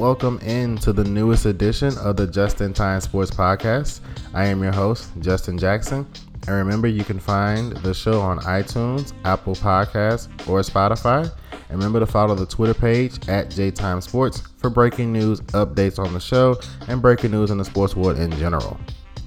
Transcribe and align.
welcome 0.00 0.38
into 0.38 0.94
the 0.94 1.04
newest 1.04 1.44
edition 1.44 1.92
of 1.98 2.16
the 2.16 2.26
Just 2.26 2.62
in 2.62 2.72
Time 2.72 3.02
Sports 3.02 3.30
Podcast. 3.30 4.00
I 4.32 4.46
am 4.46 4.62
your 4.62 4.72
host, 4.72 5.10
Justin 5.20 5.58
Jackson. 5.58 6.06
And 6.46 6.56
remember, 6.56 6.88
you 6.88 7.04
can 7.04 7.20
find 7.20 7.76
the 7.76 7.92
show 7.92 8.18
on 8.18 8.38
iTunes, 8.38 9.12
Apple 9.26 9.54
Podcasts, 9.54 10.28
or 10.48 10.60
Spotify. 10.60 11.30
And 11.68 11.78
remember 11.78 12.00
to 12.00 12.06
follow 12.06 12.34
the 12.34 12.46
Twitter 12.46 12.72
page 12.72 13.28
at 13.28 13.50
JTime 13.50 14.02
Sports 14.02 14.42
for 14.56 14.70
breaking 14.70 15.12
news, 15.12 15.42
updates 15.52 15.98
on 15.98 16.14
the 16.14 16.20
show, 16.20 16.58
and 16.88 17.02
breaking 17.02 17.32
news 17.32 17.50
in 17.50 17.58
the 17.58 17.64
sports 17.66 17.94
world 17.94 18.18
in 18.18 18.30
general. 18.38 18.80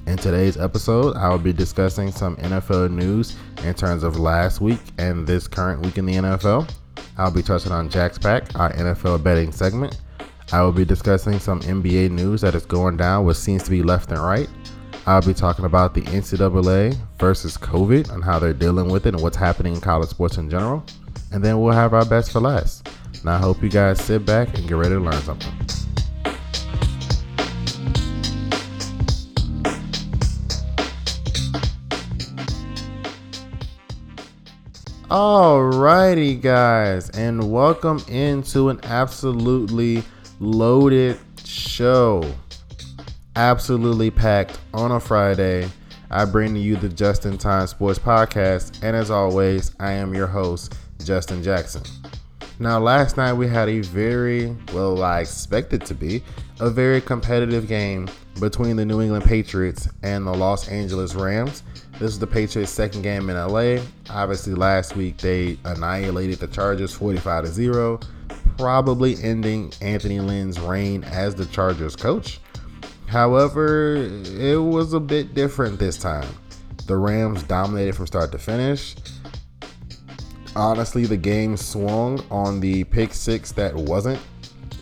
In 0.07 0.17
today's 0.17 0.57
episode, 0.57 1.15
I 1.15 1.29
will 1.29 1.37
be 1.37 1.53
discussing 1.53 2.11
some 2.11 2.35
NFL 2.37 2.89
news 2.89 3.37
in 3.63 3.75
terms 3.75 4.01
of 4.01 4.17
last 4.19 4.59
week 4.59 4.81
and 4.97 5.27
this 5.27 5.47
current 5.47 5.83
week 5.85 5.99
in 5.99 6.07
the 6.07 6.15
NFL. 6.15 6.67
I'll 7.19 7.29
be 7.29 7.43
touching 7.43 7.71
on 7.71 7.89
Jack's 7.89 8.17
Pack, 8.17 8.55
our 8.55 8.73
NFL 8.73 9.21
betting 9.21 9.51
segment. 9.51 10.01
I 10.51 10.61
will 10.61 10.71
be 10.71 10.85
discussing 10.85 11.39
some 11.39 11.61
NBA 11.61 12.11
news 12.11 12.41
that 12.41 12.53
is 12.55 12.65
going 12.65 12.97
down, 12.97 13.25
what 13.25 13.35
seems 13.35 13.63
to 13.63 13.69
be 13.69 13.81
left 13.81 14.11
and 14.11 14.21
right. 14.21 14.49
I'll 15.05 15.21
be 15.21 15.33
talking 15.33 15.65
about 15.65 15.93
the 15.93 16.01
NCAA 16.01 16.97
versus 17.17 17.57
COVID 17.57 18.11
and 18.13 18.23
how 18.23 18.39
they're 18.39 18.53
dealing 18.53 18.89
with 18.89 19.05
it 19.05 19.13
and 19.13 19.23
what's 19.23 19.37
happening 19.37 19.73
in 19.75 19.81
college 19.81 20.09
sports 20.09 20.37
in 20.37 20.49
general. 20.49 20.83
And 21.31 21.43
then 21.43 21.59
we'll 21.59 21.73
have 21.73 21.93
our 21.93 22.05
best 22.05 22.31
for 22.31 22.39
last. 22.39 22.87
And 23.19 23.29
I 23.29 23.37
hope 23.37 23.63
you 23.63 23.69
guys 23.69 24.01
sit 24.01 24.25
back 24.25 24.57
and 24.57 24.67
get 24.67 24.75
ready 24.75 24.95
to 24.95 24.99
learn 24.99 25.21
something. 25.23 25.53
Alrighty, 35.09 36.41
guys, 36.41 37.09
and 37.11 37.51
welcome 37.51 38.03
into 38.07 38.69
an 38.69 38.79
absolutely 38.83 40.03
loaded 40.43 41.17
show. 41.45 42.29
Absolutely 43.35 44.11
packed 44.11 44.59
on 44.73 44.91
a 44.91 44.99
Friday. 44.99 45.69
I 46.11 46.25
bring 46.25 46.53
to 46.53 46.59
you 46.59 46.75
the 46.75 46.89
Just 46.89 47.25
in 47.25 47.37
Time 47.37 47.65
Sports 47.65 47.97
Podcast, 47.97 48.83
and 48.83 48.95
as 48.95 49.09
always, 49.09 49.73
I 49.79 49.93
am 49.93 50.13
your 50.13 50.27
host, 50.27 50.75
Justin 51.03 51.41
Jackson. 51.41 51.81
Now, 52.59 52.77
last 52.79 53.15
night 53.17 53.33
we 53.33 53.47
had 53.47 53.69
a 53.69 53.79
very, 53.79 54.55
well, 54.73 55.01
I 55.01 55.21
expected 55.21 55.85
to 55.85 55.95
be, 55.95 56.21
a 56.59 56.69
very 56.69 56.99
competitive 56.99 57.67
game 57.67 58.09
between 58.39 58.75
the 58.75 58.85
New 58.85 59.01
England 59.01 59.23
Patriots 59.23 59.87
and 60.03 60.27
the 60.27 60.33
Los 60.33 60.67
Angeles 60.67 61.15
Rams. 61.15 61.63
This 61.93 62.11
is 62.11 62.19
the 62.19 62.27
Patriots' 62.27 62.71
second 62.71 63.01
game 63.01 63.29
in 63.29 63.37
LA. 63.37 63.81
Obviously, 64.09 64.53
last 64.53 64.95
week 64.95 65.17
they 65.17 65.57
annihilated 65.63 66.39
the 66.39 66.47
Chargers 66.47 66.93
45 66.93 67.45
to 67.45 67.51
0, 67.51 67.99
probably 68.57 69.21
ending 69.21 69.71
Anthony 69.81 70.19
Lynn's 70.19 70.59
reign 70.59 71.03
as 71.03 71.35
the 71.35 71.45
Chargers 71.47 71.95
coach. 71.95 72.39
However, 73.07 73.95
it 73.95 74.61
was 74.61 74.93
a 74.93 74.99
bit 74.99 75.33
different 75.33 75.79
this 75.79 75.97
time. 75.97 76.27
The 76.87 76.97
Rams 76.97 77.43
dominated 77.43 77.95
from 77.95 78.07
start 78.07 78.31
to 78.31 78.37
finish. 78.37 78.95
Honestly, 80.55 81.05
the 81.05 81.17
game 81.17 81.57
swung 81.57 82.23
on 82.29 82.59
the 82.59 82.83
pick 82.85 83.13
six 83.13 83.51
that 83.53 83.73
wasn't 83.73 84.19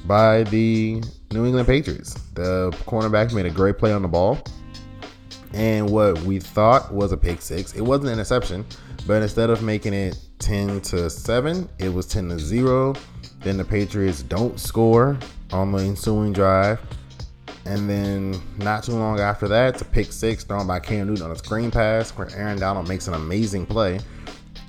by 0.06 0.44
the 0.44 1.04
New 1.32 1.46
England 1.46 1.68
Patriots. 1.68 2.14
The 2.34 2.72
cornerback 2.86 3.34
made 3.34 3.46
a 3.46 3.50
great 3.52 3.78
play 3.78 3.94
on 3.94 4.02
the 4.02 4.08
ball 4.08 4.44
and 5.54 5.90
what 5.90 6.22
we 6.22 6.40
thought 6.40 6.94
was 6.94 7.12
a 7.12 7.18
pick 7.18 7.42
six. 7.42 7.74
It 7.74 7.82
wasn't 7.82 8.08
an 8.08 8.14
interception, 8.14 8.66
but 9.06 9.22
instead 9.22 9.50
of 9.50 9.62
making 9.62 9.94
it 9.94 10.18
10 10.40 10.82
to 10.82 11.10
7, 11.10 11.70
it 11.80 11.94
was 11.94 12.06
10 12.08 12.30
to 12.30 12.40
0. 12.40 12.96
Then 13.42 13.58
the 13.58 13.66
Patriots 13.66 14.24
don't 14.24 14.60
score 14.60 15.18
on 15.52 15.72
the 15.72 15.80
ensuing 15.80 16.34
drive. 16.34 16.80
And 17.66 17.90
then 17.90 18.42
not 18.58 18.84
too 18.84 18.94
long 18.94 19.20
after 19.20 19.48
that, 19.48 19.76
it's 19.76 19.82
a 19.82 19.86
pick 19.86 20.12
six 20.12 20.44
thrown 20.44 20.66
by 20.66 20.80
Cam 20.80 21.08
Newton 21.08 21.26
on 21.26 21.32
a 21.32 21.36
screen 21.36 21.70
pass 21.70 22.12
where 22.12 22.30
Aaron 22.36 22.60
Donald 22.60 22.88
makes 22.88 23.08
an 23.08 23.14
amazing 23.14 23.66
play. 23.66 24.00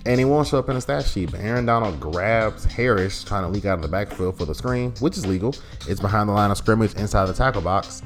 And 0.05 0.19
he 0.19 0.25
won't 0.25 0.49
show 0.49 0.59
up 0.59 0.69
in 0.69 0.75
the 0.75 0.81
stat 0.81 1.07
sheet, 1.07 1.31
but 1.31 1.41
Aaron 1.41 1.65
Donald 1.65 2.01
grabs 2.01 2.65
Harris 2.65 3.23
trying 3.23 3.45
to 3.45 3.49
leak 3.49 3.65
out 3.65 3.77
of 3.77 3.83
the 3.83 3.89
backfield 3.89 4.37
for 4.37 4.45
the 4.45 4.55
screen, 4.55 4.93
which 4.99 5.17
is 5.17 5.25
legal. 5.25 5.55
It's 5.89 6.01
behind 6.01 6.29
the 6.29 6.33
line 6.33 6.51
of 6.51 6.59
scrimmage 6.59 6.95
inside 6.95 7.27
the 7.27 7.33
tackle 7.33 7.63
box 7.63 8.03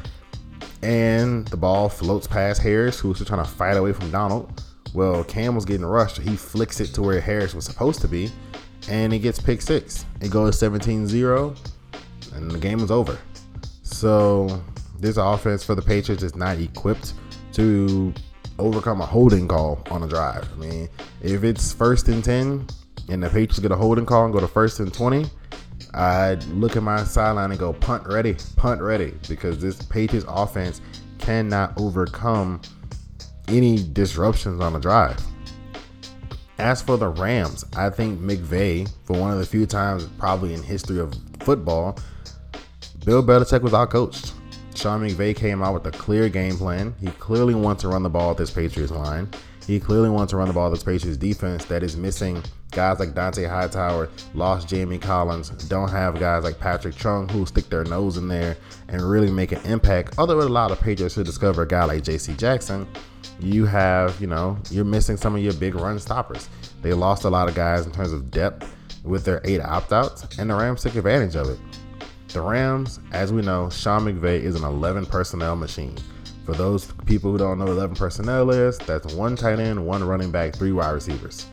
and 0.86 1.48
the 1.48 1.56
ball 1.56 1.88
floats 1.88 2.28
past 2.28 2.62
Harris, 2.62 3.00
who's 3.00 3.24
trying 3.26 3.44
to 3.44 3.50
fight 3.50 3.76
away 3.76 3.92
from 3.92 4.08
Donald. 4.12 4.62
Well, 4.94 5.24
Cam 5.24 5.56
was 5.56 5.64
getting 5.64 5.84
rushed. 5.84 6.19
He 6.19 6.36
flicks 6.36 6.78
it 6.78 6.94
to 6.94 7.02
where 7.02 7.20
Harris 7.20 7.54
was 7.54 7.64
supposed 7.64 8.00
to 8.02 8.08
be, 8.08 8.30
and 8.88 9.12
he 9.12 9.19
gets 9.19 9.41
pick 9.41 9.60
six. 9.60 10.06
It 10.20 10.30
goes 10.30 10.56
17 10.60 11.08
0, 11.08 11.56
and 12.34 12.48
the 12.48 12.58
game 12.58 12.78
is 12.78 12.92
over. 12.92 13.19
So, 13.82 14.62
this 15.00 15.16
offense 15.16 15.64
for 15.64 15.75
the 15.75 15.82
Patriots 15.82 16.22
is 16.22 16.36
not 16.36 16.58
equipped 16.58 17.14
to 17.54 18.14
overcome 18.60 19.00
a 19.00 19.06
holding 19.06 19.48
call 19.48 19.82
on 19.91 20.04
a 20.04 20.06
drive. 20.06 20.48
I 20.52 20.56
mean, 20.56 20.88
if 21.20 21.42
it's 21.42 21.72
first 21.72 22.06
and 22.06 22.22
10 22.22 22.64
and 23.08 23.22
the 23.25 23.26
Patriots 23.26 23.58
get 23.58 23.72
a 23.72 23.76
holding 23.76 24.06
call 24.06 24.25
and 24.25 24.32
go 24.32 24.38
to 24.38 24.46
first 24.46 24.78
and 24.78 24.94
20, 24.94 25.26
I'd 25.96 26.44
look 26.44 26.76
at 26.76 26.82
my 26.82 27.02
sideline 27.04 27.50
and 27.50 27.58
go 27.58 27.72
punt 27.72 28.06
ready, 28.06 28.36
punt 28.56 28.82
ready, 28.82 29.14
because 29.28 29.58
this 29.58 29.80
Patriots 29.82 30.26
offense 30.28 30.82
cannot 31.18 31.72
overcome 31.80 32.60
any 33.48 33.82
disruptions 33.92 34.60
on 34.60 34.74
the 34.74 34.78
drive. 34.78 35.18
As 36.58 36.82
for 36.82 36.96
the 36.98 37.08
Rams, 37.08 37.64
I 37.76 37.90
think 37.90 38.20
McVay, 38.20 38.90
for 39.04 39.18
one 39.18 39.32
of 39.32 39.38
the 39.38 39.46
few 39.46 39.66
times 39.66 40.06
probably 40.18 40.54
in 40.54 40.62
history 40.62 40.98
of 40.98 41.14
football, 41.40 41.98
Bill 43.04 43.22
Belichick 43.22 43.62
was 43.62 43.72
outcoached. 43.72 44.32
Sean 44.74 45.00
McVay 45.00 45.34
came 45.34 45.62
out 45.62 45.72
with 45.72 45.86
a 45.86 45.96
clear 45.96 46.28
game 46.28 46.56
plan. 46.56 46.94
He 47.00 47.06
clearly 47.06 47.54
wants 47.54 47.82
to 47.82 47.88
run 47.88 48.02
the 48.02 48.10
ball 48.10 48.32
at 48.32 48.36
this 48.36 48.50
Patriots 48.50 48.92
line. 48.92 49.28
He 49.66 49.80
clearly 49.80 50.10
wants 50.10 50.30
to 50.30 50.36
run 50.36 50.48
the 50.48 50.54
ball 50.54 50.66
at 50.66 50.70
this 50.70 50.82
Patriots 50.82 51.16
defense 51.16 51.64
that 51.66 51.82
is 51.82 51.96
missing 51.96 52.42
guys 52.76 53.00
like 53.00 53.14
Dante 53.14 53.44
Hightower, 53.44 54.10
lost 54.34 54.69
Jamie 54.69 54.98
Collins, 54.98 55.48
don't 55.64 55.91
have 55.91 56.20
guys 56.20 56.44
like 56.44 56.60
Patrick 56.60 56.94
Chung 56.94 57.26
who 57.31 57.47
stick 57.47 57.70
their 57.70 57.84
nose 57.84 58.19
in 58.19 58.28
there 58.28 58.59
and 58.88 59.00
really 59.00 59.31
make 59.31 59.50
an 59.50 59.62
impact. 59.64 60.19
Although 60.19 60.41
it 60.41 60.50
allowed 60.50 60.69
the 60.69 60.76
Patriots 60.76 61.14
to 61.14 61.25
discover 61.25 61.62
a 61.62 61.66
guy 61.66 61.84
like 61.87 62.04
J.C. 62.04 62.34
Jackson, 62.34 62.87
you 63.41 63.64
have, 63.64 64.20
you 64.20 64.26
know, 64.26 64.59
you're 64.70 64.84
missing 64.84 65.16
some 65.16 65.34
of 65.34 65.42
your 65.42 65.54
big 65.54 65.75
run 65.75 65.98
stoppers. 65.98 66.50
They 66.82 66.92
lost 66.92 67.25
a 67.25 67.31
lot 67.31 67.48
of 67.48 67.54
guys 67.54 67.87
in 67.87 67.92
terms 67.92 68.12
of 68.12 68.31
depth 68.31 68.70
with 69.03 69.25
their 69.25 69.41
eight 69.44 69.62
opt 69.62 69.94
outs, 69.94 70.38
and 70.38 70.50
the 70.50 70.54
Rams 70.54 70.82
took 70.82 70.97
advantage 70.97 71.34
of 71.34 71.48
it. 71.48 71.58
The 72.28 72.43
Rams, 72.43 73.00
as 73.12 73.32
we 73.32 73.41
know, 73.41 73.70
Sean 73.70 74.04
McVay 74.04 74.38
is 74.43 74.54
an 74.54 74.64
11 74.64 75.06
personnel 75.06 75.56
machine. 75.56 75.97
For 76.44 76.53
those 76.53 76.93
people 77.06 77.32
who 77.32 77.38
don't 77.38 77.58
know 77.58 77.69
11 77.69 77.97
personnel 77.97 78.50
is, 78.50 78.76
that's 78.78 79.14
one 79.14 79.34
tight 79.34 79.60
end, 79.60 79.84
one 79.84 80.04
running 80.04 80.31
back, 80.31 80.54
three 80.54 80.72
wide 80.72 80.91
receivers 80.91 81.47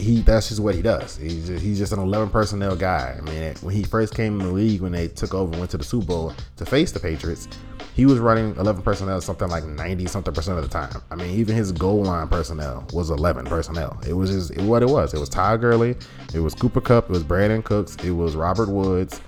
he 0.00 0.20
that's 0.20 0.48
just 0.48 0.60
what 0.60 0.74
he 0.74 0.82
does. 0.82 1.16
He's 1.16 1.46
just, 1.46 1.62
he's 1.62 1.78
just 1.78 1.92
an 1.92 1.98
11 1.98 2.30
personnel 2.30 2.76
guy. 2.76 3.16
I 3.16 3.20
mean, 3.22 3.54
when 3.60 3.74
he 3.74 3.82
first 3.82 4.14
came 4.14 4.40
in 4.40 4.46
the 4.46 4.52
league, 4.52 4.80
when 4.80 4.92
they 4.92 5.08
took 5.08 5.34
over 5.34 5.50
and 5.50 5.58
went 5.58 5.70
to 5.72 5.78
the 5.78 5.84
Super 5.84 6.06
Bowl 6.06 6.34
to 6.56 6.66
face 6.66 6.92
the 6.92 7.00
Patriots, 7.00 7.48
he 7.94 8.06
was 8.06 8.18
running 8.18 8.56
11 8.56 8.82
personnel 8.82 9.20
something 9.20 9.48
like 9.48 9.64
90 9.64 10.06
something 10.06 10.32
percent 10.32 10.58
of 10.58 10.64
the 10.64 10.70
time. 10.70 11.02
I 11.10 11.14
mean, 11.14 11.30
even 11.38 11.54
his 11.56 11.72
goal 11.72 12.04
line 12.04 12.28
personnel 12.28 12.86
was 12.92 13.10
11 13.10 13.46
personnel. 13.46 14.00
It 14.06 14.14
was 14.14 14.30
just 14.30 14.60
what 14.62 14.82
it 14.82 14.88
was. 14.88 15.14
It 15.14 15.20
was 15.20 15.28
Ty 15.28 15.58
Gurley, 15.58 15.96
it 16.34 16.40
was 16.40 16.54
Cooper 16.54 16.80
Kupp, 16.80 17.04
it 17.04 17.10
was 17.10 17.24
Brandin 17.24 17.64
Cooks, 17.64 17.96
it 17.96 18.12
was 18.12 18.36
Robert 18.36 18.68
Woods, 18.68 19.20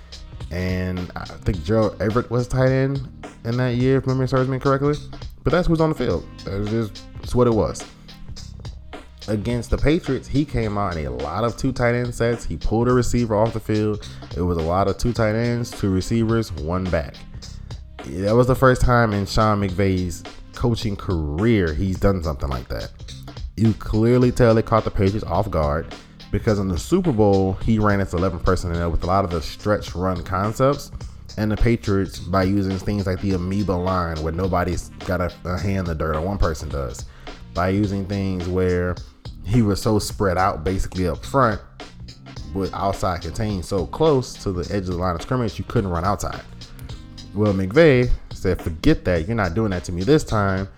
and 0.51 1.11
I 1.17 1.25
think 1.25 1.63
Joe 1.65 1.95
Everett 2.01 2.31
was 2.31 2.49
tight 2.49 2.71
end 2.71 3.09
in 3.45 3.57
that 3.57 3.75
year, 3.75 3.99
if 3.99 4.07
memory 4.07 4.29
serves 4.29 4.49
me 4.49 4.59
correctly. 4.59 4.95
But 5.45 5.51
that's 5.51 5.67
who's 5.67 5.81
on 5.81 5.89
the 5.89 5.97
field. 5.97 6.27
That's 6.45 6.71
just 6.71 7.05
that's 7.21 7.35
what 7.35 7.47
it 7.47 7.55
was 7.55 7.85
against 9.29 9.71
the 9.71 9.79
Patriots, 9.79 10.29
he 10.29 10.45
came 10.45 10.77
out 10.77 10.97
in 10.97 11.07
a 11.07 11.11
lot 11.11 11.45
of 11.45 11.57
two 11.57 11.73
tight 11.73 11.95
end 11.95 12.15
sets. 12.15 12.45
He 12.45 12.57
pulled 12.57 12.89
a 12.89 12.93
receiver 12.93 13.35
off 13.35 13.53
the 13.53 13.61
field. 13.61 14.09
It 14.37 14.43
was 14.43 14.59
a 14.59 14.63
lot 14.63 14.89
of 14.89 14.99
two 14.99 15.13
tight 15.13 15.35
ends, 15.35 15.71
two 15.71 15.91
receivers, 15.91 16.53
one 16.53 16.85
back. 16.85 17.15
That 18.07 18.35
was 18.35 18.47
the 18.47 18.57
first 18.57 18.83
time 18.83 19.13
in 19.13 19.27
Sean 19.27 19.61
McVay's 19.61 20.25
coaching 20.55 20.97
career 20.97 21.73
he's 21.73 21.99
done 21.99 22.23
something 22.23 22.49
like 22.49 22.69
that. 22.69 22.91
You 23.57 23.75
clearly 23.75 24.33
tell 24.33 24.57
it 24.59 24.67
caught 24.67 24.85
the 24.85 24.91
Patriots 24.91 25.25
off 25.25 25.51
guard 25.51 25.95
because 26.31 26.59
in 26.59 26.69
the 26.69 26.79
Super 26.79 27.13
Bowl, 27.13 27.55
he 27.63 27.79
ran 27.79 28.01
its 28.01 28.15
11 28.15 28.41
personnel 28.41 28.91
with 28.91 29.05
a 29.05 29.07
lot 29.07 29.25
of 29.25 29.31
the 29.31 29.43
stretch 29.43 29.95
run 29.95 30.23
concepts. 30.25 30.91
And 31.39 31.51
the 31.51 31.57
Patriots, 31.57 32.19
by 32.19 32.43
using 32.43 32.77
things 32.79 33.07
like 33.07 33.21
the 33.21 33.33
amoeba 33.33 33.73
line 33.73 34.21
where 34.23 34.33
nobody's 34.33 34.89
got 35.07 35.21
a, 35.21 35.33
a 35.45 35.59
hand 35.59 35.79
in 35.79 35.85
the 35.85 35.95
dirt, 35.95 36.17
or 36.17 36.21
one 36.21 36.39
person 36.39 36.69
does, 36.69 37.07
by 37.55 37.69
using 37.69 38.07
things 38.07 38.49
where 38.49 38.97
he 39.45 39.63
was 39.63 39.81
so 39.81 39.99
spread 39.99 40.39
out 40.39 40.65
basically 40.65 41.07
up 41.07 41.25
front 41.25 41.61
with 42.55 42.73
outside 42.75 43.23
contained 43.23 43.65
so 43.65 43.87
close 43.87 44.35
to 44.35 44.53
the 44.53 44.63
edge 44.75 44.83
of 44.83 44.95
the 44.95 44.97
line 44.97 45.15
of 45.15 45.23
scrimmage 45.23 45.59
you 45.59 45.65
couldn't 45.65 45.91
run 45.91 46.05
outside. 46.05 46.43
Well, 47.35 47.55
McVay 47.55 48.11
said, 48.35 48.61
forget 48.61 49.05
that. 49.07 49.27
You're 49.27 49.37
not 49.37 49.55
doing 49.55 49.71
that 49.71 49.85
to 49.85 49.93
me 49.93 50.03
this 50.03 50.25
time. 50.25 50.69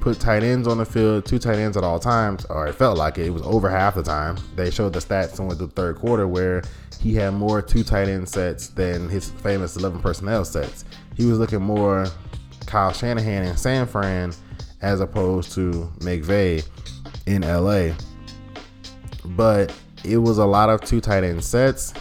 Put 0.00 0.20
tight 0.20 0.42
ends 0.42 0.68
on 0.68 0.78
the 0.78 0.84
field, 0.84 1.24
two 1.24 1.38
tight 1.38 1.56
ends 1.56 1.76
at 1.76 1.82
all 1.82 1.98
times, 1.98 2.44
or 2.44 2.66
it 2.66 2.74
felt 2.74 2.98
like 2.98 3.18
it. 3.18 3.26
It 3.26 3.30
was 3.30 3.42
over 3.42 3.70
half 3.70 3.94
the 3.94 4.02
time. 4.02 4.36
They 4.54 4.70
showed 4.70 4.92
the 4.92 4.98
stats 5.00 5.40
in 5.40 5.48
the 5.48 5.66
third 5.68 5.96
quarter 5.96 6.28
where 6.28 6.62
he 7.00 7.14
had 7.14 7.30
more 7.30 7.62
two 7.62 7.82
tight 7.82 8.08
end 8.08 8.28
sets 8.28 8.68
than 8.68 9.08
his 9.08 9.30
famous 9.30 9.76
11 9.76 10.00
personnel 10.00 10.44
sets. 10.44 10.84
He 11.16 11.24
was 11.24 11.38
looking 11.38 11.62
more 11.62 12.06
Kyle 12.66 12.92
Shanahan 12.92 13.44
and 13.44 13.58
San 13.58 13.86
Fran 13.86 14.32
as 14.82 15.00
opposed 15.00 15.52
to 15.52 15.90
McVay 16.00 16.66
in 17.26 17.42
LA. 17.42 17.94
But 19.24 19.72
it 20.04 20.18
was 20.18 20.38
a 20.38 20.44
lot 20.44 20.68
of 20.68 20.82
two 20.82 21.00
tight 21.00 21.24
end 21.24 21.42
sets. 21.42 21.94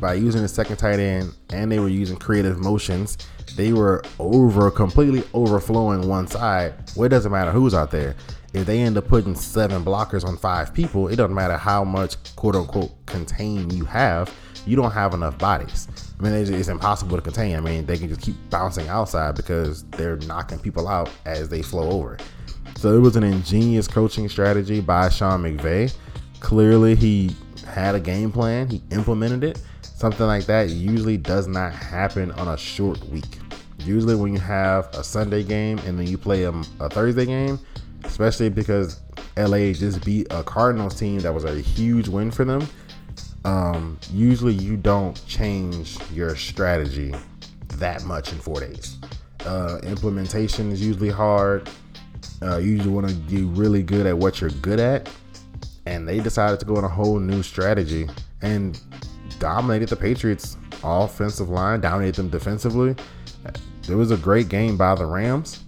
By 0.00 0.14
using 0.14 0.40
the 0.40 0.48
second 0.48 0.76
tight 0.78 0.98
end 0.98 1.34
and 1.50 1.70
they 1.70 1.78
were 1.78 1.88
using 1.88 2.16
creative 2.16 2.58
motions, 2.58 3.18
they 3.56 3.72
were 3.72 4.02
over 4.18 4.70
completely 4.70 5.22
overflowing 5.34 6.08
one 6.08 6.26
side. 6.26 6.72
Well, 6.96 7.04
it 7.04 7.10
doesn't 7.10 7.30
matter 7.30 7.50
who's 7.50 7.74
out 7.74 7.90
there. 7.90 8.16
If 8.52 8.66
they 8.66 8.80
end 8.80 8.96
up 8.96 9.06
putting 9.06 9.34
seven 9.34 9.84
blockers 9.84 10.24
on 10.24 10.36
five 10.36 10.74
people, 10.74 11.08
it 11.08 11.16
doesn't 11.16 11.34
matter 11.34 11.56
how 11.56 11.84
much 11.84 12.16
quote 12.34 12.56
unquote 12.56 12.92
contain 13.06 13.70
you 13.70 13.84
have, 13.84 14.32
you 14.66 14.76
don't 14.76 14.90
have 14.90 15.14
enough 15.14 15.38
bodies. 15.38 15.88
I 16.18 16.22
mean, 16.22 16.32
it's, 16.32 16.68
impossible 16.68 17.16
to 17.16 17.22
contain. 17.22 17.56
I 17.56 17.60
mean, 17.60 17.86
they 17.86 17.96
can 17.96 18.08
just 18.08 18.20
keep 18.20 18.36
bouncing 18.50 18.88
outside 18.88 19.36
because 19.36 19.84
they're 19.90 20.16
knocking 20.16 20.58
people 20.58 20.88
out 20.88 21.10
as 21.24 21.48
they 21.48 21.62
flow 21.62 21.90
over. 21.90 22.18
So 22.80 22.96
it 22.96 23.00
was 23.00 23.14
an 23.14 23.24
ingenious 23.24 23.86
coaching 23.86 24.26
strategy 24.30 24.80
by 24.80 25.10
Sean 25.10 25.42
McVay. 25.42 25.94
Clearly, 26.40 26.94
he 26.94 27.36
had 27.66 27.94
a 27.94 28.00
game 28.00 28.32
plan, 28.32 28.70
he 28.70 28.80
implemented 28.90 29.44
it. 29.44 29.60
Something 29.82 30.24
like 30.24 30.46
that 30.46 30.70
usually 30.70 31.18
does 31.18 31.46
not 31.46 31.74
happen 31.74 32.30
on 32.32 32.48
a 32.48 32.56
short 32.56 32.98
week. 33.10 33.36
Usually, 33.80 34.14
when 34.14 34.32
you 34.32 34.38
have 34.38 34.88
a 34.94 35.04
Sunday 35.04 35.42
game 35.42 35.76
and 35.80 35.98
then 35.98 36.06
you 36.06 36.16
play 36.16 36.44
a, 36.44 36.52
a 36.80 36.88
Thursday 36.88 37.26
game, 37.26 37.58
especially 38.04 38.48
because 38.48 39.02
LA 39.36 39.74
just 39.74 40.02
beat 40.02 40.28
a 40.30 40.42
Cardinals 40.42 40.98
team 40.98 41.18
that 41.20 41.34
was 41.34 41.44
a 41.44 41.60
huge 41.60 42.08
win 42.08 42.30
for 42.30 42.46
them. 42.46 42.66
Um, 43.44 43.98
usually, 44.10 44.54
you 44.54 44.78
don't 44.78 45.22
change 45.26 45.98
your 46.14 46.34
strategy 46.34 47.14
that 47.74 48.04
much 48.04 48.32
in 48.32 48.38
four 48.38 48.60
days. 48.60 48.96
Uh, 49.44 49.80
implementation 49.82 50.72
is 50.72 50.82
usually 50.82 51.10
hard. 51.10 51.68
Uh, 52.42 52.58
you 52.58 52.72
usually 52.72 52.90
want 52.90 53.08
to 53.08 53.14
get 53.14 53.44
really 53.56 53.82
good 53.82 54.06
at 54.06 54.16
what 54.16 54.40
you're 54.40 54.50
good 54.50 54.80
at, 54.80 55.08
and 55.86 56.08
they 56.08 56.20
decided 56.20 56.58
to 56.60 56.66
go 56.66 56.76
on 56.76 56.84
a 56.84 56.88
whole 56.88 57.18
new 57.18 57.42
strategy 57.42 58.08
and 58.42 58.80
dominated 59.38 59.88
the 59.88 59.96
Patriots 59.96 60.56
offensive 60.82 61.48
line, 61.48 61.80
dominated 61.80 62.16
them 62.16 62.30
defensively. 62.30 62.94
It 63.88 63.94
was 63.94 64.10
a 64.10 64.16
great 64.16 64.48
game 64.48 64.76
by 64.76 64.94
the 64.94 65.04
Rams 65.04 65.64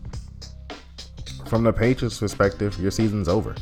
from 1.53 1.65
the 1.65 1.73
Patriots 1.73 2.19
perspective, 2.19 2.81
your 2.81 2.91
season's 2.91 3.29
over. 3.29 3.55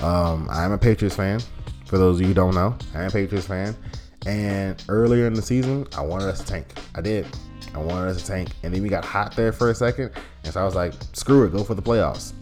Um, 0.00 0.48
I'm 0.50 0.72
a 0.72 0.78
Patriots 0.78 1.16
fan. 1.16 1.38
For 1.84 1.98
those 1.98 2.16
of 2.16 2.22
you 2.22 2.28
who 2.28 2.32
don't 2.32 2.54
know, 2.54 2.74
I'm 2.94 3.08
a 3.08 3.10
Patriots 3.10 3.46
fan. 3.46 3.76
And 4.24 4.82
earlier 4.88 5.26
in 5.26 5.34
the 5.34 5.42
season, 5.42 5.86
I 5.98 6.00
wanted 6.00 6.28
us 6.28 6.40
to 6.40 6.46
tank. 6.46 6.66
I 6.94 7.02
did. 7.02 7.26
I 7.76 7.80
wanted 7.80 8.08
us 8.08 8.22
to 8.22 8.26
tank. 8.26 8.48
And 8.62 8.74
then 8.74 8.82
we 8.82 8.88
got 8.88 9.04
hot 9.04 9.36
there 9.36 9.52
for 9.52 9.70
a 9.70 9.74
second. 9.74 10.10
And 10.44 10.52
so 10.52 10.60
I 10.60 10.64
was 10.64 10.74
like, 10.74 10.94
screw 11.12 11.44
it, 11.44 11.52
go 11.52 11.62
for 11.62 11.74
the 11.74 11.82
playoffs. 11.82 12.32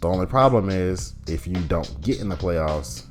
The 0.00 0.08
only 0.08 0.26
problem 0.26 0.68
is 0.68 1.14
if 1.26 1.46
you 1.46 1.54
don't 1.54 2.00
get 2.00 2.20
in 2.20 2.28
the 2.28 2.36
playoffs, 2.36 3.06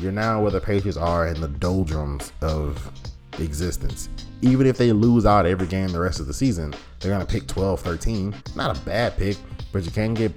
you're 0.00 0.12
now 0.12 0.42
where 0.42 0.50
the 0.50 0.60
Patriots 0.60 0.96
are 0.96 1.28
in 1.28 1.40
the 1.40 1.48
doldrums 1.48 2.32
of 2.40 2.90
existence. 3.38 4.08
Even 4.42 4.66
if 4.66 4.76
they 4.76 4.92
lose 4.92 5.26
out 5.26 5.46
every 5.46 5.66
game 5.66 5.88
the 5.88 6.00
rest 6.00 6.20
of 6.20 6.26
the 6.26 6.34
season, 6.34 6.74
they're 7.00 7.12
going 7.12 7.24
to 7.24 7.32
pick 7.32 7.46
12 7.46 7.80
13. 7.80 8.34
Not 8.54 8.76
a 8.76 8.80
bad 8.82 9.16
pick, 9.16 9.36
but 9.72 9.84
you 9.84 9.90
can 9.90 10.14
get 10.14 10.32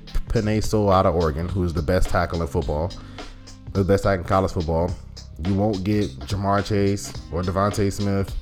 Sewell 0.63 0.91
out 0.91 1.05
of 1.05 1.15
Oregon, 1.15 1.47
who 1.47 1.63
is 1.63 1.73
the 1.73 1.81
best 1.81 2.09
tackle 2.09 2.41
in 2.41 2.47
football, 2.47 2.91
the 3.73 3.83
best 3.83 4.03
tackle 4.03 4.23
in 4.23 4.27
college 4.27 4.51
football. 4.51 4.91
You 5.45 5.53
won't 5.53 5.83
get 5.83 6.09
Ja'Marr 6.21 6.65
Chase 6.65 7.13
or 7.31 7.43
DeVonta 7.43 7.91
Smith. 7.91 8.35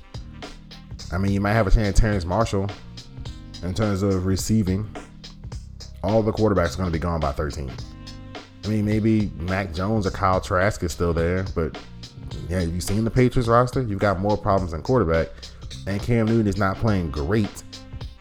I 1.11 1.17
mean, 1.17 1.31
you 1.31 1.41
might 1.41 1.53
have 1.53 1.67
a 1.67 1.71
chance 1.71 1.99
Terrence 1.99 2.25
Marshall 2.25 2.69
in 3.63 3.73
terms 3.73 4.03
of 4.03 4.25
receiving. 4.25 4.89
All 6.03 6.21
the 6.21 6.31
quarterbacks 6.31 6.75
are 6.75 6.77
going 6.77 6.89
to 6.89 6.93
be 6.93 6.99
gone 6.99 7.19
by 7.19 7.31
13. 7.31 7.71
I 8.63 8.67
mean, 8.67 8.85
maybe 8.85 9.31
Mac 9.37 9.73
Jones 9.73 10.07
or 10.07 10.11
Kyle 10.11 10.41
Trask 10.41 10.83
is 10.83 10.91
still 10.91 11.13
there, 11.13 11.45
but 11.55 11.77
yeah, 12.49 12.61
you've 12.61 12.83
seen 12.83 13.03
the 13.03 13.11
Patriots 13.11 13.47
roster. 13.47 13.81
You've 13.81 13.99
got 13.99 14.19
more 14.19 14.37
problems 14.37 14.71
than 14.71 14.81
quarterback, 14.81 15.29
and 15.87 16.01
Cam 16.01 16.25
Newton 16.25 16.47
is 16.47 16.57
not 16.57 16.77
playing 16.77 17.11
great, 17.11 17.63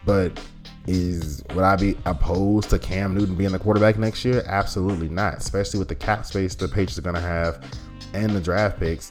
but 0.04 0.38
is 0.86 1.42
would 1.54 1.64
I 1.64 1.76
be 1.76 1.96
opposed 2.04 2.70
to 2.70 2.78
Cam 2.78 3.14
Newton 3.14 3.36
being 3.36 3.52
the 3.52 3.58
quarterback 3.58 3.98
next 3.98 4.24
year? 4.24 4.42
Absolutely 4.46 5.08
not. 5.08 5.38
Especially 5.38 5.78
with 5.78 5.88
the 5.88 5.94
cap 5.94 6.26
space 6.26 6.54
the 6.54 6.68
Patriots 6.68 6.98
are 6.98 7.02
going 7.02 7.14
to 7.14 7.20
have 7.22 7.64
and 8.12 8.30
the 8.30 8.40
draft 8.40 8.78
picks. 8.78 9.10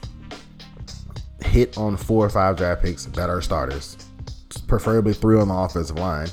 Hit 1.44 1.78
on 1.78 1.98
four 1.98 2.26
or 2.26 2.30
five 2.30 2.58
draft 2.58 2.82
picks 2.82 3.06
that 3.06 3.30
are 3.30 3.42
starters, 3.42 3.98
preferably 4.68 5.14
three 5.14 5.40
on 5.40 5.48
the 5.48 5.54
offensive 5.54 6.00
line, 6.00 6.28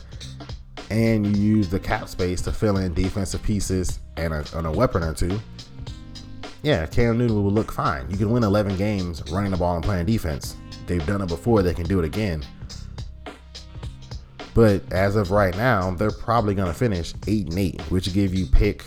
and 0.91 1.27
you 1.27 1.57
use 1.57 1.69
the 1.69 1.79
cap 1.79 2.09
space 2.09 2.41
to 2.43 2.53
fill 2.53 2.79
in 2.79 2.95
defensive 2.95 3.43
pieces 3.43 4.01
and 4.17 4.33
a, 4.33 4.45
and 4.55 4.67
a 4.67 4.71
weapon 4.71 5.03
or 5.03 5.15
two. 5.15 5.39
Yeah, 6.62 6.87
Cam 6.87 7.17
Newton 7.19 7.43
will 7.43 7.51
look 7.51 7.73
fine. 7.73 8.11
You 8.11 8.17
can 8.17 8.31
win 8.31 8.45
11 8.45 8.77
games 8.77 9.23
running 9.31 9.51
the 9.51 9.57
ball 9.57 9.77
and 9.77 9.85
playing 9.85 10.07
defense. 10.07 10.57
They've 10.87 11.05
done 11.07 11.23
it 11.23 11.29
before. 11.29 11.63
They 11.63 11.73
can 11.73 11.87
do 11.87 11.99
it 12.01 12.05
again. 12.05 12.45
But 14.55 14.83
as 14.93 15.17
of 15.17 15.31
right 15.31 15.56
now, 15.56 15.93
they're 15.93 16.11
probably 16.11 16.55
going 16.55 16.69
to 16.69 16.75
finish 16.75 17.15
8 17.27 17.49
and 17.49 17.59
8, 17.59 17.81
which 17.91 18.13
give 18.13 18.35
you 18.35 18.47
pick 18.47 18.83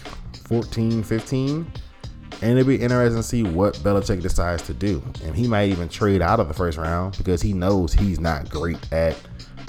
14, 0.45 1.01
15. 1.03 1.71
And 2.41 2.57
it'll 2.57 2.67
be 2.67 2.81
interesting 2.81 3.17
to 3.17 3.23
see 3.23 3.43
what 3.43 3.75
Belichick 3.75 4.21
decides 4.21 4.63
to 4.63 4.73
do. 4.73 5.01
And 5.23 5.35
he 5.35 5.47
might 5.47 5.69
even 5.69 5.87
trade 5.87 6.21
out 6.21 6.39
of 6.39 6.47
the 6.47 6.53
first 6.53 6.77
round 6.77 7.17
because 7.17 7.41
he 7.41 7.53
knows 7.53 7.93
he's 7.93 8.19
not 8.19 8.49
great 8.49 8.77
at 8.91 9.17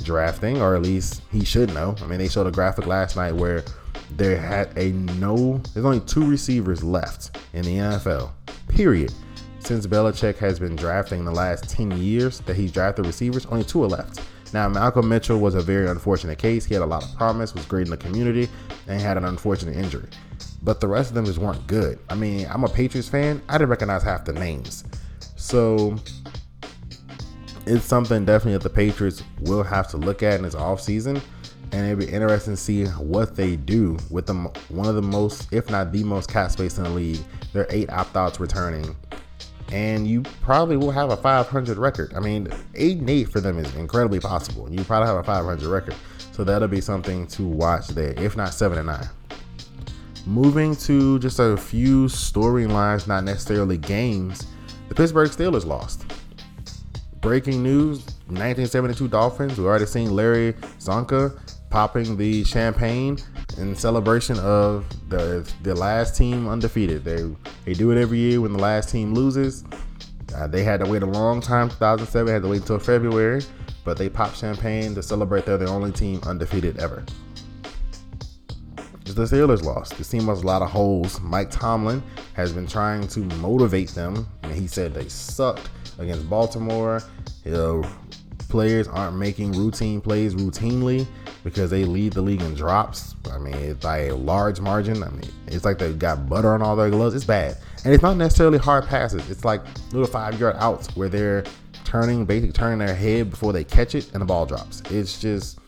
drafting, 0.02 0.60
or 0.60 0.74
at 0.74 0.82
least 0.82 1.22
he 1.30 1.44
should 1.44 1.72
know. 1.72 1.94
I 2.02 2.06
mean, 2.06 2.18
they 2.18 2.28
showed 2.28 2.46
a 2.46 2.50
graphic 2.50 2.86
last 2.86 3.16
night 3.16 3.32
where 3.32 3.64
there 4.16 4.36
had 4.36 4.76
a 4.76 4.92
no, 4.92 5.58
there's 5.72 5.86
only 5.86 6.00
two 6.00 6.26
receivers 6.26 6.82
left 6.82 7.36
in 7.52 7.62
the 7.62 7.76
NFL, 7.76 8.30
period. 8.68 9.12
Since 9.60 9.86
Belichick 9.86 10.36
has 10.38 10.58
been 10.58 10.76
drafting 10.76 11.24
the 11.24 11.30
last 11.30 11.68
10 11.70 11.92
years 11.98 12.40
that 12.40 12.54
he's 12.54 12.70
drafted 12.70 13.06
receivers, 13.06 13.46
only 13.46 13.64
two 13.64 13.82
are 13.82 13.88
left. 13.88 14.20
Now, 14.52 14.68
Malcolm 14.68 15.08
Mitchell 15.08 15.40
was 15.40 15.54
a 15.54 15.60
very 15.60 15.88
unfortunate 15.88 16.38
case. 16.38 16.64
He 16.64 16.74
had 16.74 16.82
a 16.82 16.86
lot 16.86 17.02
of 17.02 17.16
promise, 17.16 17.54
was 17.54 17.64
great 17.66 17.86
in 17.86 17.90
the 17.90 17.96
community, 17.96 18.48
and 18.86 19.00
had 19.00 19.16
an 19.16 19.24
unfortunate 19.24 19.74
injury. 19.74 20.06
But 20.64 20.80
the 20.80 20.88
rest 20.88 21.10
of 21.10 21.14
them 21.14 21.26
just 21.26 21.38
weren't 21.38 21.66
good. 21.66 21.98
I 22.08 22.14
mean, 22.14 22.46
I'm 22.50 22.64
a 22.64 22.68
Patriots 22.68 23.08
fan. 23.08 23.42
I 23.48 23.58
didn't 23.58 23.68
recognize 23.68 24.02
half 24.02 24.24
the 24.24 24.32
names. 24.32 24.84
So 25.36 25.96
it's 27.66 27.84
something 27.84 28.24
definitely 28.24 28.54
that 28.54 28.62
the 28.62 28.70
Patriots 28.70 29.22
will 29.40 29.62
have 29.62 29.88
to 29.88 29.98
look 29.98 30.22
at 30.22 30.34
in 30.34 30.42
this 30.42 30.54
offseason. 30.54 31.20
And 31.72 31.86
it'd 31.86 31.98
be 31.98 32.12
interesting 32.12 32.54
to 32.54 32.56
see 32.56 32.86
what 32.86 33.36
they 33.36 33.56
do 33.56 33.98
with 34.10 34.26
them. 34.26 34.46
One 34.68 34.86
of 34.86 34.94
the 34.94 35.02
most, 35.02 35.52
if 35.52 35.70
not 35.70 35.92
the 35.92 36.02
most, 36.02 36.30
cap 36.30 36.50
space 36.50 36.78
in 36.78 36.84
the 36.84 36.90
league. 36.90 37.20
There 37.52 37.64
are 37.64 37.68
eight 37.70 37.90
opt 37.90 38.16
outs 38.16 38.40
returning 38.40 38.96
and 39.72 40.06
you 40.06 40.22
probably 40.42 40.76
will 40.76 40.90
have 40.90 41.10
a 41.10 41.16
500 41.16 41.78
record. 41.78 42.12
I 42.14 42.20
mean, 42.20 42.48
eight 42.74 42.98
and 42.98 43.10
eight 43.10 43.28
for 43.28 43.40
them 43.40 43.58
is 43.58 43.74
incredibly 43.74 44.20
possible. 44.20 44.70
You 44.70 44.84
probably 44.84 45.08
have 45.08 45.16
a 45.16 45.24
500 45.24 45.66
record, 45.66 45.94
so 46.32 46.44
that'll 46.44 46.68
be 46.68 46.80
something 46.80 47.26
to 47.28 47.46
watch 47.46 47.88
there, 47.88 48.14
if 48.18 48.36
not 48.36 48.54
seven 48.54 48.78
and 48.78 48.86
nine. 48.86 49.08
Moving 50.26 50.74
to 50.76 51.18
just 51.18 51.38
a 51.38 51.56
few 51.56 52.06
storylines, 52.06 53.06
not 53.06 53.24
necessarily 53.24 53.76
games. 53.76 54.46
The 54.88 54.94
Pittsburgh 54.94 55.30
Steelers 55.30 55.66
lost. 55.66 56.06
Breaking 57.20 57.62
news: 57.62 57.98
1972 58.28 59.08
Dolphins. 59.08 59.58
We 59.58 59.66
already 59.66 59.86
seen 59.86 60.14
Larry 60.14 60.54
Csonka 60.78 61.38
popping 61.68 62.16
the 62.16 62.44
champagne 62.44 63.18
in 63.58 63.74
celebration 63.74 64.38
of 64.38 64.86
the 65.10 65.50
the 65.62 65.74
last 65.74 66.16
team 66.16 66.48
undefeated. 66.48 67.04
They 67.04 67.24
they 67.64 67.74
do 67.74 67.90
it 67.90 68.00
every 68.00 68.18
year 68.18 68.40
when 68.40 68.52
the 68.52 68.58
last 68.58 68.88
team 68.88 69.12
loses. 69.12 69.64
Uh, 70.34 70.46
they 70.46 70.64
had 70.64 70.80
to 70.80 70.86
wait 70.86 71.02
a 71.02 71.06
long 71.06 71.40
time, 71.40 71.68
2007. 71.68 72.32
Had 72.32 72.42
to 72.42 72.48
wait 72.48 72.62
until 72.62 72.78
February, 72.78 73.42
but 73.84 73.98
they 73.98 74.08
popped 74.08 74.36
champagne 74.36 74.94
to 74.94 75.02
celebrate 75.02 75.44
they're 75.44 75.58
the 75.58 75.68
only 75.68 75.92
team 75.92 76.20
undefeated 76.24 76.78
ever. 76.78 77.04
The 79.04 79.22
Steelers 79.24 79.62
lost. 79.62 79.96
The 79.96 80.04
team 80.04 80.26
has 80.26 80.42
a 80.42 80.46
lot 80.46 80.62
of 80.62 80.70
holes. 80.70 81.20
Mike 81.20 81.50
Tomlin 81.50 82.02
has 82.32 82.52
been 82.52 82.66
trying 82.66 83.06
to 83.08 83.20
motivate 83.36 83.90
them, 83.90 84.26
and 84.42 84.52
he 84.52 84.66
said 84.66 84.94
they 84.94 85.08
sucked 85.08 85.68
against 85.98 86.28
Baltimore. 86.28 87.02
You 87.44 87.52
know, 87.52 87.84
players 88.48 88.88
aren't 88.88 89.16
making 89.16 89.52
routine 89.52 90.00
plays 90.00 90.34
routinely 90.34 91.06
because 91.44 91.70
they 91.70 91.84
lead 91.84 92.14
the 92.14 92.22
league 92.22 92.40
in 92.40 92.54
drops. 92.54 93.14
I 93.30 93.38
mean, 93.38 93.54
it's 93.54 93.84
by 93.84 94.06
a 94.06 94.14
large 94.16 94.60
margin. 94.60 95.02
I 95.02 95.10
mean, 95.10 95.30
it's 95.46 95.64
like 95.64 95.78
they 95.78 95.92
got 95.92 96.28
butter 96.28 96.54
on 96.54 96.62
all 96.62 96.74
their 96.74 96.90
gloves. 96.90 97.14
It's 97.14 97.24
bad. 97.24 97.58
And 97.84 97.92
it's 97.92 98.02
not 98.02 98.16
necessarily 98.16 98.58
hard 98.58 98.86
passes. 98.86 99.28
It's 99.28 99.44
like 99.44 99.60
little 99.92 100.06
five 100.08 100.40
yard 100.40 100.56
outs 100.58 100.94
where 100.96 101.10
they're 101.10 101.44
turning, 101.84 102.24
basically 102.24 102.52
turning 102.52 102.78
their 102.78 102.94
head 102.94 103.30
before 103.30 103.52
they 103.52 103.64
catch 103.64 103.94
it 103.94 104.10
and 104.12 104.22
the 104.22 104.26
ball 104.26 104.46
drops. 104.46 104.82
It's 104.90 105.20
just, 105.20 105.58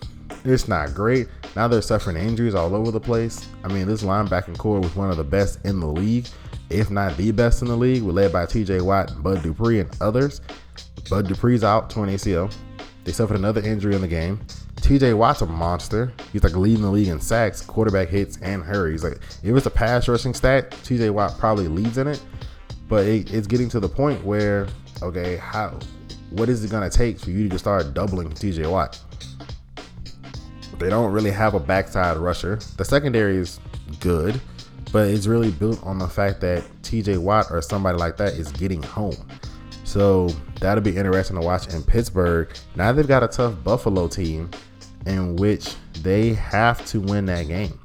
it's 0.44 0.66
not 0.66 0.94
great. 0.94 1.28
Now 1.56 1.66
they're 1.66 1.80
suffering 1.80 2.18
injuries 2.18 2.54
all 2.54 2.74
over 2.74 2.90
the 2.90 3.00
place. 3.00 3.48
I 3.64 3.68
mean, 3.68 3.86
this 3.86 4.02
linebacking 4.02 4.58
corps 4.58 4.78
was 4.78 4.94
one 4.94 5.10
of 5.10 5.16
the 5.16 5.24
best 5.24 5.64
in 5.64 5.80
the 5.80 5.86
league, 5.86 6.28
if 6.68 6.90
not 6.90 7.16
the 7.16 7.32
best 7.32 7.62
in 7.62 7.68
the 7.68 7.76
league, 7.76 8.02
We're 8.02 8.12
led 8.12 8.30
by 8.30 8.44
TJ 8.44 8.82
Watt, 8.82 9.22
Bud 9.22 9.42
Dupree, 9.42 9.80
and 9.80 9.90
others. 10.02 10.42
Bud 11.08 11.26
Dupree's 11.28 11.64
out, 11.64 11.88
torn 11.88 12.10
ACL. 12.10 12.54
They 13.04 13.12
suffered 13.12 13.38
another 13.38 13.62
injury 13.62 13.94
in 13.94 14.02
the 14.02 14.08
game. 14.08 14.38
TJ 14.76 15.16
Watt's 15.16 15.40
a 15.40 15.46
monster. 15.46 16.12
He's 16.30 16.44
like 16.44 16.54
leading 16.54 16.82
the 16.82 16.90
league 16.90 17.08
in 17.08 17.20
sacks, 17.20 17.62
quarterback 17.62 18.08
hits, 18.08 18.36
and 18.42 18.62
hurries. 18.62 19.02
Like 19.02 19.14
if 19.42 19.56
it's 19.56 19.66
a 19.66 19.70
pass 19.70 20.08
rushing 20.08 20.34
stat, 20.34 20.70
TJ 20.70 21.10
Watt 21.10 21.38
probably 21.38 21.68
leads 21.68 21.96
in 21.96 22.06
it. 22.06 22.22
But 22.86 23.06
it, 23.06 23.32
it's 23.32 23.46
getting 23.46 23.70
to 23.70 23.80
the 23.80 23.88
point 23.88 24.22
where, 24.24 24.66
okay, 25.02 25.36
how 25.36 25.78
what 26.30 26.50
is 26.50 26.64
it 26.64 26.70
gonna 26.70 26.90
take 26.90 27.18
for 27.18 27.30
you 27.30 27.44
to 27.44 27.48
just 27.48 27.64
start 27.64 27.94
doubling 27.94 28.28
TJ 28.30 28.70
Watt? 28.70 29.00
They 30.78 30.90
don't 30.90 31.12
really 31.12 31.30
have 31.30 31.54
a 31.54 31.60
backside 31.60 32.16
rusher. 32.18 32.58
The 32.76 32.84
secondary 32.84 33.36
is 33.36 33.60
good, 34.00 34.40
but 34.92 35.08
it's 35.08 35.26
really 35.26 35.50
built 35.50 35.82
on 35.84 35.98
the 35.98 36.08
fact 36.08 36.40
that 36.42 36.62
TJ 36.82 37.18
Watt 37.18 37.46
or 37.50 37.62
somebody 37.62 37.98
like 37.98 38.16
that 38.18 38.34
is 38.34 38.52
getting 38.52 38.82
home. 38.82 39.16
So 39.84 40.28
that'll 40.60 40.82
be 40.82 40.96
interesting 40.96 41.40
to 41.40 41.46
watch 41.46 41.72
in 41.72 41.82
Pittsburgh. 41.82 42.48
Now 42.74 42.92
they've 42.92 43.06
got 43.06 43.22
a 43.22 43.28
tough 43.28 43.62
Buffalo 43.64 44.08
team 44.08 44.50
in 45.06 45.36
which 45.36 45.74
they 46.02 46.34
have 46.34 46.84
to 46.86 47.00
win 47.00 47.26
that 47.26 47.46
game. 47.46 47.78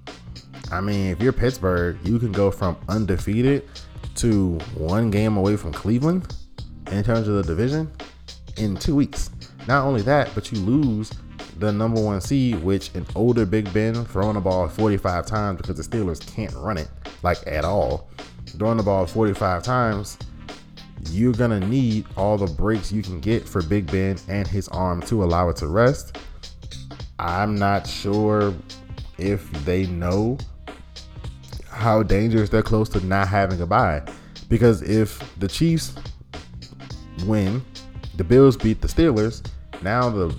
I 0.71 0.81
mean, 0.81 1.11
if 1.11 1.21
you're 1.21 1.33
Pittsburgh, 1.33 1.97
you 2.03 2.17
can 2.19 2.31
go 2.31 2.49
from 2.49 2.77
undefeated 2.89 3.67
to 4.15 4.57
one 4.75 5.11
game 5.11 5.37
away 5.37 5.55
from 5.55 5.71
Cleveland 5.71 6.35
in 6.91 7.03
terms 7.03 7.27
of 7.27 7.35
the 7.35 7.43
division 7.43 7.91
in 8.57 8.75
two 8.75 8.95
weeks. 8.95 9.29
Not 9.67 9.85
only 9.85 10.01
that, 10.03 10.31
but 10.33 10.51
you 10.51 10.59
lose 10.59 11.11
the 11.61 11.71
number 11.71 12.01
one 12.01 12.19
seed, 12.19 12.61
which 12.63 12.93
an 12.95 13.05
older 13.15 13.45
Big 13.45 13.71
Ben 13.71 13.93
throwing 14.05 14.33
the 14.33 14.41
ball 14.41 14.67
45 14.67 15.25
times 15.27 15.61
because 15.61 15.77
the 15.77 15.83
Steelers 15.83 16.19
can't 16.35 16.53
run 16.55 16.77
it 16.77 16.89
like 17.21 17.37
at 17.45 17.63
all. 17.63 18.09
Throwing 18.47 18.77
the 18.77 18.83
ball 18.83 19.05
45 19.05 19.61
times, 19.61 20.17
you're 21.11 21.33
gonna 21.33 21.59
need 21.59 22.05
all 22.17 22.37
the 22.37 22.51
breaks 22.53 22.91
you 22.91 23.03
can 23.03 23.19
get 23.21 23.47
for 23.47 23.61
Big 23.61 23.89
Ben 23.91 24.17
and 24.27 24.47
his 24.47 24.67
arm 24.69 25.01
to 25.03 25.23
allow 25.23 25.49
it 25.49 25.55
to 25.57 25.67
rest. 25.67 26.17
I'm 27.19 27.55
not 27.55 27.85
sure 27.85 28.53
if 29.19 29.49
they 29.63 29.85
know 29.85 30.39
how 31.69 32.01
dangerous 32.01 32.49
they're 32.49 32.63
close 32.63 32.89
to 32.89 33.05
not 33.05 33.27
having 33.27 33.61
a 33.61 33.67
bye. 33.67 34.01
Because 34.49 34.81
if 34.81 35.19
the 35.39 35.47
Chiefs 35.47 35.93
win, 37.25 37.63
the 38.17 38.23
Bills 38.23 38.57
beat 38.57 38.81
the 38.81 38.87
Steelers, 38.87 39.45
now 39.83 40.09
the 40.09 40.35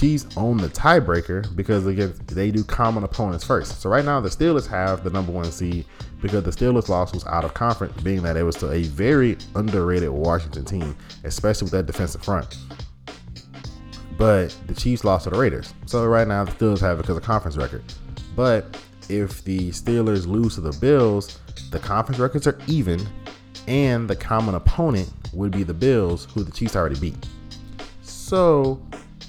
Chiefs 0.00 0.26
own 0.38 0.56
the 0.56 0.68
tiebreaker 0.68 1.54
because 1.54 1.86
again 1.86 2.14
they 2.28 2.50
do 2.50 2.64
common 2.64 3.04
opponents 3.04 3.44
first. 3.44 3.82
So 3.82 3.90
right 3.90 4.02
now 4.02 4.18
the 4.18 4.30
Steelers 4.30 4.66
have 4.66 5.04
the 5.04 5.10
number 5.10 5.30
one 5.30 5.52
seed 5.52 5.84
because 6.22 6.42
the 6.42 6.50
Steelers 6.50 6.88
loss 6.88 7.12
was 7.12 7.26
out 7.26 7.44
of 7.44 7.52
conference, 7.52 8.00
being 8.00 8.22
that 8.22 8.34
it 8.34 8.42
was 8.42 8.56
to 8.56 8.70
a 8.70 8.84
very 8.84 9.36
underrated 9.56 10.08
Washington 10.08 10.64
team, 10.64 10.96
especially 11.24 11.66
with 11.66 11.72
that 11.72 11.84
defensive 11.84 12.22
front. 12.22 12.56
But 14.16 14.56
the 14.68 14.74
Chiefs 14.74 15.04
lost 15.04 15.24
to 15.24 15.30
the 15.30 15.38
Raiders. 15.38 15.74
So 15.84 16.06
right 16.06 16.26
now 16.26 16.44
the 16.44 16.52
Steelers 16.52 16.80
have 16.80 16.98
it 16.98 17.02
because 17.02 17.18
of 17.18 17.22
conference 17.22 17.58
record. 17.58 17.84
But 18.34 18.82
if 19.10 19.44
the 19.44 19.68
Steelers 19.68 20.26
lose 20.26 20.54
to 20.54 20.62
the 20.62 20.72
Bills, 20.80 21.38
the 21.72 21.78
conference 21.78 22.18
records 22.18 22.46
are 22.46 22.58
even, 22.68 23.06
and 23.68 24.08
the 24.08 24.16
common 24.16 24.54
opponent 24.54 25.12
would 25.34 25.50
be 25.50 25.62
the 25.62 25.74
Bills, 25.74 26.26
who 26.32 26.42
the 26.42 26.52
Chiefs 26.52 26.74
already 26.74 26.98
beat. 26.98 27.26
So 28.00 28.80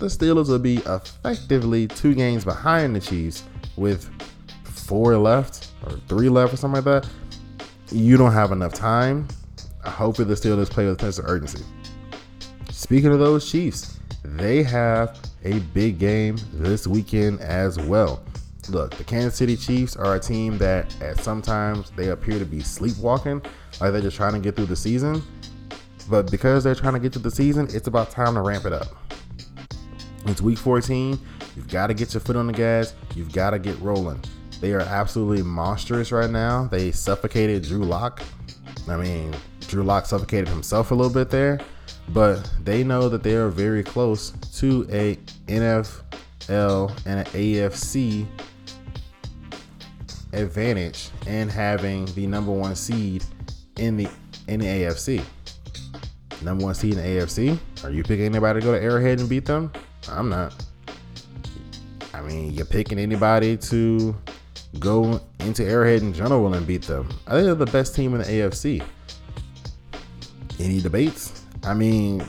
the 0.01 0.07
Steelers 0.07 0.49
will 0.49 0.57
be 0.57 0.77
effectively 0.77 1.87
two 1.87 2.15
games 2.15 2.43
behind 2.43 2.95
the 2.95 2.99
Chiefs 2.99 3.43
with 3.75 4.09
four 4.63 5.15
left 5.15 5.67
or 5.85 5.91
three 6.07 6.27
left 6.27 6.53
or 6.53 6.57
something 6.57 6.83
like 6.83 7.03
that. 7.03 7.07
You 7.91 8.17
don't 8.17 8.31
have 8.31 8.51
enough 8.51 8.73
time. 8.73 9.27
Hopefully, 9.85 10.27
the 10.27 10.33
Steelers 10.33 10.71
play 10.71 10.87
with 10.87 10.99
a 10.99 11.03
sense 11.03 11.19
of 11.19 11.25
urgency. 11.25 11.63
Speaking 12.71 13.11
of 13.11 13.19
those 13.19 13.49
Chiefs, 13.49 13.99
they 14.23 14.63
have 14.63 15.19
a 15.43 15.59
big 15.59 15.99
game 15.99 16.37
this 16.51 16.87
weekend 16.87 17.39
as 17.39 17.77
well. 17.77 18.23
Look, 18.69 18.95
the 18.95 19.03
Kansas 19.03 19.35
City 19.35 19.55
Chiefs 19.55 19.95
are 19.95 20.15
a 20.15 20.19
team 20.19 20.57
that 20.57 20.99
at 20.99 21.19
sometimes 21.19 21.91
they 21.91 22.09
appear 22.09 22.39
to 22.39 22.45
be 22.45 22.61
sleepwalking, 22.61 23.39
like 23.79 23.91
they're 23.91 24.01
just 24.01 24.17
trying 24.17 24.33
to 24.33 24.39
get 24.39 24.55
through 24.55 24.65
the 24.65 24.75
season. 24.75 25.21
But 26.09 26.31
because 26.31 26.63
they're 26.63 26.73
trying 26.73 26.93
to 26.93 26.99
get 26.99 27.13
through 27.13 27.21
the 27.21 27.31
season, 27.31 27.67
it's 27.71 27.87
about 27.87 28.09
time 28.09 28.33
to 28.33 28.41
ramp 28.41 28.65
it 28.65 28.73
up. 28.73 28.87
It's 30.25 30.41
week 30.41 30.59
14. 30.59 31.19
You've 31.55 31.67
got 31.67 31.87
to 31.87 31.93
get 31.93 32.13
your 32.13 32.21
foot 32.21 32.35
on 32.35 32.47
the 32.47 32.53
gas. 32.53 32.93
You've 33.15 33.33
got 33.33 33.51
to 33.51 33.59
get 33.59 33.79
rolling. 33.79 34.21
They 34.59 34.73
are 34.73 34.81
absolutely 34.81 35.41
monstrous 35.41 36.11
right 36.11 36.29
now. 36.29 36.67
They 36.67 36.91
suffocated 36.91 37.63
Drew 37.63 37.83
Lock. 37.83 38.21
I 38.87 38.97
mean, 38.97 39.35
Drew 39.61 39.83
Lock 39.83 40.05
suffocated 40.05 40.47
himself 40.47 40.91
a 40.91 40.95
little 40.95 41.11
bit 41.11 41.31
there, 41.31 41.59
but 42.09 42.47
they 42.63 42.83
know 42.83 43.09
that 43.09 43.23
they 43.23 43.33
are 43.35 43.49
very 43.49 43.83
close 43.83 44.31
to 44.59 44.87
a 44.91 45.15
NFL 45.47 47.05
and 47.07 47.19
an 47.19 47.25
AFC 47.25 48.27
advantage 50.33 51.09
in 51.25 51.49
having 51.49 52.05
the 52.13 52.27
number 52.27 52.51
one 52.51 52.75
seed 52.75 53.23
in 53.77 53.97
the 53.97 54.07
in 54.47 54.59
the 54.59 54.67
AFC. 54.67 55.23
Number 56.43 56.65
one 56.65 56.75
seed 56.75 56.93
in 56.93 56.99
the 56.99 57.21
AFC. 57.21 57.57
Are 57.83 57.89
you 57.89 58.03
picking 58.03 58.25
anybody 58.25 58.59
to 58.59 58.65
go 58.65 58.71
to 58.73 58.81
Arrowhead 58.81 59.19
and 59.19 59.27
beat 59.27 59.45
them? 59.45 59.71
I'm 60.09 60.29
not. 60.29 60.53
I 62.13 62.21
mean, 62.21 62.51
you're 62.53 62.65
picking 62.65 62.99
anybody 62.99 63.57
to 63.57 64.15
go 64.79 65.21
into 65.39 65.65
Arrowhead 65.65 66.01
in 66.01 66.13
general 66.13 66.53
and 66.53 66.65
beat 66.65 66.83
them. 66.83 67.09
I 67.27 67.31
think 67.31 67.45
they're 67.45 67.55
the 67.55 67.65
best 67.65 67.95
team 67.95 68.13
in 68.13 68.19
the 68.19 68.25
AFC. 68.25 68.83
Any 70.59 70.81
debates? 70.81 71.43
I 71.63 71.73
mean, 71.73 72.23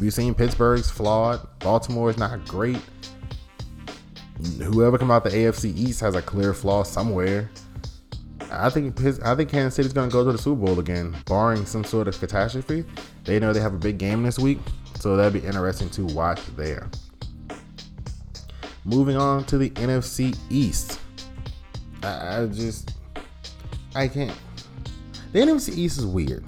we've 0.00 0.14
seen 0.14 0.34
Pittsburgh's 0.34 0.90
flawed. 0.90 1.46
Baltimore 1.60 2.10
is 2.10 2.18
not 2.18 2.46
great. 2.46 2.80
Whoever 4.58 4.98
come 4.98 5.10
out 5.10 5.24
the 5.24 5.30
AFC 5.30 5.76
East 5.76 6.00
has 6.00 6.14
a 6.14 6.22
clear 6.22 6.52
flaw 6.52 6.82
somewhere. 6.82 7.50
I 8.50 8.70
think 8.70 8.98
I 9.24 9.34
think 9.34 9.50
Kansas 9.50 9.74
City's 9.74 9.92
going 9.92 10.08
to 10.08 10.12
go 10.12 10.24
to 10.24 10.32
the 10.32 10.38
Super 10.38 10.66
Bowl 10.66 10.78
again, 10.78 11.14
barring 11.26 11.66
some 11.66 11.84
sort 11.84 12.06
of 12.08 12.18
catastrophe. 12.18 12.84
They 13.24 13.40
know 13.40 13.52
they 13.52 13.60
have 13.60 13.74
a 13.74 13.78
big 13.78 13.98
game 13.98 14.22
this 14.22 14.38
week, 14.38 14.58
so 14.98 15.16
that'd 15.16 15.32
be 15.32 15.46
interesting 15.46 15.90
to 15.90 16.04
watch 16.14 16.40
there. 16.56 16.88
Moving 18.86 19.16
on 19.16 19.44
to 19.46 19.58
the 19.58 19.70
NFC 19.70 20.38
East. 20.48 21.00
I, 22.04 22.42
I 22.42 22.46
just 22.46 22.94
I 23.96 24.06
can't. 24.06 24.32
The 25.32 25.40
NFC 25.40 25.76
East 25.76 25.98
is 25.98 26.06
weird. 26.06 26.44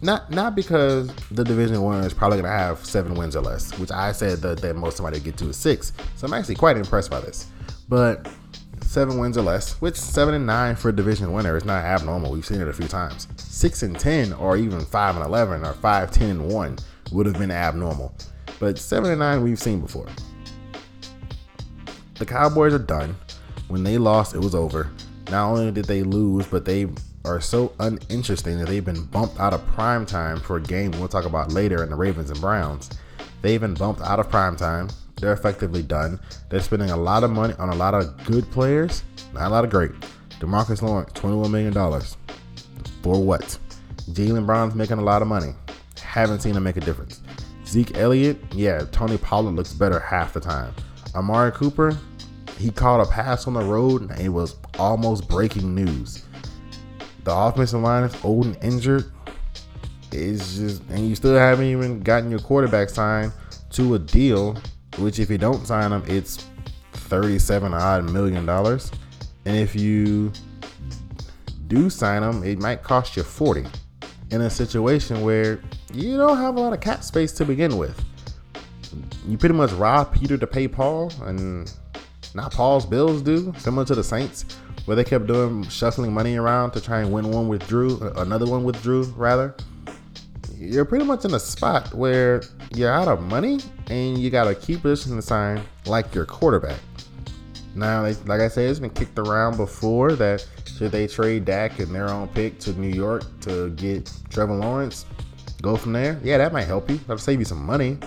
Not 0.00 0.30
not 0.30 0.54
because 0.54 1.12
the 1.32 1.42
division 1.42 1.82
winner 1.82 2.06
is 2.06 2.14
probably 2.14 2.40
gonna 2.40 2.56
have 2.56 2.84
seven 2.86 3.14
wins 3.14 3.34
or 3.34 3.42
less, 3.42 3.76
which 3.80 3.90
I 3.90 4.12
said 4.12 4.38
that, 4.42 4.60
that 4.62 4.76
most 4.76 4.96
somebody 4.96 5.18
get 5.18 5.36
to 5.38 5.48
is 5.48 5.56
six. 5.56 5.92
So 6.14 6.28
I'm 6.28 6.34
actually 6.34 6.54
quite 6.54 6.76
impressed 6.76 7.10
by 7.10 7.20
this. 7.20 7.48
But 7.88 8.30
seven 8.80 9.18
wins 9.18 9.36
or 9.36 9.42
less, 9.42 9.72
which 9.80 9.96
seven 9.96 10.34
and 10.34 10.46
nine 10.46 10.76
for 10.76 10.90
a 10.90 10.92
division 10.94 11.32
winner 11.32 11.56
is 11.56 11.64
not 11.64 11.84
abnormal. 11.84 12.30
We've 12.30 12.46
seen 12.46 12.60
it 12.60 12.68
a 12.68 12.72
few 12.72 12.86
times. 12.86 13.26
Six 13.36 13.82
and 13.82 13.98
ten, 13.98 14.32
or 14.34 14.56
even 14.56 14.80
five 14.80 15.16
and 15.16 15.24
eleven, 15.24 15.66
or 15.66 15.72
five, 15.72 16.12
ten 16.12 16.30
and 16.30 16.48
one 16.48 16.78
would 17.10 17.26
have 17.26 17.38
been 17.40 17.50
abnormal. 17.50 18.14
But 18.60 18.78
seven 18.78 19.10
and 19.10 19.18
nine 19.18 19.42
we've 19.42 19.58
seen 19.58 19.80
before. 19.80 20.06
The 22.20 22.26
Cowboys 22.26 22.74
are 22.74 22.78
done. 22.78 23.16
When 23.68 23.82
they 23.82 23.96
lost, 23.96 24.34
it 24.34 24.40
was 24.40 24.54
over. 24.54 24.90
Not 25.30 25.52
only 25.52 25.72
did 25.72 25.86
they 25.86 26.02
lose, 26.02 26.46
but 26.46 26.66
they 26.66 26.86
are 27.24 27.40
so 27.40 27.72
uninteresting 27.80 28.58
that 28.58 28.68
they've 28.68 28.84
been 28.84 29.06
bumped 29.06 29.40
out 29.40 29.54
of 29.54 29.66
prime 29.68 30.04
time 30.04 30.38
for 30.38 30.58
a 30.58 30.62
game 30.62 30.90
we'll 30.92 31.08
talk 31.08 31.24
about 31.24 31.50
later 31.50 31.82
in 31.82 31.88
the 31.88 31.96
Ravens 31.96 32.28
and 32.28 32.38
Browns. 32.38 32.90
They've 33.40 33.58
been 33.58 33.72
bumped 33.72 34.02
out 34.02 34.20
of 34.20 34.28
prime 34.28 34.54
time. 34.54 34.90
They're 35.16 35.32
effectively 35.32 35.82
done. 35.82 36.20
They're 36.50 36.60
spending 36.60 36.90
a 36.90 36.96
lot 36.96 37.24
of 37.24 37.30
money 37.30 37.54
on 37.58 37.70
a 37.70 37.74
lot 37.74 37.94
of 37.94 38.22
good 38.26 38.44
players, 38.50 39.02
not 39.32 39.46
a 39.46 39.48
lot 39.48 39.64
of 39.64 39.70
great. 39.70 39.92
Demarcus 40.40 40.82
Lawrence, 40.82 41.12
$21 41.14 41.50
million. 41.50 41.72
For 43.02 43.18
what? 43.18 43.58
Jalen 44.10 44.44
Brown's 44.44 44.74
making 44.74 44.98
a 44.98 45.02
lot 45.02 45.22
of 45.22 45.28
money. 45.28 45.54
Haven't 46.02 46.40
seen 46.40 46.54
him 46.54 46.64
make 46.64 46.76
a 46.76 46.80
difference. 46.80 47.22
Zeke 47.64 47.96
Elliott, 47.96 48.38
yeah, 48.52 48.84
Tony 48.92 49.16
Pollard 49.16 49.52
looks 49.54 49.72
better 49.72 49.98
half 49.98 50.34
the 50.34 50.40
time. 50.40 50.74
Amari 51.14 51.50
Cooper, 51.52 51.96
he 52.60 52.70
caught 52.70 53.00
a 53.00 53.10
pass 53.10 53.46
on 53.46 53.54
the 53.54 53.62
road 53.62 54.02
and 54.02 54.20
it 54.20 54.28
was 54.28 54.56
almost 54.78 55.28
breaking 55.28 55.74
news. 55.74 56.24
The 57.24 57.34
offensive 57.34 57.80
line 57.80 58.04
is 58.04 58.24
old 58.24 58.46
and 58.46 58.56
injured. 58.62 59.10
It's 60.12 60.56
just, 60.56 60.82
and 60.90 61.08
you 61.08 61.14
still 61.14 61.36
haven't 61.36 61.66
even 61.66 62.00
gotten 62.00 62.30
your 62.30 62.40
quarterback 62.40 62.90
signed 62.90 63.32
to 63.70 63.94
a 63.94 63.98
deal, 63.98 64.58
which 64.98 65.18
if 65.18 65.30
you 65.30 65.38
don't 65.38 65.66
sign 65.66 65.90
him, 65.90 66.02
it's 66.06 66.46
37 66.92 67.72
odd 67.72 68.10
million 68.10 68.44
dollars. 68.44 68.90
And 69.46 69.56
if 69.56 69.74
you 69.74 70.30
do 71.68 71.88
sign 71.88 72.22
him, 72.22 72.44
it 72.44 72.58
might 72.58 72.82
cost 72.82 73.16
you 73.16 73.22
40 73.22 73.64
in 74.32 74.42
a 74.42 74.50
situation 74.50 75.22
where 75.22 75.60
you 75.94 76.18
don't 76.18 76.36
have 76.36 76.56
a 76.56 76.60
lot 76.60 76.72
of 76.72 76.80
cap 76.80 77.02
space 77.04 77.32
to 77.32 77.44
begin 77.44 77.78
with. 77.78 78.04
You 79.26 79.38
pretty 79.38 79.54
much 79.54 79.70
rob 79.72 80.12
Peter 80.12 80.36
to 80.36 80.46
pay 80.46 80.68
Paul, 80.68 81.12
and 81.22 81.72
not 82.34 82.52
Paul's 82.52 82.86
bills 82.86 83.22
do, 83.22 83.52
similar 83.58 83.84
to 83.86 83.94
the 83.94 84.04
Saints, 84.04 84.44
where 84.84 84.96
they 84.96 85.04
kept 85.04 85.26
doing 85.26 85.62
shuffling 85.64 86.12
money 86.12 86.36
around 86.36 86.72
to 86.72 86.80
try 86.80 87.00
and 87.00 87.12
win 87.12 87.30
one 87.30 87.48
with 87.48 87.66
Drew, 87.66 87.98
uh, 88.00 88.12
another 88.22 88.46
one 88.46 88.64
with 88.64 88.80
Drew, 88.82 89.04
rather. 89.16 89.54
you're 90.56 90.84
pretty 90.84 91.04
much 91.04 91.24
in 91.24 91.34
a 91.34 91.40
spot 91.40 91.92
where 91.94 92.42
you're 92.74 92.92
out 92.92 93.08
of 93.08 93.22
money 93.22 93.60
and 93.88 94.18
you 94.18 94.30
got 94.30 94.46
a 94.46 94.54
key 94.54 94.76
position 94.76 95.16
to 95.16 95.22
sign 95.22 95.60
like 95.86 96.14
your 96.14 96.26
quarterback. 96.26 96.78
Now, 97.74 98.02
like 98.02 98.40
I 98.40 98.48
said, 98.48 98.68
it's 98.68 98.80
been 98.80 98.90
kicked 98.90 99.18
around 99.18 99.56
before 99.56 100.12
that 100.12 100.46
should 100.76 100.92
they 100.92 101.06
trade 101.06 101.44
Dak 101.44 101.78
and 101.78 101.94
their 101.94 102.08
own 102.08 102.28
pick 102.28 102.58
to 102.60 102.72
New 102.72 102.88
York 102.88 103.22
to 103.42 103.70
get 103.70 104.10
Trevor 104.28 104.54
Lawrence, 104.54 105.06
go 105.62 105.76
from 105.76 105.92
there? 105.92 106.18
Yeah, 106.22 106.38
that 106.38 106.52
might 106.52 106.64
help 106.64 106.90
you. 106.90 106.96
That'll 106.98 107.18
save 107.18 107.38
you 107.38 107.44
some 107.44 107.64
money. 107.64 107.98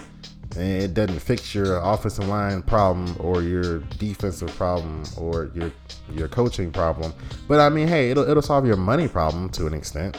And 0.55 0.83
it 0.83 0.93
doesn't 0.93 1.19
fix 1.19 1.55
your 1.55 1.77
offensive 1.77 2.27
line 2.27 2.61
problem 2.61 3.15
or 3.19 3.41
your 3.41 3.79
defensive 3.97 4.49
problem 4.55 5.03
or 5.17 5.51
your 5.55 5.71
your 6.11 6.27
coaching 6.27 6.71
problem. 6.71 7.13
But 7.47 7.59
I 7.59 7.69
mean, 7.69 7.87
hey, 7.87 8.11
it'll 8.11 8.29
it'll 8.29 8.43
solve 8.43 8.65
your 8.65 8.77
money 8.77 9.07
problem 9.07 9.49
to 9.49 9.67
an 9.67 9.73
extent. 9.73 10.17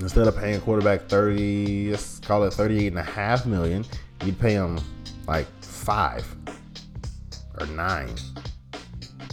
Instead 0.00 0.26
of 0.26 0.36
paying 0.36 0.60
quarterback 0.60 1.08
30, 1.08 1.90
let's 1.90 2.20
call 2.20 2.44
it 2.44 2.52
38 2.52 2.88
and 2.88 2.98
a 2.98 3.02
half 3.02 3.44
million, 3.44 3.84
you'd 4.24 4.38
pay 4.38 4.52
him 4.52 4.80
like 5.26 5.46
five 5.62 6.26
or 7.58 7.66
nine. 7.66 8.14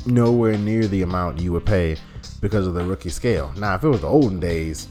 Nowhere 0.06 0.58
near 0.58 0.88
the 0.88 1.02
amount 1.02 1.40
you 1.40 1.52
would 1.54 1.66
pay 1.66 1.98
because 2.42 2.68
of 2.68 2.74
the 2.74 2.84
rookie 2.84 3.10
scale. 3.10 3.52
Now, 3.58 3.76
if 3.76 3.84
it 3.84 3.88
was 3.88 4.02
the 4.02 4.08
olden 4.08 4.40
days, 4.40 4.88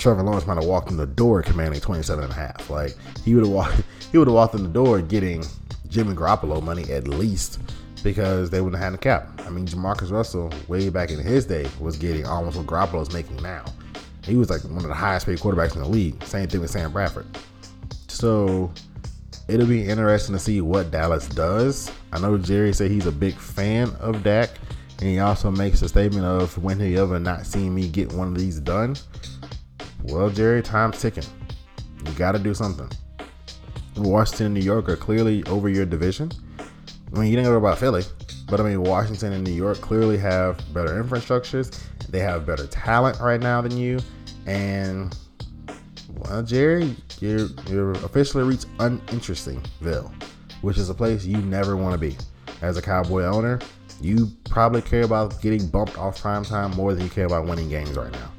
Trevor 0.00 0.22
Lawrence 0.22 0.46
might 0.46 0.54
have 0.54 0.64
walked 0.64 0.90
in 0.90 0.96
the 0.96 1.06
door 1.06 1.42
commanding 1.42 1.78
27 1.78 2.24
and 2.24 2.32
a 2.32 2.34
half. 2.34 2.70
Like 2.70 2.96
he 3.22 3.34
would 3.34 3.44
have 3.44 3.52
walked 3.52 3.82
he 4.10 4.16
would 4.16 4.26
have 4.26 4.34
walked 4.34 4.54
in 4.54 4.62
the 4.62 4.68
door 4.68 5.02
getting 5.02 5.44
Jimmy 5.88 6.14
Garoppolo 6.14 6.62
money 6.62 6.90
at 6.90 7.06
least 7.06 7.60
because 8.02 8.48
they 8.48 8.62
wouldn't 8.62 8.82
have 8.82 8.92
had 8.92 8.98
a 8.98 9.02
cap. 9.02 9.28
I 9.44 9.50
mean, 9.50 9.66
Jamarcus 9.66 10.10
Russell, 10.10 10.50
way 10.68 10.88
back 10.88 11.10
in 11.10 11.18
his 11.18 11.44
day, 11.44 11.68
was 11.78 11.98
getting 11.98 12.24
almost 12.24 12.56
what 12.56 12.66
Garoppolo's 12.66 13.12
making 13.12 13.36
now. 13.42 13.62
He 14.24 14.36
was 14.36 14.48
like 14.48 14.64
one 14.64 14.78
of 14.78 14.88
the 14.88 14.94
highest 14.94 15.26
paid 15.26 15.38
quarterbacks 15.38 15.74
in 15.74 15.82
the 15.82 15.88
league. 15.88 16.22
Same 16.24 16.48
thing 16.48 16.62
with 16.62 16.70
Sam 16.70 16.92
Bradford. 16.92 17.26
So 18.08 18.72
it'll 19.48 19.66
be 19.66 19.86
interesting 19.86 20.34
to 20.34 20.38
see 20.38 20.62
what 20.62 20.90
Dallas 20.90 21.28
does. 21.28 21.92
I 22.12 22.20
know 22.20 22.38
Jerry 22.38 22.72
said 22.72 22.90
he's 22.90 23.06
a 23.06 23.12
big 23.12 23.34
fan 23.34 23.90
of 24.00 24.22
Dak, 24.22 24.48
and 24.98 25.08
he 25.08 25.18
also 25.18 25.50
makes 25.50 25.82
a 25.82 25.88
statement 25.90 26.24
of 26.24 26.56
when 26.62 26.80
he 26.80 26.96
ever 26.96 27.18
not 27.20 27.44
seen 27.44 27.74
me 27.74 27.86
get 27.86 28.10
one 28.12 28.28
of 28.28 28.38
these 28.38 28.60
done. 28.60 28.96
Well, 30.04 30.30
Jerry, 30.30 30.62
time's 30.62 31.00
ticking. 31.00 31.24
You 32.06 32.12
got 32.12 32.32
to 32.32 32.38
do 32.38 32.54
something. 32.54 32.88
Washington 33.96 34.46
and 34.46 34.54
New 34.54 34.60
York 34.60 34.88
are 34.88 34.96
clearly 34.96 35.44
over 35.44 35.68
your 35.68 35.84
division. 35.84 36.30
I 36.58 37.18
mean, 37.18 37.30
you 37.30 37.36
didn't 37.36 37.50
know 37.50 37.56
about 37.56 37.78
Philly, 37.78 38.04
but 38.48 38.60
I 38.60 38.62
mean, 38.62 38.82
Washington 38.82 39.32
and 39.32 39.44
New 39.44 39.52
York 39.52 39.80
clearly 39.80 40.16
have 40.18 40.58
better 40.72 41.02
infrastructures. 41.02 41.78
They 42.08 42.20
have 42.20 42.46
better 42.46 42.66
talent 42.66 43.18
right 43.20 43.40
now 43.40 43.60
than 43.60 43.76
you, 43.76 43.98
and 44.46 45.16
well, 46.16 46.42
Jerry, 46.42 46.96
you're 47.20 47.48
you're 47.68 47.92
officially 47.92 48.44
reached 48.44 48.66
uninterestingville, 48.78 50.12
which 50.62 50.78
is 50.78 50.88
a 50.88 50.94
place 50.94 51.24
you 51.24 51.38
never 51.38 51.76
want 51.76 51.92
to 51.94 51.98
be. 51.98 52.16
As 52.62 52.76
a 52.76 52.82
Cowboy 52.82 53.24
owner, 53.24 53.58
you 54.00 54.28
probably 54.48 54.82
care 54.82 55.02
about 55.02 55.40
getting 55.40 55.66
bumped 55.66 55.98
off 55.98 56.20
prime 56.20 56.44
time 56.44 56.72
more 56.72 56.94
than 56.94 57.04
you 57.04 57.10
care 57.10 57.26
about 57.26 57.46
winning 57.46 57.68
games 57.68 57.96
right 57.96 58.12
now. 58.12 58.30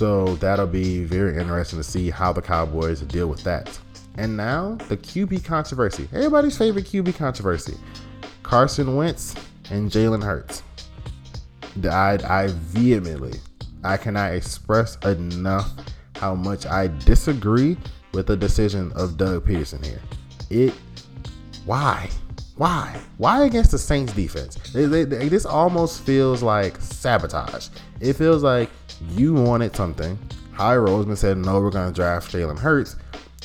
So 0.00 0.34
that'll 0.36 0.66
be 0.66 1.04
very 1.04 1.38
interesting 1.38 1.78
to 1.78 1.82
see 1.82 2.08
how 2.08 2.32
the 2.32 2.40
Cowboys 2.40 3.02
deal 3.02 3.26
with 3.26 3.44
that. 3.44 3.78
And 4.16 4.34
now 4.34 4.76
the 4.88 4.96
QB 4.96 5.44
controversy. 5.44 6.08
Everybody's 6.14 6.56
favorite 6.56 6.86
QB 6.86 7.16
controversy. 7.16 7.76
Carson 8.42 8.96
Wentz 8.96 9.34
and 9.70 9.90
Jalen 9.90 10.24
Hurts. 10.24 10.62
I, 11.84 12.18
I 12.26 12.46
vehemently, 12.50 13.40
I 13.84 13.98
cannot 13.98 14.32
express 14.32 14.96
enough 15.04 15.70
how 16.16 16.34
much 16.34 16.64
I 16.64 16.86
disagree 17.04 17.76
with 18.14 18.26
the 18.26 18.38
decision 18.38 18.92
of 18.96 19.18
Doug 19.18 19.44
Pederson 19.44 19.84
here. 19.84 20.00
It, 20.48 20.72
why? 21.66 22.08
Why? 22.60 23.00
Why 23.16 23.44
against 23.46 23.70
the 23.70 23.78
Saints 23.78 24.12
defense? 24.12 24.56
They, 24.74 24.84
they, 24.84 25.04
they, 25.04 25.30
this 25.30 25.46
almost 25.46 26.02
feels 26.02 26.42
like 26.42 26.76
sabotage. 26.76 27.68
It 28.00 28.12
feels 28.16 28.42
like 28.42 28.68
you 29.12 29.32
wanted 29.32 29.74
something. 29.74 30.18
Howie 30.52 30.76
Roseman 30.76 31.16
said, 31.16 31.38
no, 31.38 31.58
we're 31.58 31.70
going 31.70 31.90
to 31.90 31.94
draft 31.94 32.30
Jalen 32.30 32.58
Hurts. 32.58 32.96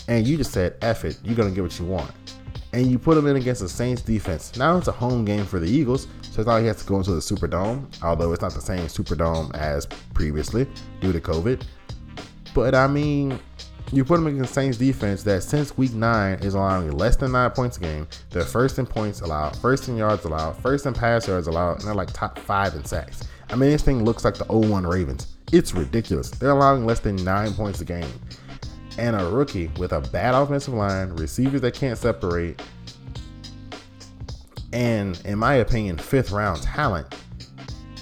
And 0.10 0.28
you 0.28 0.36
just 0.36 0.51
said, 0.51 0.75
F 0.82 1.06
it, 1.06 1.17
you're 1.23 1.38
going 1.38 1.47
to 1.47 1.56
get 1.56 1.62
what 1.62 1.80
you 1.80 1.86
want. 1.86 2.12
And 2.73 2.88
you 2.88 2.99
put 2.99 3.17
him 3.17 3.25
in 3.28 3.38
against 3.38 3.62
the 3.62 3.69
Saints 3.69 4.01
defense. 4.01 4.58
Now 4.58 4.75
it's 4.78 4.89
a 4.89 4.91
home 4.91 5.23
game 5.23 5.45
for 5.45 5.62
the 5.62 5.67
Eagles, 5.69 6.10
so 6.21 6.41
it's 6.41 6.47
not 6.47 6.56
like 6.56 6.63
he 6.63 6.67
has 6.67 6.82
to 6.82 6.86
go 6.86 6.97
into 6.97 7.12
the 7.12 7.21
Superdome, 7.21 7.88
although 8.04 8.34
it's 8.34 8.41
not 8.41 8.54
the 8.54 8.60
same 8.60 8.86
Superdome 8.88 9.56
as 9.56 9.86
previously 10.13 10.67
due 10.99 11.13
to 11.13 11.21
COVID. 11.21 11.63
But 12.54 12.75
I 12.75 12.88
mean, 12.88 13.39
you 13.91 14.04
put 14.04 14.17
them 14.17 14.28
against 14.28 14.54
Saints 14.54 14.78
defense 14.78 15.24
that 15.24 15.43
since 15.43 15.78
week 15.78 15.93
nine 15.93 16.39
is 16.39 16.54
allowing 16.54 16.91
less 16.91 17.15
than 17.15 17.32
nine 17.32 17.52
points 17.52 17.78
a 17.78 17.82
game. 17.82 18.08
They're 18.32 18.43
first 18.43 18.80
in 18.80 18.86
points 18.86 19.21
allowed, 19.21 19.56
first 19.58 19.88
in 19.88 19.95
yards 19.95 20.26
allowed, 20.26 20.58
first 20.58 20.86
in 20.86 20.93
pass 20.93 21.28
yards 21.28 21.48
allowed, 21.48 21.80
and 21.80 21.88
they're 21.88 21.95
like 21.95 22.12
top 22.12 22.39
five 22.39 22.74
in 22.76 22.84
sacks. 22.84 23.24
I 23.50 23.56
mean, 23.56 23.69
this 23.69 23.84
thing 23.84 24.04
looks 24.04 24.26
like 24.26 24.36
the 24.36 24.45
0-1 24.45 24.91
Ravens. 24.91 25.28
It's 25.52 25.74
ridiculous. 25.74 26.32
They're 26.32 26.50
allowing 26.50 26.86
less 26.86 27.00
than 27.00 27.15
nine 27.17 27.54
points 27.54 27.82
a 27.82 27.86
game. 27.86 28.10
And 28.98 29.15
a 29.15 29.30
rookie 29.30 29.69
with 29.78 29.91
a 29.91 30.02
bad 30.02 30.34
offensive 30.34 30.74
line, 30.74 31.10
receivers 31.10 31.62
that 31.62 31.74
can't 31.74 31.98
separate, 31.98 32.62
and 34.76 35.19
in 35.24 35.39
my 35.39 35.56
opinion, 35.56 35.98
fifth 35.98 36.32
round 36.32 36.62
talent, 36.62 37.08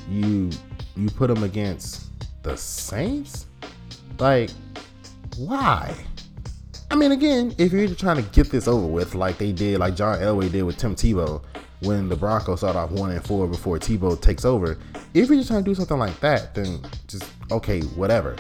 you 0.10 0.50
you 0.96 1.10
put 1.10 1.28
them 1.28 1.44
against 1.44 2.08
the 2.44 2.58
Saints? 2.58 3.46
Like, 4.20 4.50
why? 5.38 5.96
I 6.92 6.96
mean, 6.96 7.12
again, 7.12 7.56
if 7.58 7.74
you're 7.74 7.88
trying 7.96 8.24
to 8.24 8.30
get 8.32 8.52
this 8.52 8.68
over 8.68 8.86
with, 8.86 9.16
like 9.16 9.38
they 9.38 9.52
did, 9.52 9.80
like 9.80 9.96
John 9.96 10.20
Elway 10.20 10.52
did 10.52 10.64
with 10.64 10.78
Tim 10.78 10.96
Tebow, 10.96 11.42
when 11.82 12.08
the 12.08 12.16
Broncos 12.16 12.60
start 12.60 12.76
off 12.76 12.92
one 12.92 13.12
and 13.12 13.24
four 13.24 13.48
before 13.48 13.78
Tebow 13.78 14.20
takes 14.20 14.46
over, 14.46 14.78
if 15.14 15.28
you're 15.28 15.38
just 15.38 15.50
trying 15.50 15.64
to 15.64 15.70
do 15.70 15.76
something 15.76 15.98
like 15.98 16.20
that, 16.20 16.54
then 16.56 16.80
just 17.08 17.26
okay, 17.52 17.82
whatever. 17.82 18.36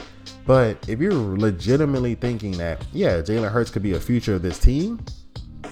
But 0.45 0.87
if 0.87 0.99
you're 0.99 1.13
legitimately 1.13 2.15
thinking 2.15 2.51
that, 2.57 2.85
yeah, 2.91 3.21
Jalen 3.21 3.51
Hurts 3.51 3.71
could 3.71 3.83
be 3.83 3.93
a 3.93 3.99
future 3.99 4.35
of 4.35 4.41
this 4.41 4.59
team, 4.59 5.03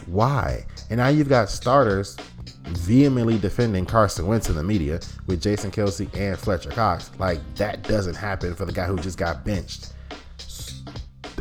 why? 0.07 0.65
And 0.89 0.97
now 0.97 1.09
you've 1.09 1.29
got 1.29 1.49
starters 1.49 2.17
vehemently 2.63 3.37
defending 3.37 3.85
Carson 3.85 4.27
Wentz 4.27 4.49
in 4.49 4.55
the 4.55 4.63
media 4.63 4.99
with 5.27 5.41
Jason 5.41 5.71
Kelce 5.71 6.13
and 6.17 6.37
Fletcher 6.37 6.69
Cox. 6.69 7.11
Like 7.19 7.39
that 7.55 7.83
doesn't 7.83 8.15
happen 8.15 8.55
for 8.55 8.65
the 8.65 8.71
guy 8.71 8.85
who 8.85 8.97
just 8.97 9.17
got 9.17 9.45
benched. 9.45 9.93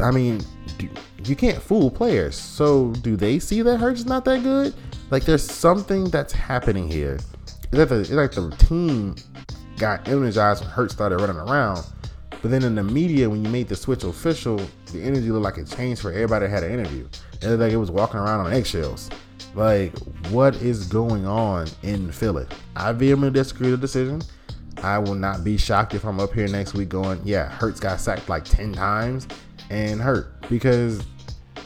I 0.01 0.11
mean, 0.11 0.41
you 1.25 1.37
can't 1.37 1.61
fool 1.61 1.91
players. 1.91 2.37
So 2.37 2.93
do 3.03 3.17
they 3.17 3.39
see 3.39 3.63
that 3.63 3.79
Hurts 3.79 4.01
is 4.01 4.07
not 4.07 4.25
that 4.25 4.43
good? 4.43 4.75
Like 5.11 5.25
there's 5.25 5.49
something 5.49 6.05
that's 6.11 6.33
happening 6.33 6.91
here. 6.91 7.19
It's 7.45 7.73
like 7.73 7.89
the, 7.89 8.01
it's 8.01 8.11
like 8.11 8.33
the 8.33 8.51
team 8.67 9.17
got 9.79 10.07
energized 10.09 10.63
when 10.63 10.71
Hurts 10.71 10.95
started 10.95 11.21
running 11.21 11.37
around. 11.37 11.85
But 12.43 12.51
then 12.51 12.63
in 12.65 12.75
the 12.75 12.83
media, 12.83 13.29
when 13.29 13.45
you 13.45 13.51
made 13.51 13.69
the 13.69 13.77
switch 13.77 14.05
official, 14.05 14.57
the 14.93 15.03
energy 15.03 15.31
looked 15.31 15.45
like 15.45 15.59
it 15.59 15.69
changed 15.69 16.01
for 16.01 16.11
everybody 16.11 16.47
that 16.47 16.51
had 16.51 16.63
an 16.63 16.73
interview. 16.73 17.07
It 17.43 17.49
looked 17.49 17.61
like 17.61 17.73
it 17.73 17.77
was 17.77 17.91
walking 17.91 18.19
around 18.19 18.47
on 18.47 18.53
eggshells. 18.53 19.11
Like, 19.55 19.97
what 20.31 20.55
is 20.57 20.87
going 20.87 21.27
on 21.27 21.67
in 21.83 22.11
Philly? 22.13 22.47
I 22.77 22.93
vehemently 22.93 23.39
disagree 23.39 23.71
with 23.71 23.81
the 23.81 23.87
decision. 23.87 24.23
I 24.83 24.99
will 24.99 25.15
not 25.15 25.45
be 25.45 25.59
shocked 25.59 25.95
if 25.95 26.05
I'm 26.05 26.21
up 26.21 26.33
here 26.33 26.49
next 26.49 26.73
week 26.73 26.89
going, 26.89 27.21
yeah, 27.25 27.49
Hurts 27.49 27.81
got 27.81 28.01
sacked 28.01 28.29
like 28.29 28.45
10 28.45 28.73
times 28.73 29.29
and 29.71 30.01
hurt 30.01 30.49
because 30.51 31.03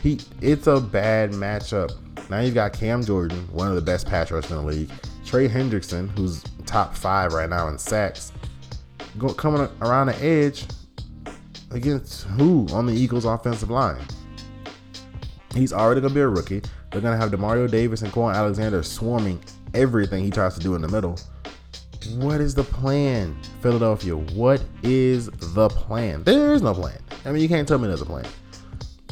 he 0.02 0.20
it's 0.40 0.66
a 0.66 0.80
bad 0.80 1.32
matchup. 1.32 1.92
Now 2.30 2.40
you've 2.40 2.54
got 2.54 2.72
Cam 2.72 3.04
Jordan, 3.04 3.48
one 3.52 3.68
of 3.68 3.74
the 3.74 3.82
best 3.82 4.06
pass 4.06 4.30
rushers 4.30 4.50
in 4.50 4.58
the 4.58 4.62
league, 4.62 4.90
Trey 5.24 5.48
Hendrickson, 5.48 6.10
who's 6.16 6.44
top 6.66 6.94
five 6.94 7.32
right 7.32 7.48
now 7.48 7.68
in 7.68 7.78
sacks, 7.78 8.32
go, 9.18 9.32
coming 9.32 9.68
around 9.82 10.06
the 10.06 10.24
edge 10.24 10.66
against 11.70 12.24
who 12.24 12.66
on 12.72 12.86
the 12.86 12.92
Eagles' 12.92 13.24
offensive 13.24 13.70
line? 13.70 14.00
He's 15.54 15.72
already 15.72 16.00
gonna 16.00 16.14
be 16.14 16.20
a 16.20 16.28
rookie. 16.28 16.62
They're 16.90 17.00
gonna 17.00 17.16
have 17.16 17.30
Demario 17.30 17.70
Davis 17.70 18.02
and 18.02 18.12
Kwon 18.12 18.34
Alexander 18.34 18.82
swarming 18.82 19.42
everything 19.74 20.24
he 20.24 20.30
tries 20.30 20.54
to 20.54 20.60
do 20.60 20.74
in 20.74 20.82
the 20.82 20.88
middle. 20.88 21.18
What 22.16 22.40
is 22.40 22.54
the 22.54 22.64
plan, 22.64 23.36
Philadelphia? 23.64 24.14
What 24.14 24.62
is 24.82 25.30
the 25.54 25.70
plan? 25.70 26.22
There 26.22 26.52
is 26.52 26.60
no 26.60 26.74
plan. 26.74 26.98
I 27.24 27.32
mean, 27.32 27.40
you 27.40 27.48
can't 27.48 27.66
tell 27.66 27.78
me 27.78 27.88
there's 27.88 28.02
a 28.02 28.04
plan. 28.04 28.26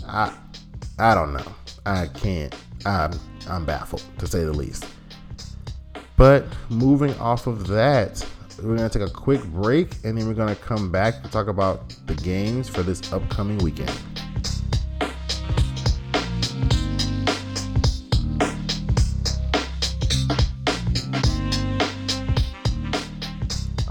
I, 0.07 0.31
I 0.99 1.15
don't 1.15 1.33
know. 1.33 1.55
I 1.87 2.09
can't. 2.09 2.55
I'm, 2.85 3.13
I'm 3.49 3.65
baffled 3.65 4.05
to 4.19 4.27
say 4.27 4.45
the 4.45 4.53
least. 4.53 4.85
But 6.19 6.45
moving 6.69 7.15
off 7.15 7.47
of 7.47 7.67
that, 7.69 8.23
we're 8.63 8.77
gonna 8.77 8.91
take 8.91 9.01
a 9.01 9.11
quick 9.11 9.43
break, 9.45 9.95
and 10.05 10.19
then 10.19 10.29
we're 10.29 10.35
gonna 10.35 10.55
come 10.55 10.93
back 10.93 11.23
to 11.23 11.31
talk 11.31 11.47
about 11.47 11.89
the 12.05 12.15
games 12.17 12.69
for 12.69 12.83
this 12.83 13.11
upcoming 13.11 13.57
weekend. 13.57 13.99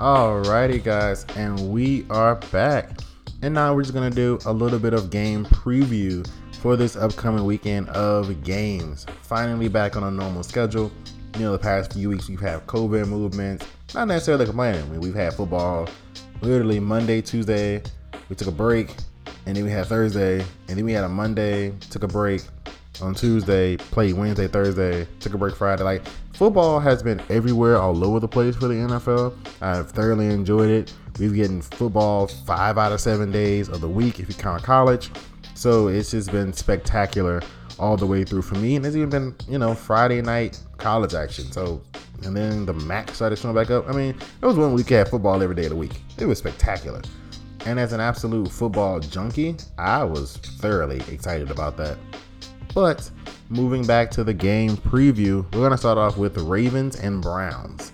Alrighty, 0.01 0.83
guys, 0.83 1.27
and 1.35 1.71
we 1.71 2.07
are 2.09 2.33
back. 2.51 3.01
And 3.43 3.53
now 3.53 3.75
we're 3.75 3.83
just 3.83 3.93
to 3.93 4.09
do 4.09 4.39
a 4.47 4.51
little 4.51 4.79
bit 4.79 4.95
of 4.95 5.11
game 5.11 5.45
preview 5.45 6.27
for 6.53 6.75
this 6.75 6.95
upcoming 6.95 7.45
weekend 7.45 7.87
of 7.89 8.43
games. 8.43 9.05
Finally 9.21 9.67
back 9.67 9.95
on 9.95 10.03
a 10.03 10.09
normal 10.09 10.41
schedule. 10.41 10.91
You 11.35 11.41
know, 11.41 11.51
the 11.51 11.59
past 11.59 11.93
few 11.93 12.09
weeks 12.09 12.27
we've 12.27 12.39
had 12.39 12.65
COVID 12.65 13.09
movements. 13.09 13.67
Not 13.93 14.07
necessarily 14.07 14.45
complaining. 14.45 14.81
I 14.81 14.87
mean, 14.87 15.01
we've 15.01 15.13
had 15.13 15.35
football 15.35 15.87
literally 16.41 16.79
Monday, 16.79 17.21
Tuesday. 17.21 17.83
We 18.27 18.35
took 18.35 18.47
a 18.47 18.51
break. 18.51 18.95
And 19.45 19.55
then 19.55 19.63
we 19.63 19.69
had 19.69 19.85
Thursday. 19.85 20.39
And 20.67 20.79
then 20.79 20.83
we 20.83 20.93
had 20.93 21.03
a 21.03 21.09
Monday, 21.09 21.75
took 21.91 22.01
a 22.01 22.07
break 22.07 22.41
on 23.01 23.15
Tuesday, 23.15 23.77
played 23.77 24.13
Wednesday, 24.15 24.47
Thursday, 24.47 25.07
took 25.19 25.33
a 25.33 25.37
break 25.37 25.55
Friday. 25.55 25.83
Like 25.83 26.07
football 26.33 26.79
has 26.79 27.03
been 27.03 27.21
everywhere, 27.29 27.77
all 27.77 28.03
over 28.03 28.19
the 28.19 28.27
place 28.27 28.55
for 28.55 28.67
the 28.67 28.75
NFL. 28.75 29.35
I've 29.61 29.91
thoroughly 29.91 30.27
enjoyed 30.27 30.69
it. 30.69 30.93
We've 31.19 31.33
getting 31.33 31.61
football 31.61 32.27
five 32.27 32.77
out 32.77 32.91
of 32.91 33.01
seven 33.01 33.31
days 33.31 33.69
of 33.69 33.81
the 33.81 33.89
week 33.89 34.19
if 34.19 34.27
you 34.27 34.35
count 34.35 34.63
college. 34.63 35.09
So 35.53 35.87
it's 35.87 36.11
just 36.11 36.31
been 36.31 36.53
spectacular 36.53 37.41
all 37.77 37.97
the 37.97 38.05
way 38.05 38.23
through 38.23 38.43
for 38.43 38.55
me. 38.55 38.75
And 38.75 38.85
it's 38.85 38.95
even 38.95 39.09
been, 39.09 39.35
you 39.47 39.57
know, 39.57 39.73
Friday 39.73 40.21
night 40.21 40.59
college 40.77 41.13
action. 41.13 41.51
So, 41.51 41.81
and 42.23 42.35
then 42.35 42.65
the 42.65 42.73
MAC 42.73 43.11
started 43.11 43.37
showing 43.37 43.55
back 43.55 43.69
up. 43.71 43.87
I 43.89 43.91
mean, 43.91 44.15
it 44.41 44.45
was 44.45 44.57
one 44.57 44.73
week 44.73 44.89
had 44.89 45.09
football 45.09 45.41
every 45.41 45.55
day 45.55 45.63
of 45.63 45.69
the 45.69 45.75
week. 45.75 46.01
It 46.17 46.25
was 46.25 46.39
spectacular. 46.39 47.01
And 47.65 47.79
as 47.79 47.93
an 47.93 47.99
absolute 47.99 48.49
football 48.49 48.99
junkie, 48.99 49.55
I 49.77 50.03
was 50.03 50.37
thoroughly 50.37 51.01
excited 51.11 51.51
about 51.51 51.77
that. 51.77 51.97
But 52.73 53.09
moving 53.49 53.85
back 53.85 54.11
to 54.11 54.23
the 54.23 54.33
game 54.33 54.77
preview, 54.77 55.43
we're 55.53 55.59
going 55.59 55.71
to 55.71 55.77
start 55.77 55.97
off 55.97 56.17
with 56.17 56.37
Ravens 56.37 56.99
and 56.99 57.21
Browns. 57.21 57.91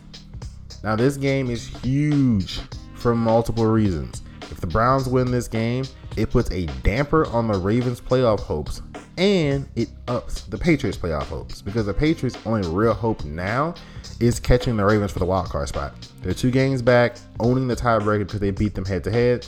Now, 0.84 0.96
this 0.96 1.18
game 1.18 1.50
is 1.50 1.68
huge 1.68 2.60
for 2.96 3.16
multiple 3.16 3.66
reasons. 3.66 4.22
If 4.44 4.62
the 4.62 4.68
Browns 4.68 5.08
win 5.08 5.32
this 5.32 5.48
game, 5.48 5.86
it 6.16 6.30
puts 6.30 6.52
a 6.52 6.66
damper 6.84 7.26
on 7.28 7.48
the 7.48 7.58
Ravens' 7.58 8.02
playoff 8.02 8.40
hopes 8.40 8.82
and 9.18 9.68
it 9.76 9.90
ups 10.08 10.42
the 10.42 10.58
Patriots' 10.58 10.98
playoff 10.98 11.24
hopes 11.24 11.62
because 11.62 11.88
the 11.88 11.94
Patriots' 11.94 12.38
only 12.46 12.68
real 12.70 12.94
hope 12.94 13.24
now 13.26 13.74
is 14.20 14.40
catching 14.40 14.78
the 14.78 14.86
Ravens 14.86 15.12
for 15.12 15.20
the 15.20 15.26
wild 15.26 15.50
card 15.50 15.68
spot. 15.68 15.94
They're 16.22 16.34
two 16.34 16.52
games 16.52 16.82
back, 16.82 17.18
owning 17.40 17.68
the 17.68 17.76
tiebreaker 17.76 18.20
because 18.20 18.40
they 18.40 18.52
beat 18.52 18.76
them 18.76 18.86
head 18.86 19.04
to 19.06 19.12
head. 19.12 19.48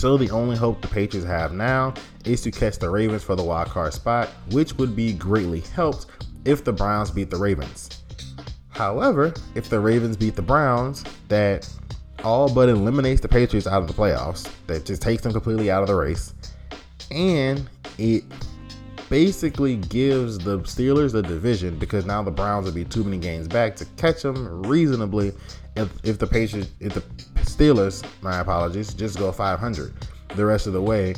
So 0.00 0.16
the 0.16 0.30
only 0.30 0.56
hope 0.56 0.80
the 0.80 0.88
Patriots 0.88 1.28
have 1.28 1.52
now 1.52 1.92
is 2.24 2.40
to 2.40 2.50
catch 2.50 2.78
the 2.78 2.88
Ravens 2.88 3.22
for 3.22 3.36
the 3.36 3.42
wild 3.42 3.68
card 3.68 3.92
spot, 3.92 4.30
which 4.50 4.72
would 4.78 4.96
be 4.96 5.12
greatly 5.12 5.60
helped 5.60 6.06
if 6.46 6.64
the 6.64 6.72
Browns 6.72 7.10
beat 7.10 7.28
the 7.28 7.36
Ravens. 7.36 8.02
However, 8.70 9.34
if 9.54 9.68
the 9.68 9.78
Ravens 9.78 10.16
beat 10.16 10.36
the 10.36 10.42
Browns, 10.42 11.04
that 11.28 11.70
all 12.24 12.48
but 12.50 12.70
eliminates 12.70 13.20
the 13.20 13.28
Patriots 13.28 13.66
out 13.66 13.82
of 13.82 13.88
the 13.88 13.92
playoffs. 13.92 14.50
That 14.68 14.86
just 14.86 15.02
takes 15.02 15.22
them 15.22 15.32
completely 15.34 15.70
out 15.70 15.82
of 15.82 15.88
the 15.88 15.94
race. 15.94 16.32
And 17.10 17.68
it 17.98 18.24
basically 19.10 19.76
gives 19.76 20.38
the 20.38 20.60
Steelers 20.60 21.12
the 21.12 21.20
division 21.20 21.78
because 21.78 22.06
now 22.06 22.22
the 22.22 22.30
Browns 22.30 22.64
would 22.64 22.74
be 22.74 22.86
too 22.86 23.04
many 23.04 23.18
games 23.18 23.48
back 23.48 23.76
to 23.76 23.84
catch 23.98 24.22
them 24.22 24.62
reasonably 24.62 25.34
if, 25.76 25.92
if 26.04 26.18
the 26.18 26.26
Patriots, 26.26 26.70
if 26.80 26.94
the 26.94 27.02
Steelers, 27.42 28.04
my 28.22 28.40
apologies, 28.40 28.94
just 28.94 29.18
go 29.18 29.32
500 29.32 29.92
the 30.36 30.46
rest 30.46 30.66
of 30.66 30.72
the 30.72 30.82
way 30.82 31.14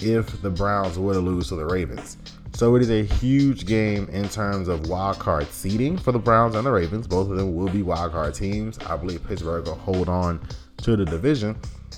if 0.00 0.42
the 0.42 0.50
Browns 0.50 0.98
were 0.98 1.12
to 1.12 1.20
lose 1.20 1.48
to 1.48 1.56
the 1.56 1.64
Ravens. 1.64 2.16
So 2.54 2.74
it 2.74 2.82
is 2.82 2.90
a 2.90 3.04
huge 3.04 3.66
game 3.66 4.08
in 4.08 4.28
terms 4.28 4.68
of 4.68 4.88
wild 4.88 5.18
card 5.18 5.46
seeding 5.46 5.96
for 5.96 6.10
the 6.10 6.18
Browns 6.18 6.56
and 6.56 6.66
the 6.66 6.72
Ravens. 6.72 7.06
Both 7.06 7.30
of 7.30 7.36
them 7.36 7.54
will 7.54 7.68
be 7.68 7.82
wild 7.82 8.12
card 8.12 8.34
teams. 8.34 8.78
I 8.80 8.96
believe 8.96 9.24
Pittsburgh 9.26 9.64
will 9.66 9.76
hold 9.76 10.08
on 10.08 10.40
to 10.78 10.96
the 10.96 11.04
division. 11.04 11.56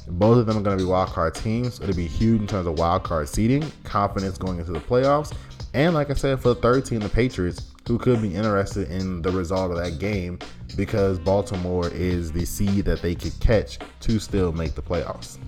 Both 0.09 0.39
of 0.39 0.47
them 0.47 0.59
are 0.59 0.63
going 0.63 0.77
to 0.77 0.85
be 0.85 0.89
wild 0.89 1.11
card 1.11 1.35
teams. 1.35 1.81
It'll 1.81 1.95
be 1.95 2.07
huge 2.07 2.43
in 2.43 2.47
terms 2.47 2.67
of 2.67 2.79
wild 2.79 3.05
card 3.05 3.29
seeding, 3.29 3.71
confidence 3.85 4.37
going 4.37 4.59
into 4.59 4.73
the 4.73 4.81
playoffs, 4.81 5.33
and 5.75 5.95
like 5.95 6.11
I 6.11 6.15
said, 6.15 6.41
for 6.41 6.51
the 6.51 6.55
third 6.57 6.85
team, 6.85 7.01
the 7.01 7.09
Patriots, 7.09 7.73
who 7.87 7.99
could 7.99 8.23
be 8.23 8.35
interested 8.35 8.91
in 8.91 9.23
the 9.23 9.31
result 9.31 9.71
of 9.71 9.79
that 9.79 9.99
game 9.99 10.39
because 10.77 11.19
Baltimore 11.19 11.89
is 11.89 12.33
the 12.33 12.45
seed 12.45 12.85
that 12.85 13.03
they 13.03 13.15
could 13.15 13.39
catch 13.41 13.79
to 14.01 14.19
still 14.19 14.53
make 14.53 14.75
the 14.75 14.83
playoffs. 14.83 15.39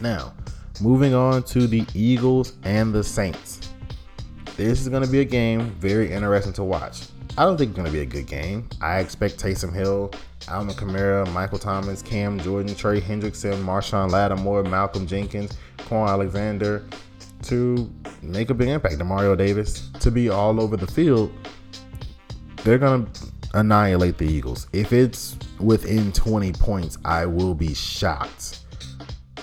Now, 0.00 0.32
Moving 0.82 1.12
on 1.12 1.42
to 1.42 1.66
the 1.66 1.84
Eagles 1.94 2.54
and 2.64 2.94
the 2.94 3.04
Saints. 3.04 3.60
This 4.56 4.80
is 4.80 4.88
going 4.88 5.04
to 5.04 5.10
be 5.10 5.20
a 5.20 5.26
game 5.26 5.72
very 5.72 6.10
interesting 6.10 6.54
to 6.54 6.64
watch. 6.64 7.02
I 7.36 7.44
don't 7.44 7.58
think 7.58 7.70
it's 7.70 7.76
going 7.76 7.86
to 7.86 7.92
be 7.92 8.00
a 8.00 8.06
good 8.06 8.26
game. 8.26 8.66
I 8.80 9.00
expect 9.00 9.38
Taysom 9.38 9.74
Hill, 9.74 10.10
Alvin 10.48 10.74
Kamara, 10.74 11.30
Michael 11.34 11.58
Thomas, 11.58 12.00
Cam 12.00 12.40
Jordan, 12.40 12.74
Trey 12.74 12.98
Hendrickson, 12.98 13.62
Marshon 13.62 14.10
Lattimore, 14.10 14.62
Malcolm 14.62 15.06
Jenkins, 15.06 15.58
Kwon 15.76 16.08
Alexander 16.08 16.86
to 17.42 17.90
make 18.22 18.50
a 18.50 18.54
big 18.54 18.68
impact. 18.68 18.96
Demario 18.96 19.36
Davis 19.36 19.90
to 20.00 20.10
be 20.10 20.28
all 20.28 20.60
over 20.60 20.76
the 20.76 20.86
field. 20.86 21.32
They're 22.64 22.78
to 22.78 23.06
annihilate 23.54 24.18
the 24.18 24.26
Eagles. 24.26 24.68
If 24.72 24.92
it's 24.92 25.36
within 25.58 26.12
20 26.12 26.52
points, 26.52 26.98
I 27.04 27.26
will 27.26 27.54
be 27.54 27.74
shocked 27.74 28.60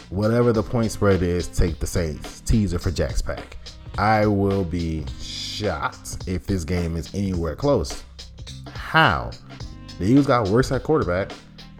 whatever 0.09 0.53
the 0.53 0.63
point 0.63 0.91
spread 0.91 1.21
is, 1.21 1.47
take 1.47 1.79
the 1.79 1.87
Saints. 1.87 2.41
Teaser 2.41 2.79
for 2.79 2.91
Jack's 2.91 3.21
Pack. 3.21 3.57
I 3.97 4.25
will 4.25 4.63
be 4.63 5.05
shocked 5.19 6.27
if 6.27 6.45
this 6.45 6.63
game 6.63 6.95
is 6.95 7.13
anywhere 7.13 7.55
close. 7.55 8.03
How? 8.73 9.31
The 9.99 10.05
Eagles 10.05 10.27
got 10.27 10.49
worse 10.49 10.71
at 10.71 10.83
quarterback, 10.83 11.31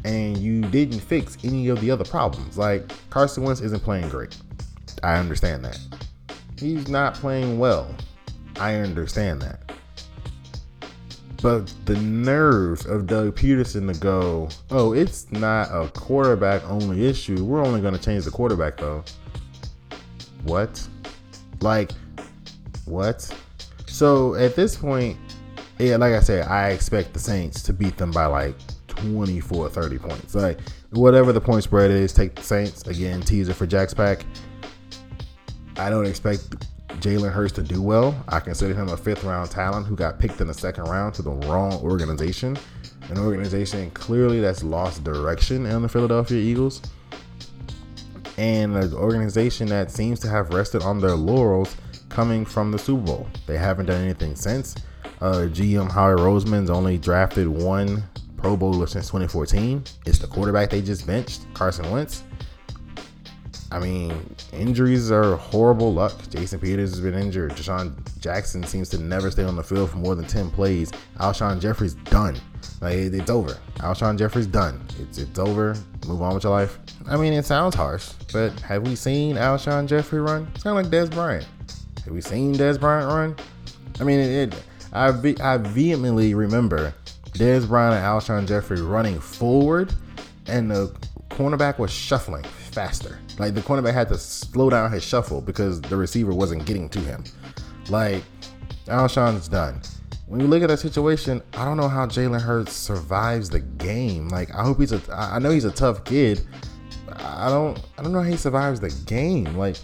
and 0.03 0.37
you 0.37 0.61
didn't 0.61 0.99
fix 0.99 1.37
any 1.43 1.67
of 1.69 1.79
the 1.81 1.91
other 1.91 2.05
problems. 2.05 2.57
Like 2.57 2.91
Carson 3.09 3.43
Wentz 3.43 3.61
isn't 3.61 3.83
playing 3.83 4.09
great. 4.09 4.35
I 5.03 5.17
understand 5.17 5.63
that. 5.65 5.79
He's 6.59 6.87
not 6.87 7.13
playing 7.13 7.59
well. 7.59 7.93
I 8.59 8.75
understand 8.75 9.41
that. 9.41 9.71
But 11.41 11.71
the 11.85 11.95
nerves 11.97 12.85
of 12.85 13.05
Doug 13.05 13.35
Pederson 13.35 13.93
to 13.93 13.99
go, 13.99 14.49
oh, 14.71 14.93
it's 14.93 15.31
not 15.31 15.69
a 15.71 15.87
quarterback 15.89 16.63
only 16.67 17.05
issue. 17.05 17.43
We're 17.45 17.63
only 17.63 17.79
going 17.79 17.93
to 17.93 18.01
change 18.01 18.25
the 18.25 18.31
quarterback 18.31 18.77
though. 18.77 19.03
What? 20.43 20.85
Like, 21.61 21.91
what? 22.85 23.31
So 23.85 24.33
at 24.35 24.55
this 24.55 24.75
point, 24.75 25.17
yeah, 25.77 25.97
like 25.97 26.13
I 26.13 26.21
said, 26.21 26.47
I 26.47 26.69
expect 26.69 27.13
the 27.13 27.19
Saints 27.19 27.61
to 27.63 27.73
beat 27.73 27.97
them 27.97 28.11
by 28.11 28.25
like 28.25 28.55
24, 28.87 29.69
30 29.69 29.97
points. 29.99 30.33
Like, 30.33 30.59
whatever 30.91 31.31
the 31.31 31.41
point 31.41 31.63
spread 31.63 31.91
is, 31.91 32.13
take 32.13 32.33
the 32.33 32.43
Saints. 32.43 32.87
Again, 32.87 33.21
teaser 33.21 33.53
for 33.53 33.67
Jack's 33.67 33.93
Pack. 33.93 34.25
I 35.77 35.89
don't 35.89 36.05
expect 36.05 36.49
Jalen 37.01 37.31
Hurts 37.31 37.53
to 37.53 37.63
do 37.63 37.81
well. 37.81 38.15
I 38.27 38.39
consider 38.39 38.73
him 38.73 38.89
a 38.89 38.97
fifth 38.97 39.23
round 39.23 39.51
talent 39.51 39.85
who 39.85 39.95
got 39.95 40.19
picked 40.19 40.41
in 40.41 40.47
the 40.47 40.53
second 40.53 40.85
round 40.85 41.13
to 41.15 41.21
the 41.21 41.31
wrong 41.31 41.73
organization. 41.75 42.57
An 43.09 43.19
organization 43.19 43.91
clearly 43.91 44.39
that's 44.39 44.63
lost 44.63 45.03
direction 45.03 45.65
in 45.65 45.81
the 45.81 45.89
Philadelphia 45.89 46.39
Eagles. 46.39 46.81
And 48.37 48.75
an 48.75 48.93
organization 48.93 49.67
that 49.67 49.91
seems 49.91 50.19
to 50.21 50.29
have 50.29 50.49
rested 50.49 50.81
on 50.81 50.99
their 50.99 51.15
laurels 51.15 51.75
coming 52.09 52.45
from 52.45 52.71
the 52.71 52.79
Super 52.79 53.03
Bowl. 53.03 53.27
They 53.45 53.57
haven't 53.57 53.85
done 53.85 54.01
anything 54.01 54.35
since. 54.35 54.75
Uh, 55.21 55.47
GM 55.49 55.91
Howie 55.91 56.15
Roseman's 56.15 56.69
only 56.69 56.97
drafted 56.97 57.47
one 57.47 58.03
Pro 58.37 58.55
Bowler 58.55 58.87
since 58.87 59.07
2014. 59.07 59.83
It's 60.05 60.19
the 60.19 60.27
quarterback 60.27 60.69
they 60.69 60.81
just 60.81 61.07
benched, 61.07 61.41
Carson 61.53 61.89
Wentz. 61.91 62.23
I 63.71 63.79
mean, 63.79 64.35
injuries 64.53 65.11
are 65.11 65.35
horrible 65.35 65.93
luck. 65.93 66.13
Jason 66.29 66.59
Peters 66.59 66.91
has 66.91 67.01
been 67.01 67.15
injured. 67.15 67.51
DeSean 67.51 67.93
Jackson 68.19 68.63
seems 68.63 68.89
to 68.89 68.97
never 68.97 69.29
stay 69.29 69.43
on 69.43 69.55
the 69.55 69.63
field 69.63 69.89
for 69.91 69.97
more 69.97 70.15
than 70.15 70.25
10 70.25 70.51
plays. 70.51 70.91
Alshon 71.19 71.59
Jeffery's 71.59 71.95
done. 71.95 72.37
Like, 72.79 72.95
it's 72.95 73.29
over. 73.29 73.57
Alshon 73.77 74.17
Jeffery's 74.17 74.47
done. 74.47 74.81
It's, 74.99 75.17
it's 75.17 75.37
over. 75.37 75.75
Move 76.07 76.21
on 76.21 76.33
with 76.33 76.43
your 76.43 76.53
life. 76.53 76.79
I 77.07 77.17
mean, 77.17 77.33
it 77.33 77.45
sounds 77.45 77.75
harsh, 77.75 78.11
but 78.31 78.57
have 78.61 78.87
we 78.87 78.95
seen 78.95 79.35
Alshon 79.35 79.87
Jeffery 79.87 80.21
run? 80.21 80.47
Of 80.55 80.65
like 80.65 80.85
Dez 80.87 81.11
Bryant. 81.11 81.47
Have 82.05 82.13
we 82.13 82.21
seen 82.21 82.55
Dez 82.55 82.79
Bryant 82.79 83.07
run? 83.11 83.35
I 83.99 84.03
mean, 84.03 84.19
it, 84.19 84.53
it 84.53 84.63
I, 84.93 85.11
ve- 85.11 85.37
I 85.41 85.57
vehemently 85.57 86.33
remember 86.33 86.93
Dez 87.31 87.67
Bryant 87.67 87.95
and 87.95 88.05
Alshon 88.05 88.47
Jeffery 88.47 88.81
running 88.81 89.19
forward, 89.19 89.93
and 90.47 90.71
the 90.71 90.95
cornerback 91.37 91.77
was 91.77 91.91
shuffling 91.91 92.43
faster. 92.71 93.19
Like 93.37 93.53
the 93.53 93.61
cornerback 93.61 93.93
had 93.93 94.09
to 94.09 94.17
slow 94.17 94.71
down 94.71 94.91
his 94.91 95.03
shuffle 95.03 95.39
because 95.39 95.79
the 95.81 95.95
receiver 95.95 96.33
wasn't 96.33 96.65
getting 96.65 96.89
to 96.89 96.99
him. 96.99 97.23
Like 97.89 98.23
Alshon's 98.87 99.47
done. 99.47 99.81
When 100.25 100.39
you 100.39 100.47
look 100.47 100.63
at 100.63 100.69
that 100.69 100.79
situation, 100.79 101.41
I 101.53 101.63
don't 101.63 101.77
know 101.77 101.87
how 101.87 102.07
Jalen 102.07 102.41
Hurts 102.41 102.73
survives 102.73 103.49
the 103.51 103.59
game. 103.59 104.29
Like 104.29 104.53
I 104.53 104.63
hope 104.63 104.79
he's 104.79 104.91
a. 104.91 105.01
I 105.13 105.37
know 105.37 105.51
he's 105.51 105.65
a 105.65 105.71
tough 105.71 106.03
kid. 106.03 106.41
I 107.13 107.49
don't. 107.49 107.79
I 107.97 108.03
don't 108.03 108.11
know 108.11 108.23
how 108.23 108.29
he 108.29 108.35
survives 108.35 108.79
the 108.79 108.89
game. 109.05 109.55
Like 109.55 109.77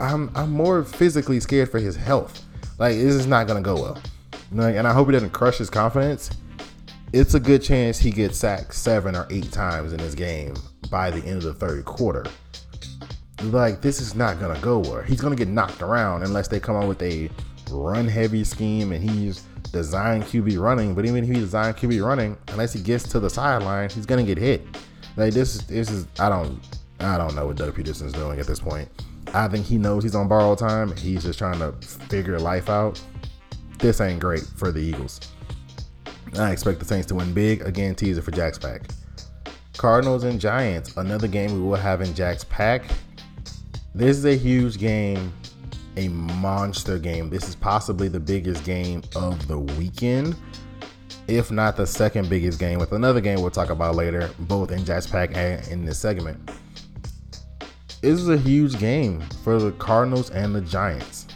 I'm. 0.00 0.30
I'm 0.34 0.50
more 0.50 0.82
physically 0.82 1.38
scared 1.38 1.70
for 1.70 1.78
his 1.78 1.94
health. 1.94 2.44
Like 2.78 2.96
this 2.96 3.14
is 3.14 3.26
not 3.28 3.46
gonna 3.46 3.62
go 3.62 3.76
well. 3.76 4.02
Like, 4.50 4.74
and 4.74 4.88
I 4.88 4.92
hope 4.92 5.06
he 5.06 5.12
doesn't 5.12 5.30
crush 5.30 5.58
his 5.58 5.70
confidence 5.70 6.30
it's 7.12 7.34
a 7.34 7.40
good 7.40 7.62
chance 7.62 7.98
he 7.98 8.10
gets 8.10 8.38
sacked 8.38 8.74
seven 8.74 9.16
or 9.16 9.26
eight 9.30 9.50
times 9.50 9.92
in 9.92 9.98
this 9.98 10.14
game 10.14 10.54
by 10.90 11.10
the 11.10 11.24
end 11.26 11.38
of 11.38 11.44
the 11.44 11.54
third 11.54 11.84
quarter. 11.84 12.26
Like 13.44 13.80
this 13.80 14.00
is 14.00 14.14
not 14.14 14.40
gonna 14.40 14.60
go 14.60 14.80
where 14.80 15.02
he's 15.02 15.20
gonna 15.20 15.36
get 15.36 15.48
knocked 15.48 15.80
around 15.80 16.22
unless 16.22 16.48
they 16.48 16.60
come 16.60 16.76
up 16.76 16.88
with 16.88 17.02
a 17.02 17.30
run 17.70 18.08
heavy 18.08 18.44
scheme 18.44 18.92
and 18.92 19.08
he's 19.08 19.42
designed 19.72 20.24
QB 20.24 20.60
running. 20.60 20.94
But 20.94 21.06
even 21.06 21.24
if 21.24 21.30
he 21.30 21.36
designed 21.36 21.76
QB 21.76 22.04
running, 22.04 22.36
unless 22.48 22.72
he 22.72 22.80
gets 22.80 23.04
to 23.10 23.20
the 23.20 23.30
sideline, 23.30 23.90
he's 23.90 24.06
gonna 24.06 24.24
get 24.24 24.38
hit. 24.38 24.66
Like 25.16 25.34
this, 25.34 25.58
this 25.62 25.90
is 25.90 26.06
I 26.18 26.28
don't 26.28 26.60
I 27.00 27.16
don't 27.16 27.34
know 27.34 27.46
what 27.46 27.56
Doug 27.56 27.74
Pederson's 27.74 28.12
doing 28.12 28.38
at 28.40 28.46
this 28.46 28.60
point. 28.60 28.88
I 29.34 29.46
think 29.48 29.66
he 29.66 29.76
knows 29.76 30.02
he's 30.02 30.14
on 30.14 30.26
borrowed 30.26 30.58
time. 30.58 30.96
He's 30.96 31.22
just 31.22 31.38
trying 31.38 31.58
to 31.60 31.72
figure 32.08 32.38
life 32.38 32.68
out. 32.68 33.00
This 33.78 34.00
ain't 34.00 34.20
great 34.20 34.42
for 34.56 34.72
the 34.72 34.80
Eagles. 34.80 35.20
I 36.36 36.50
expect 36.50 36.78
the 36.78 36.84
Saints 36.84 37.06
to 37.08 37.14
win 37.14 37.32
big. 37.32 37.62
Again, 37.62 37.94
teaser 37.94 38.22
for 38.22 38.30
Jack's 38.30 38.58
Pack. 38.58 38.82
Cardinals 39.76 40.24
and 40.24 40.40
Giants, 40.40 40.96
another 40.96 41.28
game 41.28 41.52
we 41.52 41.60
will 41.60 41.76
have 41.76 42.00
in 42.00 42.12
Jack's 42.12 42.42
Pack. 42.44 42.82
This 43.94 44.16
is 44.16 44.24
a 44.24 44.34
huge 44.36 44.76
game, 44.78 45.32
a 45.96 46.08
monster 46.08 46.98
game. 46.98 47.30
This 47.30 47.48
is 47.48 47.54
possibly 47.54 48.08
the 48.08 48.18
biggest 48.18 48.64
game 48.64 49.02
of 49.14 49.46
the 49.46 49.58
weekend, 49.58 50.34
if 51.28 51.52
not 51.52 51.76
the 51.76 51.86
second 51.86 52.28
biggest 52.28 52.58
game, 52.58 52.80
with 52.80 52.90
another 52.92 53.20
game 53.20 53.40
we'll 53.40 53.52
talk 53.52 53.70
about 53.70 53.94
later, 53.94 54.28
both 54.40 54.72
in 54.72 54.84
Jack's 54.84 55.06
Pack 55.06 55.36
and 55.36 55.64
in 55.68 55.84
this 55.84 55.98
segment. 55.98 56.50
This 58.02 58.18
is 58.18 58.28
a 58.28 58.36
huge 58.36 58.78
game 58.80 59.20
for 59.44 59.60
the 59.60 59.70
Cardinals 59.72 60.30
and 60.30 60.54
the 60.54 60.60
Giants. 60.60 61.27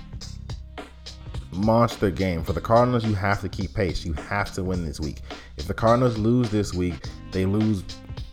Monster 1.53 2.11
game. 2.11 2.43
For 2.43 2.53
the 2.53 2.61
Cardinals, 2.61 3.05
you 3.05 3.15
have 3.15 3.41
to 3.43 3.49
keep 3.49 3.75
pace. 3.75 4.05
You 4.05 4.15
have 4.15 4.53
to 4.55 4.65
win 4.65 4.85
this 4.85 5.01
week. 5.01 5.21
If 5.57 5.67
the 5.67 5.75
Cardinals 5.75 6.19
lose 6.19 6.51
this 6.51 6.73
week, 6.75 7.09
they 7.31 7.47
lose 7.47 7.85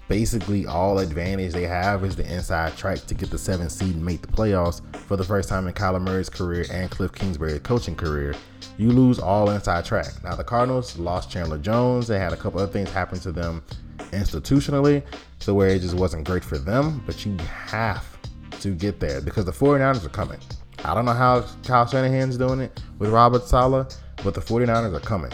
basically 0.08 0.66
all 0.66 1.00
advantage 1.00 1.54
they 1.54 1.68
have 1.68 2.04
is 2.04 2.16
the 2.16 2.26
inside 2.34 2.76
track 2.76 2.98
to 3.06 3.14
get 3.14 3.30
the 3.30 3.38
seventh 3.38 3.72
seed 3.72 3.94
and 3.94 4.04
make 4.04 4.22
the 4.22 4.28
playoffs 4.28 4.82
for 5.06 5.16
the 5.16 5.24
first 5.24 5.48
time 5.48 5.68
in 5.68 5.74
Kyler 5.74 6.02
Murray's 6.02 6.30
career 6.30 6.66
and 6.72 6.90
Cliff 6.90 7.12
Kingsbury's 7.14 7.60
coaching 7.60 7.96
career. 7.96 8.34
You 8.78 8.92
lose 8.92 9.20
all 9.20 9.52
inside 9.52 9.86
track. 9.86 10.12
Now 10.24 10.36
the 10.36 10.44
Cardinals 10.44 10.98
lost 10.98 11.30
Chandler 11.30 11.60
Jones. 11.60 12.08
They 12.08 12.18
had 12.18 12.34
a 12.34 12.38
couple 12.38 12.60
other 12.60 12.72
things 12.72 12.90
happen 12.90 13.20
to 13.20 13.32
them 13.32 13.64
institutionally, 14.12 15.04
so 15.40 15.54
where 15.54 15.70
it 15.70 15.82
just 15.82 15.96
wasn't 15.96 16.26
great 16.26 16.44
for 16.44 16.58
them. 16.58 17.04
But 17.06 17.26
you 17.26 17.38
have 17.68 18.18
to 18.62 18.74
get 18.74 19.00
there 19.00 19.22
because 19.22 19.46
the 19.46 19.52
49ers 19.52 20.06
are 20.06 20.10
coming. 20.10 20.40
I 20.84 20.94
don't 20.94 21.06
know 21.06 21.14
how 21.14 21.46
Kyle 21.64 21.86
Shanahan's 21.86 22.38
doing 22.38 22.62
it 22.62 22.82
with 23.00 23.10
Robert 23.10 23.44
Saleh, 23.44 23.88
but 24.24 24.34
the 24.34 24.42
49ers 24.42 24.96
are 24.96 25.00
coming. 25.00 25.32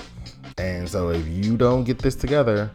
And 0.58 0.90
so 0.90 1.10
if 1.10 1.28
you 1.28 1.58
don't 1.58 1.84
get 1.84 2.00
this 2.00 2.16
together, 2.16 2.72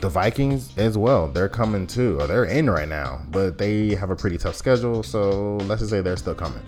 the 0.00 0.08
Vikings 0.08 0.76
as 0.78 0.96
well, 0.96 1.28
they're 1.28 1.48
coming 1.48 1.86
too, 1.86 2.20
or 2.20 2.26
they're 2.26 2.44
in 2.44 2.70
right 2.70 2.88
now, 2.88 3.20
but 3.30 3.58
they 3.58 3.94
have 3.94 4.10
a 4.10 4.16
pretty 4.16 4.38
tough 4.38 4.54
schedule. 4.54 5.02
So 5.02 5.56
let's 5.66 5.80
just 5.80 5.90
say 5.90 6.00
they're 6.00 6.16
still 6.16 6.34
coming. 6.34 6.62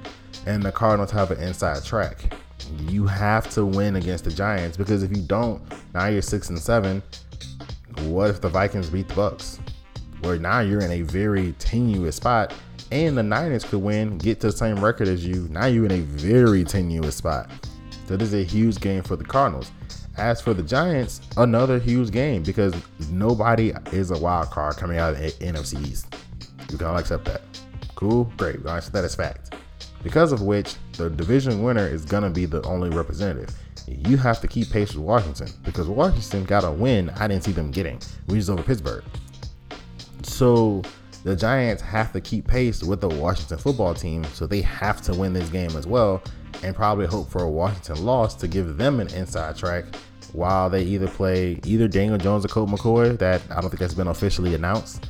And 0.47 0.63
the 0.63 0.73
Cardinals 0.73 1.11
have 1.13 1.31
an 1.31 1.41
inside 1.41 1.85
track. 1.85 2.35
You 2.81 3.07
have 3.07 3.49
to 3.51 3.65
win 3.65 3.97
against 3.97 4.25
the 4.25 4.31
Giants 4.31 4.77
because 4.77 5.03
if 5.03 5.17
you 5.17 5.23
don't, 5.23 5.63
now 5.95 6.07
you're 6.07 6.23
six 6.23 6.49
and 6.49 6.59
seven. 6.59 7.03
What 8.03 8.31
if 8.31 8.41
the 8.41 8.49
Vikings 8.49 8.91
beat 8.91 9.09
the 9.09 9.15
Bucks? 9.15 9.61
Where 10.23 10.39
now 10.39 10.61
you're 10.61 10.83
in 10.83 10.91
a 10.91 11.03
very 11.03 11.53
tenuous 11.59 12.17
spot, 12.17 12.53
and 12.93 13.17
the 13.17 13.23
Niners 13.23 13.65
could 13.65 13.83
win, 13.83 14.19
get 14.19 14.41
to 14.41 14.49
the 14.49 14.57
same 14.57 14.83
record 14.83 15.09
as 15.09 15.25
you. 15.25 15.47
Now 15.51 15.67
you're 15.67 15.85
in 15.85 15.93
a 15.93 16.01
very 16.01 16.65
tenuous 16.65 17.17
spot. 17.17 17.51
So 18.07 18.17
this 18.17 18.33
is 18.33 18.35
a 18.35 18.45
huge 18.45 18.81
game 18.81 19.03
for 19.03 19.17
the 19.17 19.25
Cardinals. 19.25 19.71
As 20.17 20.41
for 20.41 20.53
the 20.53 20.63
Giants, 20.63 21.21
another 21.37 21.79
huge 21.79 22.11
game 22.11 22.43
because 22.43 22.75
nobody 23.11 23.73
is 23.93 24.11
a 24.11 24.19
wild 24.19 24.51
card 24.51 24.77
coming 24.77 24.99
out 24.99 25.15
of 25.15 25.19
the 25.19 25.31
NFC 25.45 25.87
East. 25.89 26.15
You 26.71 26.77
can 26.77 26.89
all 26.89 26.97
accept 26.97 27.25
that. 27.27 27.43
Cool, 27.95 28.25
great. 28.37 28.63
We 28.63 28.71
fact. 29.09 29.55
Because 30.03 30.33
of 30.33 30.43
which, 30.43 30.75
the 30.97 31.11
division 31.11 31.63
winner 31.63 31.87
is 31.87 32.05
gonna 32.05 32.31
be 32.31 32.47
the 32.47 32.63
only 32.63 32.91
representative. 32.91 33.55
You 33.87 34.17
have 34.17 34.41
to 34.41 34.49
keep 34.49 34.71
pace 34.71 34.95
with 34.95 35.05
Washington 35.05 35.49
because 35.65 35.87
Washington 35.89 36.45
got 36.45 36.65
a 36.65 36.71
win 36.71 37.11
I 37.11 37.29
didn't 37.29 37.45
see 37.45 37.53
them 37.53 37.71
getting, 37.71 38.01
which 38.27 38.39
is 38.39 38.51
over 38.51 38.63
Pittsburgh. 38.63 39.05
So 40.23 40.83
the 41.23 41.37
Giants 41.37 41.83
have 41.83 42.13
to 42.13 42.21
keep 42.21 42.47
pace 42.47 42.83
with 42.83 43.01
the 43.01 43.09
Washington 43.09 43.59
football 43.59 43.95
team, 43.95 44.25
so 44.33 44.47
they 44.47 44.63
have 44.63 45.03
to 45.03 45.15
win 45.15 45.33
this 45.33 45.49
game 45.51 45.77
as 45.77 45.87
well 45.87 46.23
and 46.63 46.75
probably 46.75 47.07
hope 47.07 47.29
for 47.29 47.43
a 47.43 47.51
Washington 47.51 48.05
loss 48.05 48.35
to 48.37 48.49
give 48.49 48.77
them 48.77 49.01
an 49.01 49.13
inside 49.15 49.57
track 49.57 49.85
while 50.33 50.71
they 50.71 50.83
either 50.83 51.09
play 51.09 51.59
either 51.65 51.89
Daniel 51.89 52.19
Jones 52.19 52.45
or 52.45 52.49
Colt 52.49 52.71
McCoy. 52.71 53.19
That 53.19 53.43
I 53.51 53.61
don't 53.61 53.71
think 53.71 53.81
that's 53.81 53.95
been 53.95 54.09
officially 54.09 54.55
announced. 54.55 55.07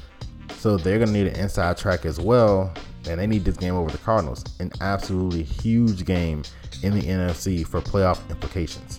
So 0.57 0.77
they're 0.77 0.99
gonna 0.99 1.13
need 1.13 1.27
an 1.27 1.37
inside 1.37 1.77
track 1.77 2.05
as 2.05 2.21
well, 2.21 2.73
and 3.09 3.19
they 3.19 3.27
need 3.27 3.45
this 3.45 3.57
game 3.57 3.75
over 3.75 3.91
the 3.91 3.99
Cardinals. 3.99 4.45
An 4.61 4.71
absolutely 4.81 5.43
huge 5.43 6.05
game 6.05 6.43
in 6.83 6.95
the 6.95 7.03
NFC 7.03 7.67
for 7.67 7.81
playoff 7.81 8.19
implications. 8.31 8.99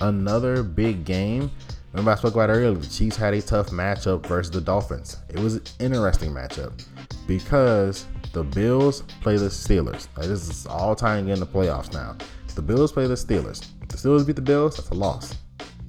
Another 0.00 0.62
big 0.62 1.04
game. 1.04 1.50
Remember 1.96 2.10
I 2.10 2.16
spoke 2.16 2.34
about 2.34 2.50
earlier, 2.50 2.72
the 2.72 2.86
Chiefs 2.86 3.16
had 3.16 3.32
a 3.32 3.40
tough 3.40 3.68
matchup 3.68 4.26
versus 4.26 4.50
the 4.50 4.60
Dolphins. 4.60 5.16
It 5.30 5.38
was 5.38 5.54
an 5.54 5.62
interesting 5.78 6.30
matchup 6.30 6.84
because 7.26 8.04
the 8.34 8.44
Bills 8.44 9.02
play 9.22 9.38
the 9.38 9.46
Steelers. 9.46 10.06
Like, 10.14 10.26
this 10.26 10.46
is 10.46 10.66
all 10.66 10.94
tying 10.94 11.28
in 11.28 11.40
the 11.40 11.46
playoffs 11.46 11.94
now. 11.94 12.14
The 12.54 12.60
Bills 12.60 12.92
play 12.92 13.06
the 13.06 13.14
Steelers. 13.14 13.64
The 13.88 13.96
Steelers 13.96 14.26
beat 14.26 14.36
the 14.36 14.42
Bills, 14.42 14.76
that's 14.76 14.90
a 14.90 14.94
loss 14.94 15.38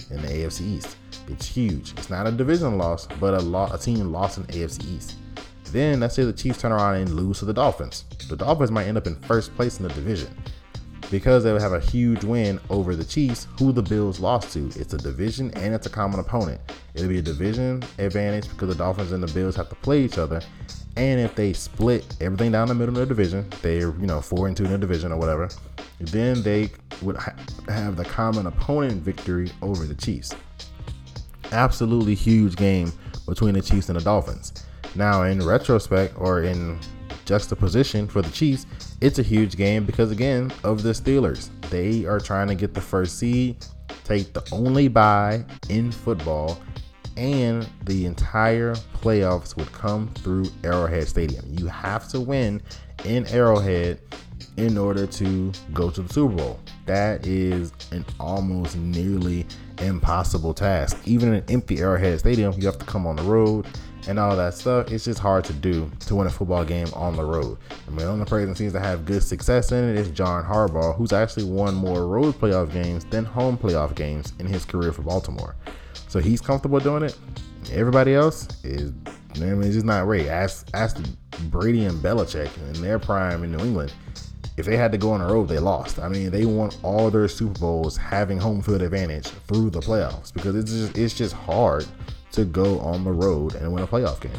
in 0.10 0.22
the 0.22 0.30
AFC 0.30 0.62
East. 0.62 0.96
It's 1.28 1.46
huge. 1.46 1.92
It's 1.98 2.10
not 2.10 2.26
a 2.26 2.32
division 2.32 2.78
loss, 2.78 3.06
but 3.20 3.34
a, 3.34 3.40
lo- 3.40 3.70
a 3.74 3.78
team 3.78 4.10
lost 4.14 4.38
in 4.38 4.46
AFC 4.46 4.86
East. 4.96 5.16
Then 5.74 6.00
let's 6.00 6.16
say 6.16 6.24
the 6.24 6.32
Chiefs 6.32 6.62
turn 6.62 6.72
around 6.72 6.96
and 6.96 7.16
lose 7.16 7.40
to 7.40 7.46
the 7.46 7.54
Dolphins. 7.54 8.06
The 8.30 8.38
Dolphins 8.38 8.72
might 8.72 8.88
end 8.88 8.98
up 8.98 9.08
in 9.08 9.16
first 9.24 9.54
place 9.58 9.78
in 9.78 9.84
the 9.84 9.94
division 9.94 10.34
because 11.10 11.44
they 11.44 11.54
would 11.54 11.62
have 11.62 11.74
a 11.74 11.80
huge 11.80 12.24
win 12.24 12.60
over 12.70 12.96
the 12.96 13.06
Chiefs, 13.06 13.48
who 13.58 13.72
the 13.72 13.82
Bills 13.82 14.20
lost 14.20 14.52
to. 14.54 14.68
It's 14.80 14.94
a 14.94 14.98
division 14.98 15.52
and 15.56 15.74
it's 15.74 15.88
a 15.88 15.90
common 15.90 16.20
opponent. 16.20 16.60
It'll 16.94 17.10
be 17.10 17.20
a 17.20 17.22
division 17.22 17.84
advantage 17.98 18.50
because 18.50 18.70
the 18.70 18.76
Dolphins 18.76 19.12
and 19.12 19.24
the 19.24 19.34
Bills 19.34 19.56
have 19.56 19.70
to 19.70 19.76
play 19.76 20.04
each 20.04 20.18
other, 20.18 20.42
and 20.96 21.20
if 21.20 21.36
they 21.36 21.54
split 21.54 22.18
everything 22.20 22.52
down 22.52 22.68
the 22.68 22.76
middle 22.76 22.98
of 22.98 23.08
the 23.08 23.14
division, 23.14 23.48
they're, 23.62 23.94
you 24.00 24.08
know, 24.08 24.20
four 24.20 24.48
and 24.48 24.58
two 24.58 24.66
in 24.66 24.72
the 24.72 24.78
division 24.78 25.12
or 25.12 25.18
whatever, 25.18 25.50
then 26.00 26.42
they 26.42 26.72
would 27.02 27.18
ha- 27.18 27.36
have 27.68 27.96
the 27.96 28.06
common 28.06 28.48
opponent 28.48 29.04
victory 29.04 29.52
over 29.62 29.86
the 29.86 29.96
Chiefs. 29.96 30.34
Absolutely 31.52 32.16
huge 32.16 32.56
game 32.56 32.92
between 33.28 33.54
the 33.54 33.62
Chiefs 33.62 33.90
and 33.90 34.00
the 34.00 34.04
Dolphins. 34.04 34.66
Now, 34.96 35.24
in 35.24 35.46
retrospect 35.46 36.16
or 36.18 36.42
in 36.42 36.80
juxtaposition 37.28 38.08
for 38.08 38.22
the 38.24 38.32
Chiefs, 38.32 38.66
it's 39.02 39.20
a 39.20 39.24
huge 39.24 39.56
game 39.56 39.86
because, 39.86 40.12
again, 40.12 40.52
of 40.64 40.82
the 40.82 40.90
Steelers. 40.90 41.50
They 41.70 42.06
are 42.06 42.20
trying 42.20 42.48
to 42.48 42.56
get 42.56 42.74
the 42.74 42.82
first 42.82 43.20
seed, 43.20 43.58
take 44.04 44.34
the 44.34 44.44
only 44.52 44.88
bye 44.88 45.46
in 45.70 45.92
football, 45.92 46.60
and 47.18 47.68
the 47.84 48.06
entire 48.06 48.74
playoffs 49.02 49.56
would 49.58 49.72
come 49.74 50.08
through 50.16 50.46
Arrowhead 50.64 51.08
Stadium. 51.08 51.46
You 51.60 51.68
have 51.68 52.08
to 52.10 52.20
win 52.20 52.62
in 53.06 53.28
Arrowhead 53.28 54.00
in 54.56 54.78
order 54.78 55.06
to 55.06 55.52
go 55.74 55.90
to 55.90 56.02
the 56.02 56.14
Super 56.14 56.36
Bowl. 56.36 56.60
That 56.86 57.28
is 57.28 57.74
an 57.92 58.06
almost 58.20 58.78
nearly 58.78 59.46
impossible 59.82 60.54
task. 60.54 61.00
Even 61.06 61.30
in 61.30 61.36
an 61.36 61.44
empty 61.50 61.80
Arrowhead 61.80 62.20
Stadium, 62.20 62.54
you 62.58 62.66
have 62.66 62.78
to 62.80 62.86
come 62.86 63.06
on 63.06 63.18
the 63.18 63.24
road 63.24 63.68
and 64.08 64.18
all 64.20 64.36
that 64.36 64.54
stuff. 64.54 64.92
It's 64.92 65.06
just 65.06 65.20
hard 65.20 65.44
to 65.46 65.54
do 65.54 65.92
to 66.02 66.16
win 66.16 66.28
a 66.28 66.30
football 66.30 66.64
game 66.64 66.88
on 66.94 67.16
the 67.16 67.24
road. 67.24 67.58
I 67.88 67.90
mean, 67.90 68.00
the 68.00 68.08
only 68.08 68.26
person 68.26 68.56
seems 68.56 68.74
to 68.74 68.80
have 68.80 69.06
good 69.06 69.22
success 69.22 69.72
in 69.72 69.90
it 69.90 69.98
is 69.98 70.10
John 70.12 70.44
Harbaugh, 70.44 70.96
who's 70.96 71.14
actually 71.14 71.46
won 71.46 71.76
more 71.76 72.08
road 72.08 72.36
playoff 72.36 72.72
games 72.72 73.06
than 73.06 73.26
home 73.26 73.58
playoff 73.58 73.96
games 73.96 74.34
in 74.40 74.46
his 74.46 74.66
career 74.66 74.92
for 74.92 75.02
Baltimore. 75.02 75.56
So 76.08 76.20
he's 76.20 76.42
comfortable 76.42 76.80
doing 76.80 77.04
it. 77.04 77.18
Everybody 77.72 78.14
else 78.14 78.48
is, 78.64 78.94
I 79.36 79.40
mean, 79.40 79.62
it's 79.64 79.74
just 79.74 79.86
not 79.86 80.08
right. 80.08 80.28
Ask, 80.28 80.70
ask 80.74 80.98
Brady 81.50 81.86
and 81.86 82.02
Belichick 82.02 82.50
in 82.74 82.82
their 82.82 82.98
prime 82.98 83.44
in 83.44 83.52
New 83.52 83.64
England. 83.64 83.94
If 84.56 84.66
they 84.66 84.78
had 84.78 84.92
to 84.94 84.98
go 84.98 85.12
on 85.12 85.20
the 85.20 85.32
road, 85.32 85.50
they 85.50 85.60
lost. 85.60 86.00
I 86.00 86.08
mean, 86.08 86.32
they 86.32 86.46
won 86.46 86.72
all 86.82 87.12
their 87.12 87.28
Super 87.28 87.60
Bowls 87.60 87.96
having 87.96 88.40
home 88.40 88.64
field 88.64 88.82
advantage 88.82 89.28
through 89.28 89.70
the 89.70 89.82
playoffs 89.82 90.34
because 90.34 90.56
it's 90.56 90.72
just 90.72 90.98
it's 90.98 91.14
just 91.14 91.34
hard 91.34 91.86
to 92.38 92.46
go 92.46 92.80
on 92.82 93.04
the 93.04 93.12
road 93.12 93.56
and 93.56 93.74
win 93.74 93.84
a 93.84 93.88
playoff 93.88 94.22
game. 94.22 94.32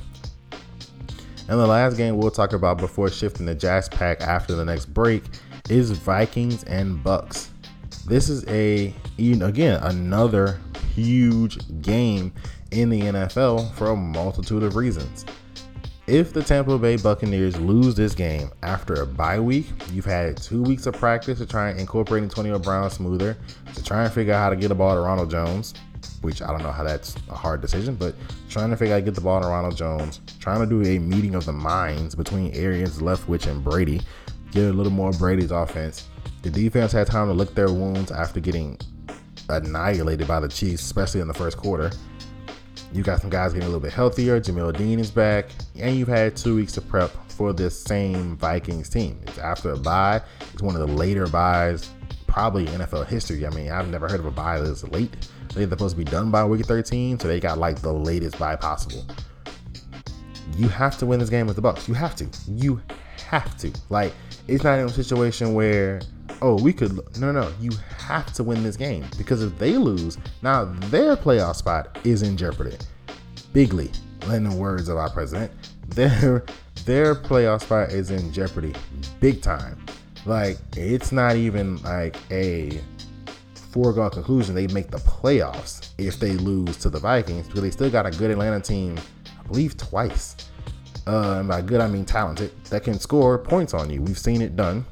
And 1.49 1.59
the 1.59 1.67
last 1.67 1.97
game 1.97 2.17
we'll 2.17 2.31
talk 2.31 2.53
about 2.53 2.79
before 2.79 3.11
shifting 3.11 3.45
the 3.45 3.57
Jack's 3.57 3.89
Pack 3.89 4.21
after 4.21 4.55
the 4.55 4.65
next 4.65 4.87
break 4.87 5.25
is 5.69 5.91
Vikings 5.91 6.63
and 6.65 7.03
Bucks. 7.03 7.51
This 8.07 8.29
is 8.29 8.47
a 8.47 8.95
again 9.19 9.83
another 9.83 10.61
huge 10.95 11.59
game 11.83 12.33
in 12.71 12.89
the 12.89 13.01
NFL 13.01 13.73
for 13.75 13.91
a 13.91 13.97
multitude 13.97 14.63
of 14.63 14.77
reasons. 14.77 15.27
If 16.07 16.33
the 16.33 16.43
Tampa 16.43 16.79
Bay 16.79 16.97
Buccaneers 16.97 17.59
lose 17.59 17.97
this 17.97 18.15
game 18.15 18.51
after 18.63 18.95
a 18.95 19.07
bye 19.07 19.41
week, 19.41 19.67
you've 19.93 20.05
had 20.05 20.37
two 20.37 20.63
weeks 20.63 20.87
of 20.87 20.95
practice 20.95 21.39
to 21.39 21.47
try 21.47 21.71
and 21.71 21.81
incorporate 21.81 22.23
Antonio 22.23 22.61
Brown 22.61 22.91
smoother, 22.91 23.37
to 23.75 23.85
try 23.85 24.05
and 24.05 24.13
figure 24.13 24.33
out 24.33 24.39
how 24.39 24.51
to 24.51 24.57
get 24.57 24.71
a 24.71 24.75
ball 24.75 24.95
to 24.95 25.01
Ronald 25.01 25.31
Jones. 25.31 25.75
Which 26.21 26.43
I 26.43 26.49
don't 26.49 26.63
know 26.63 26.73
how 26.73 26.83
that's 26.83 27.15
a 27.29 27.35
hard 27.35 27.61
decision, 27.61 27.95
but 27.95 28.15
trying 28.49 28.71
to 28.71 28.77
figure 28.77 28.97
out 28.97 29.05
get 29.05 29.15
the 29.15 29.21
ball 29.21 29.41
to 29.41 29.47
Ronald 29.47 29.77
Jones, 29.77 30.21
trying 30.41 30.61
to 30.61 30.67
do 30.67 30.83
a 30.89 30.99
meeting 30.99 31.35
of 31.35 31.45
the 31.45 31.53
minds 31.53 32.15
between 32.15 32.53
Arians, 32.55 32.99
Leftwich, 32.99 33.47
and 33.47 33.63
Brady, 33.63 34.01
get 34.51 34.65
a 34.65 34.73
little 34.73 34.93
more 34.93 35.13
Brady's 35.13 35.53
offense. 35.53 36.09
The 36.43 36.51
defense 36.51 36.93
had 36.93 37.07
time 37.07 37.29
to 37.29 37.35
lick 37.35 37.55
their 37.55 37.73
wounds 37.73 38.11
after 38.11 38.41
getting 38.41 38.79
annihilated 39.49 40.27
by 40.27 40.41
the 40.41 40.49
Chiefs, 40.49 40.83
especially 40.83 41.21
in 41.21 41.29
the 41.29 41.35
first 41.35 41.57
quarter. 41.57 41.91
You 42.93 43.03
got 43.03 43.21
some 43.21 43.31
guys 43.31 43.53
getting 43.53 43.67
a 43.67 43.71
little 43.71 43.81
bit 43.81 43.93
healthier. 43.93 44.41
Jamel 44.41 44.77
Dean 44.77 44.99
is 44.99 45.11
back, 45.11 45.51
and 45.79 45.95
you've 45.97 46.09
had 46.09 46.37
two 46.37 46.57
weeks 46.57 46.73
to 46.73 46.81
prep 46.81 47.11
for 47.31 47.53
this 47.53 47.79
same 47.79 48.37
Vikings 48.37 48.89
team. 48.89 49.21
It's 49.27 49.39
after 49.39 49.73
a 49.73 49.77
bye. 49.77 50.23
It's 50.53 50.63
one 50.63 50.75
of 50.75 50.81
the 50.81 50.95
later 50.95 51.27
byes, 51.27 51.91
probably 52.29 52.67
NFL 52.67 53.09
history. 53.09 53.45
I 53.45 53.51
mean, 53.51 53.71
I've 53.71 53.88
never 53.88 54.09
heard 54.09 54.21
of 54.21 54.27
a 54.27 54.31
bye 54.31 54.61
this 54.61 54.85
late. 54.85 55.29
They're 55.55 55.69
supposed 55.69 55.97
to 55.97 56.05
be 56.05 56.09
done 56.09 56.31
by 56.31 56.45
week 56.45 56.64
13, 56.64 57.19
so 57.19 57.27
they 57.27 57.41
got 57.41 57.59
like 57.59 57.81
the 57.81 57.93
latest 57.93 58.38
bye 58.38 58.55
possible. 58.55 59.05
You 60.57 60.69
have 60.69 60.97
to 60.99 61.07
win 61.07 61.19
this 61.19 61.31
game 61.31 61.47
with 61.47 61.57
the 61.57 61.62
Bucs. 61.62 61.88
You 61.88 61.95
have 61.95 62.14
to. 62.17 62.29
You 62.47 62.81
have 63.27 63.57
to. 63.59 63.73
Like, 63.88 64.12
it's 64.47 64.62
not 64.62 64.79
in 64.79 64.87
a 64.87 64.88
situation 64.91 65.55
where 65.55 66.01
oh, 66.43 66.62
we 66.62 66.73
could. 66.73 66.93
No, 67.19 67.33
no, 67.33 67.53
you 67.61 67.71
have 67.99 68.33
to 68.35 68.45
win 68.45 68.62
this 68.62 68.77
game 68.77 69.05
because 69.17 69.43
if 69.43 69.57
they 69.59 69.77
lose, 69.77 70.19
now 70.43 70.67
their 70.91 71.17
playoff 71.17 71.57
spot 71.57 71.99
is 72.05 72.23
in 72.23 72.37
jeopardy. 72.37 72.77
Bigly, 73.53 73.91
in 74.33 74.45
the 74.45 74.55
words 74.55 74.88
of 74.88 74.97
our 74.97 75.11
president, 75.11 75.51
their 75.88 76.45
their 76.85 77.14
playoff 77.14 77.62
spot 77.62 77.91
is 77.91 78.11
in 78.11 78.33
jeopardy, 78.33 78.75
big 79.21 79.43
time. 79.43 79.85
Like 80.27 80.59
it's 80.77 81.13
not 81.13 81.37
even 81.37 81.83
like 81.83 82.17
a 82.31 82.81
foregone 83.71 84.11
conclusion 84.11 84.55
they 84.55 84.67
make 84.69 84.91
the 84.91 84.99
playoffs 84.99 85.91
if 85.99 86.19
they 86.19 86.33
lose 86.33 86.77
to 86.79 86.91
the 86.91 86.99
Vikings 86.99 87.47
because 87.47 87.63
they 87.63 87.71
still 87.71 87.91
got 87.91 88.07
a 88.07 88.11
good 88.11 88.31
Atlanta 88.31 88.61
team, 88.61 88.99
I 89.39 89.43
believe 89.47 89.77
twice. 89.77 90.37
Uh, 91.07 91.39
and 91.39 91.49
by 91.49 91.63
good 91.63 91.81
I 91.81 91.87
mean 91.87 92.05
talented 92.05 92.53
that 92.65 92.85
can 92.85 92.99
score 92.99 93.39
points 93.39 93.75
on 93.75 93.89
you. 93.89 94.03
We've 94.03 94.19
seen 94.19 94.43
it 94.43 94.57
done. 94.57 94.85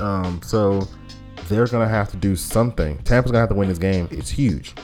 Um, 0.00 0.40
so 0.42 0.86
they're 1.48 1.66
gonna 1.66 1.88
have 1.88 2.10
to 2.10 2.16
do 2.16 2.36
something. 2.36 2.98
Tampa's 2.98 3.32
gonna 3.32 3.40
have 3.40 3.48
to 3.50 3.54
win 3.54 3.68
this 3.68 3.78
game. 3.78 4.08
It's 4.10 4.30
huge. 4.30 4.74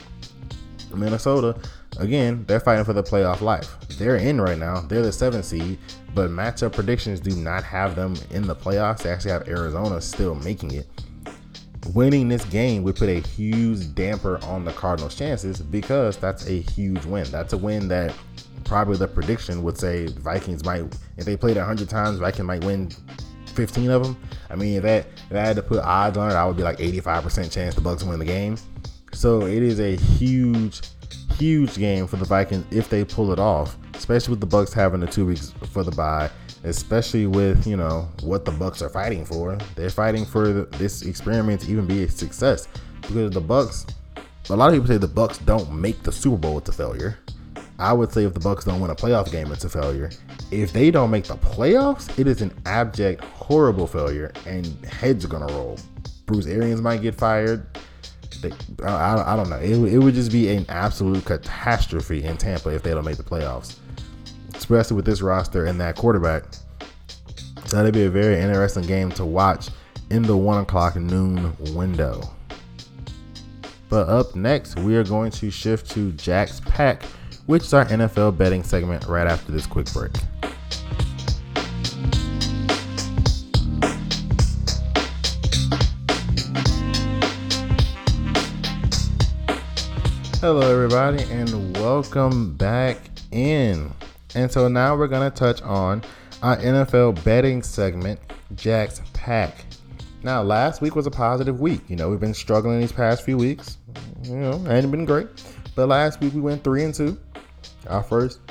Minnesota, 0.93 1.59
again, 1.97 2.43
they're 2.47 2.59
fighting 2.59 2.85
for 2.85 2.93
the 2.93 3.03
playoff 3.03 3.41
life. 3.41 3.77
They're 3.97 4.17
in 4.17 4.39
right 4.39 4.57
now. 4.57 4.81
They're 4.81 5.01
the 5.01 5.11
seventh 5.11 5.45
seed, 5.45 5.77
but 6.13 6.29
matchup 6.29 6.73
predictions 6.73 7.19
do 7.19 7.35
not 7.35 7.63
have 7.63 7.95
them 7.95 8.15
in 8.31 8.47
the 8.47 8.55
playoffs. 8.55 9.03
They 9.03 9.11
actually 9.11 9.31
have 9.31 9.47
Arizona 9.47 10.01
still 10.01 10.35
making 10.35 10.71
it. 10.71 10.87
Winning 11.93 12.29
this 12.29 12.45
game 12.45 12.83
would 12.83 12.95
put 12.95 13.09
a 13.09 13.19
huge 13.19 13.93
damper 13.93 14.39
on 14.45 14.63
the 14.63 14.71
Cardinals' 14.71 15.15
chances 15.15 15.59
because 15.59 16.15
that's 16.17 16.47
a 16.47 16.61
huge 16.61 17.03
win. 17.05 17.29
That's 17.29 17.53
a 17.53 17.57
win 17.57 17.89
that 17.89 18.13
probably 18.63 18.97
the 18.97 19.07
prediction 19.07 19.63
would 19.63 19.77
say 19.77 20.07
Vikings 20.07 20.63
might, 20.63 20.83
if 21.17 21.25
they 21.25 21.35
played 21.35 21.57
100 21.57 21.89
times, 21.89 22.19
Vikings 22.19 22.45
might 22.45 22.63
win 22.63 22.89
15 23.47 23.91
of 23.91 24.03
them. 24.03 24.17
I 24.49 24.55
mean, 24.55 24.77
if 24.77 24.83
that 24.83 25.07
if 25.29 25.33
I 25.33 25.39
had 25.39 25.55
to 25.57 25.61
put 25.61 25.79
odds 25.79 26.17
on 26.17 26.31
it, 26.31 26.35
I 26.35 26.45
would 26.45 26.57
be 26.57 26.63
like 26.63 26.77
85% 26.77 27.51
chance 27.51 27.75
the 27.75 27.81
Bucs 27.81 28.07
win 28.07 28.19
the 28.19 28.25
game. 28.25 28.57
So 29.13 29.45
it 29.45 29.61
is 29.61 29.79
a 29.79 29.95
huge, 29.95 30.81
huge 31.37 31.75
game 31.77 32.07
for 32.07 32.17
the 32.17 32.25
Vikings 32.25 32.65
if 32.71 32.89
they 32.89 33.03
pull 33.03 33.31
it 33.31 33.39
off, 33.39 33.77
especially 33.93 34.31
with 34.31 34.41
the 34.41 34.47
Bucs 34.47 34.73
having 34.73 34.99
the 34.99 35.07
two 35.07 35.25
weeks 35.25 35.53
for 35.71 35.83
the 35.83 35.91
bye. 35.91 36.29
Especially 36.65 37.27
with 37.27 37.67
you 37.67 37.75
know 37.75 38.07
what 38.21 38.45
the 38.45 38.51
Bucs 38.51 38.81
are 38.81 38.89
fighting 38.89 39.25
for, 39.25 39.57
they're 39.75 39.89
fighting 39.89 40.25
for 40.25 40.63
this 40.77 41.01
experiment 41.01 41.61
to 41.61 41.71
even 41.71 41.85
be 41.85 42.03
a 42.03 42.09
success. 42.09 42.69
Because 43.01 43.31
the 43.31 43.41
Bucs, 43.41 43.93
a 44.49 44.55
lot 44.55 44.69
of 44.69 44.73
people 44.73 44.87
say 44.87 44.97
the 44.97 45.07
Bucs 45.07 45.43
don't 45.45 45.73
make 45.73 46.03
the 46.03 46.11
Super 46.11 46.37
Bowl, 46.37 46.57
it's 46.59 46.69
a 46.69 46.71
failure. 46.71 47.19
I 47.79 47.91
would 47.91 48.13
say 48.13 48.23
if 48.23 48.33
the 48.33 48.39
Bucs 48.39 48.63
don't 48.63 48.79
win 48.79 48.91
a 48.91 48.95
playoff 48.95 49.29
game, 49.29 49.51
it's 49.51 49.65
a 49.65 49.69
failure. 49.69 50.09
If 50.51 50.71
they 50.71 50.89
don't 50.89 51.11
make 51.11 51.25
the 51.25 51.35
playoffs, 51.35 52.17
it 52.17 52.27
is 52.27 52.41
an 52.41 52.53
abject, 52.65 53.23
horrible 53.25 53.87
failure, 53.87 54.31
and 54.45 54.67
heads 54.85 55.25
are 55.25 55.27
gonna 55.27 55.53
roll. 55.53 55.77
Bruce 56.25 56.45
Arians 56.45 56.81
might 56.81 57.01
get 57.01 57.15
fired. 57.15 57.67
They, 58.43 58.85
I, 58.85 59.33
I, 59.33 59.35
don't 59.35 59.49
know. 59.49 59.57
It, 59.57 59.93
it 59.93 59.97
would 59.97 60.13
just 60.13 60.31
be 60.31 60.55
an 60.55 60.65
absolute 60.69 61.25
catastrophe 61.25 62.23
in 62.23 62.37
Tampa 62.37 62.69
if 62.69 62.83
they 62.83 62.91
don't 62.91 63.05
make 63.05 63.17
the 63.17 63.23
playoffs, 63.23 63.77
especially 64.53 64.95
with 64.95 65.05
this 65.05 65.21
roster 65.21 65.65
and 65.65 65.79
that 65.81 65.95
quarterback. 65.95 66.43
So 67.65 67.77
that'd 67.77 67.93
be 67.93 68.03
a 68.03 68.09
very 68.09 68.39
interesting 68.39 68.83
game 68.83 69.11
to 69.13 69.25
watch 69.25 69.69
in 70.11 70.21
the 70.21 70.37
one 70.37 70.61
o'clock 70.61 70.95
noon 70.95 71.55
window. 71.73 72.21
But 73.89 74.09
up 74.09 74.35
next, 74.35 74.77
we 74.79 74.95
are 74.95 75.03
going 75.03 75.31
to 75.31 75.49
shift 75.49 75.89
to 75.91 76.11
Jack's 76.13 76.59
Pack 76.61 77.03
which 77.45 77.63
is 77.63 77.73
our 77.73 77.85
NFL 77.85 78.37
betting 78.37 78.63
segment 78.63 79.05
right 79.05 79.27
after 79.27 79.51
this 79.51 79.65
quick 79.65 79.91
break. 79.93 80.11
Hello, 90.43 90.59
everybody, 90.59 91.23
and 91.31 91.77
welcome 91.77 92.53
back 92.55 92.97
in. 93.31 93.89
And 94.35 94.51
so 94.51 94.67
now 94.67 94.93
we're 94.93 95.07
going 95.07 95.31
to 95.31 95.33
touch 95.33 95.61
on 95.61 96.03
our 96.41 96.57
NFL 96.57 97.23
betting 97.23 97.63
segment, 97.63 98.19
Jack's 98.53 99.01
Pack. 99.13 99.63
Now, 100.21 100.43
last 100.43 100.81
week 100.81 100.97
was 100.97 101.07
a 101.07 101.11
positive 101.11 101.61
week. 101.61 101.79
You 101.87 101.95
know, 101.95 102.09
we've 102.09 102.19
been 102.19 102.33
struggling 102.33 102.81
these 102.81 102.91
past 102.91 103.23
few 103.23 103.37
weeks. 103.37 103.77
You 104.23 104.35
know, 104.35 104.61
it 104.65 104.69
ain't 104.69 104.91
been 104.91 105.05
great. 105.05 105.29
But 105.77 105.87
last 105.87 106.19
week 106.19 106.33
we 106.33 106.41
went 106.41 106.61
three 106.61 106.83
and 106.83 106.93
two 106.93 107.17
our 107.87 108.03
first 108.03 108.41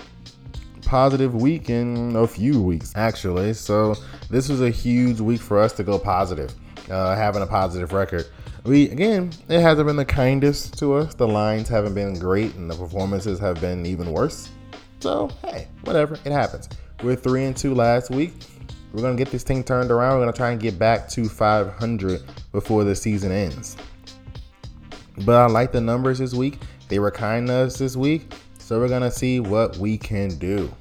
positive 0.86 1.34
week 1.34 1.68
in 1.68 2.16
a 2.16 2.26
few 2.26 2.62
weeks, 2.62 2.94
actually. 2.96 3.52
So 3.52 3.96
this 4.30 4.48
was 4.48 4.62
a 4.62 4.70
huge 4.70 5.20
week 5.20 5.42
for 5.42 5.58
us 5.58 5.74
to 5.74 5.84
go 5.84 5.98
positive, 5.98 6.54
uh, 6.90 7.14
having 7.16 7.42
a 7.42 7.46
positive 7.46 7.92
record. 7.92 8.24
We 8.64 8.90
again, 8.90 9.32
it 9.48 9.60
hasn't 9.60 9.86
been 9.88 9.96
the 9.96 10.04
kindest 10.04 10.78
to 10.78 10.94
us. 10.94 11.14
The 11.14 11.26
lines 11.26 11.68
haven't 11.68 11.94
been 11.94 12.16
great, 12.16 12.54
and 12.54 12.70
the 12.70 12.76
performances 12.76 13.40
have 13.40 13.60
been 13.60 13.84
even 13.84 14.12
worse. 14.12 14.50
So 15.00 15.30
hey, 15.44 15.66
whatever, 15.82 16.14
it 16.24 16.30
happens. 16.30 16.68
We're 17.02 17.16
three 17.16 17.44
and 17.44 17.56
two 17.56 17.74
last 17.74 18.10
week. 18.10 18.34
We're 18.92 19.02
gonna 19.02 19.16
get 19.16 19.30
this 19.32 19.42
thing 19.42 19.64
turned 19.64 19.90
around. 19.90 20.18
We're 20.18 20.26
gonna 20.26 20.36
try 20.36 20.52
and 20.52 20.60
get 20.60 20.78
back 20.78 21.08
to 21.10 21.28
500 21.28 22.22
before 22.52 22.84
the 22.84 22.94
season 22.94 23.32
ends. 23.32 23.76
But 25.24 25.34
I 25.34 25.46
like 25.46 25.72
the 25.72 25.80
numbers 25.80 26.20
this 26.20 26.32
week. 26.32 26.60
They 26.88 27.00
were 27.00 27.10
kind 27.10 27.48
to 27.48 27.54
us 27.54 27.78
this 27.78 27.96
week. 27.96 28.32
So 28.58 28.78
we're 28.78 28.88
gonna 28.88 29.10
see 29.10 29.40
what 29.40 29.76
we 29.78 29.98
can 29.98 30.38
do. 30.38 30.72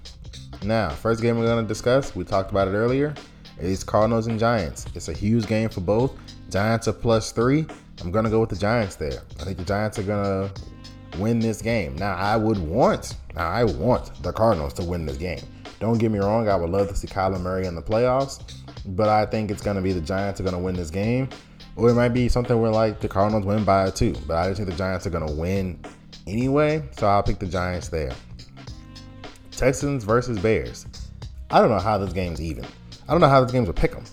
Now, 0.63 0.89
first 0.89 1.23
game 1.23 1.39
we're 1.39 1.47
gonna 1.47 1.67
discuss, 1.67 2.15
we 2.15 2.25
talked 2.25 2.51
about 2.51 2.67
it 2.67 2.71
earlier, 2.71 3.15
is 3.59 3.83
Cardinals 3.83 4.27
and 4.27 4.39
Giants. 4.39 4.85
It's 4.93 5.07
a 5.07 5.13
huge 5.13 5.47
game 5.47 5.69
for 5.69 5.81
both. 5.81 6.11
Giants 6.51 6.89
are 6.89 6.93
plus 6.93 7.31
three. 7.31 7.65
I'm 8.01 8.11
gonna 8.11 8.29
go 8.29 8.41
with 8.41 8.49
the 8.49 8.57
Giants 8.57 8.97
there. 8.97 9.21
I 9.39 9.45
think 9.45 9.57
the 9.57 9.63
Giants 9.63 9.97
are 9.97 10.03
gonna 10.03 10.51
win 11.17 11.39
this 11.39 11.61
game. 11.61 11.95
Now, 11.95 12.15
I 12.15 12.35
would 12.35 12.57
want, 12.57 13.15
I 13.37 13.63
want 13.63 14.21
the 14.21 14.33
Cardinals 14.33 14.73
to 14.73 14.83
win 14.83 15.05
this 15.05 15.15
game. 15.15 15.39
Don't 15.79 15.97
get 15.97 16.11
me 16.11 16.19
wrong, 16.19 16.49
I 16.49 16.55
would 16.57 16.69
love 16.69 16.89
to 16.89 16.95
see 16.95 17.07
Kyler 17.07 17.39
Murray 17.39 17.67
in 17.67 17.75
the 17.75 17.81
playoffs, 17.81 18.55
but 18.85 19.07
I 19.07 19.25
think 19.25 19.49
it's 19.49 19.61
gonna 19.61 19.81
be 19.81 19.93
the 19.93 20.01
Giants 20.01 20.41
are 20.41 20.43
gonna 20.43 20.59
win 20.59 20.75
this 20.75 20.89
game. 20.89 21.29
Or 21.77 21.89
it 21.89 21.93
might 21.93 22.09
be 22.09 22.27
something 22.27 22.59
where 22.59 22.69
like 22.69 22.99
the 22.99 23.07
Cardinals 23.07 23.45
win 23.45 23.63
by 23.63 23.89
two, 23.89 24.13
but 24.27 24.35
I 24.35 24.49
just 24.49 24.57
think 24.57 24.69
the 24.69 24.75
Giants 24.75 25.07
are 25.07 25.09
gonna 25.09 25.31
win 25.31 25.79
anyway, 26.27 26.83
so 26.97 27.07
I'll 27.07 27.23
pick 27.23 27.39
the 27.39 27.45
Giants 27.45 27.87
there. 27.87 28.11
Texans 29.51 30.03
versus 30.03 30.37
Bears. 30.39 30.85
I 31.49 31.61
don't 31.61 31.69
know 31.69 31.79
how 31.79 31.97
this 31.97 32.11
game's 32.11 32.41
even. 32.41 32.65
I 33.07 33.13
don't 33.13 33.21
know 33.21 33.29
how 33.29 33.41
this 33.41 33.53
game's 33.53 33.69
a 33.69 33.73
pick 33.73 33.95
'em. 33.95 34.03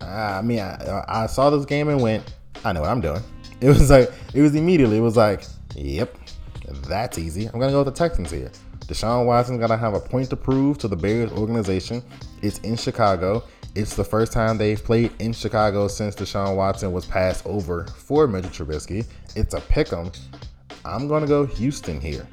I 0.00 0.42
mean, 0.42 0.60
I, 0.60 1.04
I 1.06 1.26
saw 1.26 1.50
this 1.50 1.64
game 1.64 1.88
and 1.88 2.00
went, 2.00 2.34
I 2.64 2.72
know 2.72 2.82
what 2.82 2.90
I'm 2.90 3.00
doing. 3.00 3.22
It 3.60 3.68
was 3.68 3.90
like, 3.90 4.10
it 4.32 4.40
was 4.40 4.54
immediately, 4.54 4.96
it 4.96 5.02
was 5.02 5.18
like, 5.18 5.44
yep, 5.76 6.16
that's 6.84 7.18
easy. 7.18 7.44
I'm 7.44 7.60
gonna 7.60 7.72
go 7.72 7.84
with 7.84 7.94
the 7.94 7.98
Texans 7.98 8.30
here. 8.30 8.50
Deshaun 8.86 9.26
Watson's 9.26 9.60
gonna 9.60 9.76
have 9.76 9.92
a 9.92 10.00
point 10.00 10.30
to 10.30 10.36
prove 10.36 10.78
to 10.78 10.88
the 10.88 10.96
Bears 10.96 11.30
organization. 11.32 12.02
It's 12.40 12.58
in 12.60 12.74
Chicago. 12.76 13.44
It's 13.74 13.94
the 13.94 14.02
first 14.02 14.32
time 14.32 14.56
they've 14.56 14.82
played 14.82 15.12
in 15.20 15.34
Chicago 15.34 15.88
since 15.88 16.16
Deshaun 16.16 16.56
Watson 16.56 16.90
was 16.90 17.04
passed 17.04 17.46
over 17.46 17.84
for 17.84 18.26
Mitchell 18.26 18.66
Trubisky. 18.66 19.06
It's 19.36 19.52
a 19.52 19.60
pick 19.60 19.92
'em. 19.92 20.10
I'm 20.84 21.06
going 21.06 21.22
to 21.22 21.28
go 21.28 21.46
Houston 21.46 22.00
here. 22.00 22.26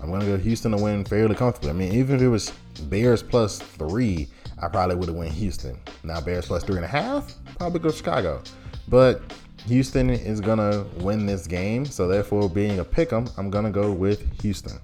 I'm 0.00 0.10
going 0.10 0.20
to 0.20 0.26
go 0.26 0.36
Houston 0.36 0.72
to 0.72 0.76
win 0.76 1.04
fairly 1.04 1.34
comfortably. 1.34 1.70
I 1.70 1.72
mean, 1.72 1.92
even 1.94 2.16
if 2.16 2.22
it 2.22 2.28
was 2.28 2.52
Bears 2.84 3.22
plus 3.22 3.58
three, 3.58 4.28
I 4.64 4.68
probably 4.68 4.96
would 4.96 5.08
have 5.08 5.16
went 5.16 5.32
Houston. 5.32 5.78
Now 6.02 6.20
Bears 6.20 6.46
plus 6.46 6.64
three 6.64 6.76
and 6.76 6.84
a 6.84 6.88
half, 6.88 7.34
probably 7.58 7.80
go 7.80 7.90
Chicago. 7.90 8.42
But 8.88 9.20
Houston 9.66 10.10
is 10.10 10.40
gonna 10.40 10.84
win 10.98 11.26
this 11.26 11.46
game, 11.46 11.86
so 11.86 12.06
therefore, 12.06 12.48
being 12.48 12.78
a 12.80 12.84
pick 12.84 13.12
'em, 13.12 13.26
I'm 13.36 13.50
gonna 13.50 13.70
go 13.70 13.92
with 13.92 14.40
Houston. 14.42 14.78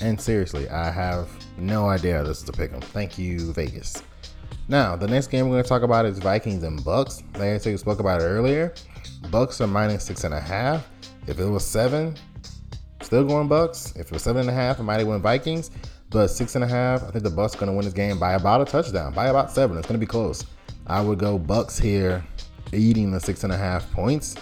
And 0.00 0.20
seriously, 0.20 0.68
I 0.68 0.90
have 0.90 1.28
no 1.58 1.88
idea 1.88 2.22
this 2.24 2.42
is 2.42 2.48
a 2.48 2.52
pick 2.52 2.72
'em. 2.72 2.80
Thank 2.80 3.18
you, 3.18 3.52
Vegas. 3.52 4.02
Now, 4.68 4.96
the 4.96 5.06
next 5.06 5.28
game 5.28 5.48
we're 5.48 5.56
gonna 5.56 5.68
talk 5.68 5.82
about 5.82 6.06
is 6.06 6.18
Vikings 6.18 6.62
and 6.62 6.80
Bucs. 6.80 7.22
Like 7.34 7.66
I 7.66 7.76
spoke 7.76 8.00
about 8.00 8.20
it 8.20 8.24
earlier. 8.24 8.72
Bucs 9.24 9.60
are 9.60 9.66
minus 9.66 10.04
six 10.04 10.24
and 10.24 10.34
a 10.34 10.40
half. 10.40 10.88
If 11.26 11.38
it 11.38 11.44
was 11.46 11.64
seven, 11.64 12.16
still 13.02 13.24
going 13.24 13.48
Bucs. 13.48 13.94
If 13.96 14.06
it 14.06 14.12
was 14.12 14.22
seven 14.22 14.42
and 14.42 14.50
a 14.50 14.52
half, 14.52 14.80
I 14.80 14.82
might 14.82 14.98
have 14.98 15.08
went 15.08 15.22
Vikings. 15.22 15.70
But 16.10 16.28
six 16.28 16.56
and 16.56 16.64
a 16.64 16.68
half, 16.68 17.04
I 17.04 17.10
think 17.10 17.22
the 17.22 17.30
Bucs 17.30 17.56
going 17.56 17.66
to 17.66 17.72
win 17.72 17.84
this 17.84 17.94
game 17.94 18.18
by 18.18 18.34
about 18.34 18.60
a 18.60 18.64
touchdown, 18.64 19.14
by 19.14 19.28
about 19.28 19.50
seven. 19.50 19.78
It's 19.78 19.86
going 19.86 19.98
to 19.98 20.04
be 20.04 20.10
close. 20.10 20.44
I 20.86 21.00
would 21.00 21.18
go 21.20 21.38
Bucs 21.38 21.80
here, 21.80 22.24
eating 22.72 23.12
the 23.12 23.20
six 23.20 23.44
and 23.44 23.52
a 23.52 23.56
half 23.56 23.90
points. 23.92 24.34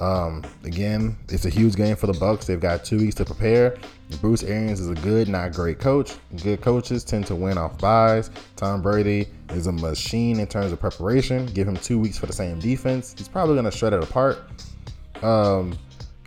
Um, 0.00 0.42
again, 0.64 1.16
it's 1.28 1.44
a 1.44 1.50
huge 1.50 1.76
game 1.76 1.94
for 1.94 2.06
the 2.06 2.14
Bucs. 2.14 2.46
They've 2.46 2.58
got 2.58 2.84
two 2.84 2.98
weeks 2.98 3.14
to 3.16 3.24
prepare. 3.24 3.76
Bruce 4.20 4.42
Arians 4.42 4.80
is 4.80 4.88
a 4.88 4.94
good, 4.94 5.28
not 5.28 5.52
great 5.52 5.78
coach. 5.78 6.14
Good 6.42 6.60
coaches 6.60 7.04
tend 7.04 7.26
to 7.26 7.34
win 7.34 7.58
off 7.58 7.78
byes. 7.78 8.30
Tom 8.56 8.82
Brady 8.82 9.28
is 9.50 9.66
a 9.66 9.72
machine 9.72 10.40
in 10.40 10.46
terms 10.46 10.72
of 10.72 10.80
preparation. 10.80 11.46
Give 11.46 11.68
him 11.68 11.76
two 11.76 11.98
weeks 11.98 12.18
for 12.18 12.26
the 12.26 12.32
same 12.32 12.58
defense. 12.58 13.14
He's 13.16 13.28
probably 13.28 13.54
going 13.54 13.64
to 13.66 13.70
shred 13.70 13.92
it 13.92 14.02
apart. 14.02 14.38
Um, 15.22 15.78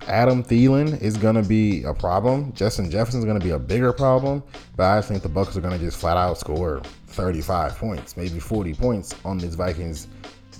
Adam 0.07 0.41
Thielen 0.41 0.99
is 1.01 1.17
going 1.17 1.35
to 1.35 1.43
be 1.43 1.83
a 1.83 1.93
problem. 1.93 2.53
Justin 2.53 2.89
Jefferson 2.89 3.19
is 3.19 3.25
going 3.25 3.39
to 3.39 3.43
be 3.43 3.51
a 3.51 3.59
bigger 3.59 3.91
problem. 3.91 4.41
But 4.75 4.97
I 4.97 5.01
think 5.01 5.21
the 5.21 5.29
Bucs 5.29 5.55
are 5.57 5.61
going 5.61 5.77
to 5.77 5.83
just 5.83 5.97
flat 5.97 6.17
out 6.17 6.37
score 6.37 6.81
35 7.07 7.77
points, 7.77 8.15
maybe 8.15 8.39
40 8.39 8.73
points 8.73 9.15
on 9.25 9.37
this 9.37 9.55
Vikings 9.55 10.07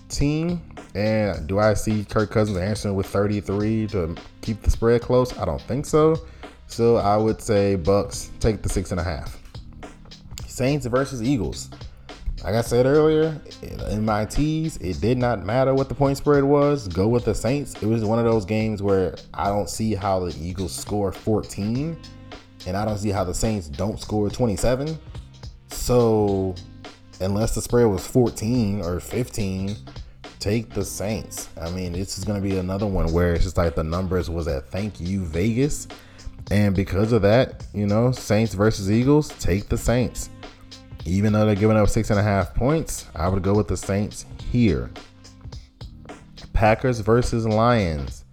team. 0.10 0.62
And 0.96 1.48
do 1.48 1.60
I 1.60 1.74
see 1.74 2.04
Kirk 2.04 2.32
Cousins 2.32 2.58
answering 2.58 2.96
with 2.96 3.08
33 3.08 3.88
to 3.88 4.16
keep 4.42 4.62
the 4.62 4.70
spread 4.70 5.02
close? 5.02 5.38
I 5.38 5.46
don't 5.46 5.62
think 5.62 5.86
so. 5.86 6.18
So 6.68 6.98
I 6.98 7.16
would 7.16 7.42
say 7.42 7.78
Bucs 7.78 8.30
take 8.40 8.62
the 8.62 8.70
six 8.70 8.92
and 8.92 9.00
a 9.00 9.04
half. 9.04 9.42
Saints 10.46 10.86
versus 10.88 11.24
Eagles. 11.24 11.70
Like 12.48 12.56
I 12.56 12.62
said 12.62 12.86
earlier, 12.86 13.42
in 13.90 14.06
my 14.06 14.24
teas, 14.24 14.78
it 14.78 15.02
did 15.02 15.18
not 15.18 15.46
matter 15.46 15.74
what 15.74 15.90
the 15.90 15.96
point 15.96 16.18
spread 16.18 16.46
was. 16.46 16.88
Go 16.88 17.10
with 17.10 17.26
the 17.26 17.36
Saints. 17.36 17.74
It 17.84 17.88
was 17.88 18.06
one 18.06 18.20
of 18.20 18.24
those 18.24 18.46
games 18.46 18.82
where 18.82 19.18
I 19.34 19.50
don't 19.50 19.70
see 19.70 19.94
how 19.94 20.22
the 20.22 20.34
Eagles 20.40 20.74
score 20.74 21.12
14, 21.12 21.98
and 22.66 22.78
I 22.78 22.86
don't 22.86 23.00
see 23.00 23.10
how 23.10 23.26
the 23.26 23.34
Saints 23.34 23.68
don't 23.68 24.00
score 24.00 24.30
27. 24.30 24.98
So, 25.72 26.56
unless 27.20 27.54
the 27.54 27.62
spread 27.62 27.88
was 27.88 28.08
14 28.08 28.80
or 28.82 29.02
15, 29.02 29.76
take 30.40 30.70
the 30.70 30.86
Saints. 30.86 31.50
I 31.60 31.70
mean, 31.72 31.92
this 31.92 32.18
is 32.18 32.24
going 32.24 32.42
to 32.42 32.50
be 32.50 32.60
another 32.60 32.88
one 32.88 33.12
where 33.12 33.34
it's 33.34 33.44
just 33.44 33.58
like 33.58 33.76
the 33.76 33.84
numbers 33.84 34.30
was 34.30 34.48
at 34.48 34.70
thank 34.70 35.02
you 35.02 35.26
Vegas. 35.26 35.90
And 36.50 36.74
because 36.74 37.12
of 37.12 37.24
that, 37.24 37.66
you 37.74 37.88
know, 37.88 38.14
Saints 38.14 38.54
versus 38.54 38.90
Eagles, 38.90 39.28
take 39.38 39.68
the 39.68 39.78
Saints. 39.78 40.30
Even 41.08 41.32
though 41.32 41.46
they're 41.46 41.56
giving 41.56 41.78
up 41.78 41.88
six 41.88 42.10
and 42.10 42.20
a 42.20 42.24
half 42.24 42.54
points, 42.54 43.06
I 43.16 43.30
would 43.30 43.42
go 43.42 43.54
with 43.54 43.70
the 43.70 43.78
Saints 43.78 44.26
here. 44.52 44.92
Packers 46.52 47.00
versus 47.00 47.48
Lions. 47.48 48.26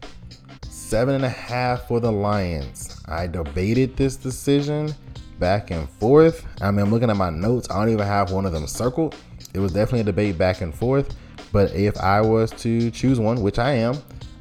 Seven 0.68 1.14
and 1.14 1.25
a 1.25 1.29
half 1.29 1.87
for 1.87 2.01
the 2.01 2.11
Lions. 2.11 3.01
I 3.07 3.29
debated 3.29 3.97
this 3.97 4.16
decision 4.16 4.93
back 5.39 5.70
and 5.70 5.89
forth. 5.89 6.45
I 6.61 6.72
mean, 6.72 6.81
I'm 6.81 6.91
looking 6.91 7.11
at 7.11 7.16
my 7.16 7.31
notes. 7.31 7.70
I 7.70 7.77
don't 7.79 7.93
even 7.93 8.07
have 8.07 8.33
one 8.33 8.45
of 8.45 8.51
them 8.51 8.66
circled. 8.66 9.14
It 9.55 9.61
was 9.61 9.72
definitely 9.72 10.01
a 10.01 10.05
debate 10.05 10.37
back 10.37 10.61
and 10.61 10.75
forth. 10.75 11.14
But 11.53 11.72
if 11.75 11.97
I 11.99 12.20
was 12.22 12.51
to 12.62 12.91
choose 12.91 13.20
one, 13.20 13.41
which 13.41 13.61
I 13.61 13.75
am, 13.75 13.99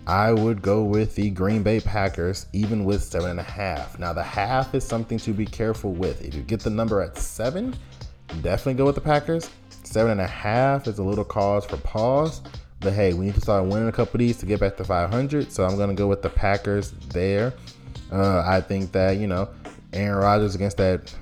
I 0.07 0.33
would 0.33 0.61
go 0.61 0.83
with 0.83 1.15
the 1.15 1.29
Green 1.29 1.61
Bay 1.61 1.79
Packers, 1.79 2.47
even 2.51 2.83
with 2.83 3.03
seven 3.03 3.29
and 3.29 3.39
a 3.39 3.43
half. 3.43 3.99
Now, 3.99 4.11
the 4.11 4.23
half 4.23 4.73
is 4.73 4.83
something 4.83 5.19
to 5.19 5.33
be 5.33 5.45
careful 5.45 5.93
with. 5.93 6.21
If 6.25 6.33
you 6.33 6.41
get 6.41 6.61
the 6.61 6.71
number 6.71 6.99
at 6.99 7.17
seven, 7.17 7.75
definitely 8.43 8.75
go 8.75 8.85
with 8.85 8.95
the 8.95 9.01
Packers. 9.01 9.49
Seven 9.83 10.11
and 10.11 10.21
a 10.21 10.27
half 10.27 10.87
is 10.87 10.99
a 10.99 11.03
little 11.03 11.25
cause 11.25 11.65
for 11.65 11.77
pause. 11.77 12.41
But 12.79 12.93
hey, 12.93 13.13
we 13.13 13.25
need 13.25 13.35
to 13.35 13.41
start 13.41 13.65
winning 13.65 13.87
a 13.87 13.91
couple 13.91 14.15
of 14.15 14.19
these 14.19 14.37
to 14.37 14.45
get 14.45 14.59
back 14.59 14.75
to 14.77 14.83
500. 14.83 15.51
So 15.51 15.63
I'm 15.63 15.77
going 15.77 15.89
to 15.89 15.95
go 15.95 16.07
with 16.07 16.21
the 16.21 16.29
Packers 16.29 16.91
there. 17.09 17.53
Uh, 18.11 18.43
I 18.45 18.61
think 18.61 18.91
that, 18.91 19.17
you 19.17 19.27
know, 19.27 19.49
Aaron 19.93 20.17
Rodgers 20.19 20.53
against 20.53 20.77
that 20.77 21.13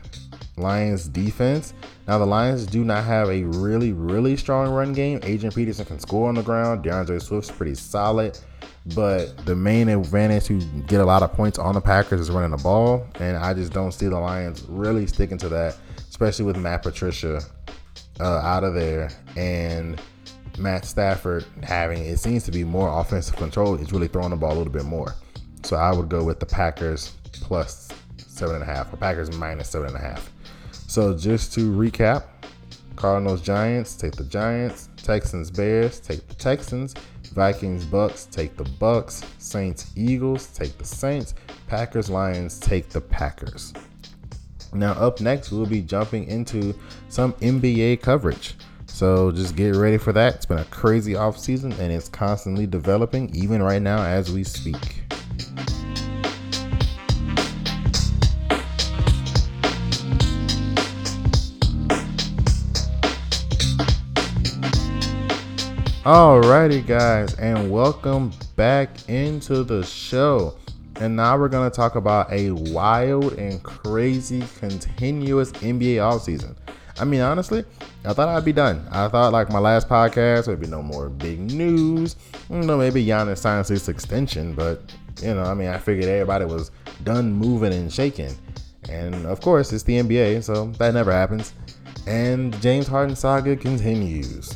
Lions 0.57 1.07
defense. 1.07 1.73
Now, 2.07 2.17
the 2.17 2.25
Lions 2.25 2.65
do 2.65 2.83
not 2.83 3.03
have 3.05 3.29
a 3.29 3.43
really, 3.43 3.93
really 3.93 4.35
strong 4.35 4.69
run 4.69 4.91
game. 4.91 5.19
Adrian 5.23 5.53
Peterson 5.53 5.85
can 5.85 5.99
score 5.99 6.27
on 6.29 6.35
the 6.35 6.41
ground. 6.41 6.83
D'Andre 6.83 7.19
Swift's 7.19 7.51
pretty 7.51 7.75
solid. 7.75 8.37
But 8.95 9.45
the 9.45 9.55
main 9.55 9.87
advantage 9.89 10.45
to 10.45 10.59
get 10.87 10.99
a 10.99 11.05
lot 11.05 11.21
of 11.21 11.31
points 11.31 11.59
on 11.59 11.75
the 11.75 11.81
Packers 11.81 12.19
is 12.19 12.31
running 12.31 12.51
the 12.51 12.57
ball. 12.57 13.05
And 13.19 13.37
I 13.37 13.53
just 13.53 13.71
don't 13.71 13.91
see 13.91 14.07
the 14.07 14.19
Lions 14.19 14.63
really 14.67 15.05
sticking 15.05 15.37
to 15.37 15.49
that 15.49 15.77
especially 16.21 16.45
with 16.45 16.57
Matt 16.57 16.83
Patricia 16.83 17.41
uh, 18.19 18.23
out 18.23 18.63
of 18.63 18.75
there 18.75 19.09
and 19.37 19.99
Matt 20.59 20.85
Stafford 20.85 21.45
having 21.63 22.05
it 22.05 22.19
seems 22.19 22.43
to 22.43 22.51
be 22.51 22.63
more 22.63 22.99
offensive 22.99 23.35
control. 23.37 23.75
He's 23.75 23.91
really 23.91 24.07
throwing 24.07 24.29
the 24.29 24.35
ball 24.35 24.53
a 24.53 24.59
little 24.59 24.71
bit 24.71 24.85
more. 24.85 25.15
So 25.63 25.77
I 25.77 25.91
would 25.91 26.09
go 26.09 26.23
with 26.23 26.39
the 26.39 26.45
Packers 26.45 27.13
plus 27.33 27.89
seven 28.17 28.53
and 28.53 28.63
a 28.63 28.67
half, 28.67 28.93
or 28.93 28.97
Packers 28.97 29.35
minus 29.35 29.69
seven 29.69 29.87
and 29.87 29.97
a 29.97 29.99
half. 29.99 30.31
So 30.71 31.17
just 31.17 31.53
to 31.53 31.71
recap, 31.71 32.25
Cardinals 32.97 33.41
Giants, 33.41 33.95
take 33.95 34.15
the 34.15 34.25
Giants. 34.25 34.89
Texans 34.97 35.49
Bears, 35.49 35.99
take 35.99 36.27
the 36.27 36.35
Texans. 36.35 36.93
Vikings 37.33 37.83
Bucs, 37.83 38.29
take 38.29 38.57
the 38.57 38.65
Bucs. 38.65 39.25
Saints 39.41 39.91
Eagles, 39.95 40.47
take 40.49 40.77
the 40.77 40.85
Saints. 40.85 41.33
Packers 41.65 42.11
Lions, 42.11 42.59
take 42.59 42.89
the 42.89 43.01
Packers. 43.01 43.73
Now, 44.73 44.93
up 44.93 45.19
next, 45.19 45.51
we'll 45.51 45.65
be 45.65 45.81
jumping 45.81 46.27
into 46.27 46.73
some 47.09 47.33
NBA 47.33 48.01
coverage. 48.01 48.55
So 48.87 49.31
just 49.31 49.57
get 49.57 49.75
ready 49.75 49.97
for 49.97 50.13
that. 50.13 50.35
It's 50.35 50.45
been 50.45 50.59
a 50.59 50.65
crazy 50.65 51.15
off 51.15 51.37
season 51.37 51.73
and 51.73 51.91
it's 51.91 52.07
constantly 52.07 52.67
developing, 52.67 53.35
even 53.35 53.61
right 53.61 53.81
now 53.81 54.01
as 54.01 54.31
we 54.31 54.45
speak. 54.45 55.03
Alrighty, 66.03 66.87
guys, 66.87 67.33
and 67.35 67.69
welcome 67.69 68.31
back 68.55 69.09
into 69.09 69.63
the 69.63 69.83
show. 69.83 70.55
And 70.97 71.15
now 71.15 71.37
we're 71.37 71.49
going 71.49 71.69
to 71.69 71.75
talk 71.75 71.95
about 71.95 72.31
a 72.31 72.51
wild 72.51 73.33
and 73.33 73.61
crazy 73.63 74.43
continuous 74.59 75.51
NBA 75.53 75.95
offseason. 75.97 76.55
I 76.99 77.05
mean, 77.05 77.21
honestly, 77.21 77.63
I 78.05 78.13
thought 78.13 78.29
I'd 78.29 78.45
be 78.45 78.53
done. 78.53 78.87
I 78.91 79.07
thought 79.07 79.33
like 79.33 79.49
my 79.49 79.59
last 79.59 79.89
podcast 79.89 80.47
would 80.47 80.59
be 80.59 80.67
no 80.67 80.83
more 80.83 81.09
big 81.09 81.39
news. 81.39 82.15
You 82.49 82.57
know, 82.57 82.77
maybe 82.77 83.03
Giannis 83.05 83.39
signs 83.39 83.69
his 83.69 83.87
extension, 83.89 84.53
but 84.53 84.93
you 85.21 85.33
know, 85.33 85.43
I 85.43 85.53
mean, 85.53 85.69
I 85.69 85.77
figured 85.77 86.05
everybody 86.05 86.45
was 86.45 86.71
done 87.03 87.33
moving 87.33 87.73
and 87.73 87.91
shaking. 87.91 88.35
And 88.89 89.25
of 89.25 89.41
course, 89.41 89.71
it's 89.71 89.83
the 89.83 89.99
NBA, 89.99 90.43
so 90.43 90.67
that 90.77 90.93
never 90.93 91.11
happens. 91.11 91.53
And 92.07 92.59
James 92.61 92.87
Harden 92.87 93.15
saga 93.15 93.55
continues. 93.55 94.55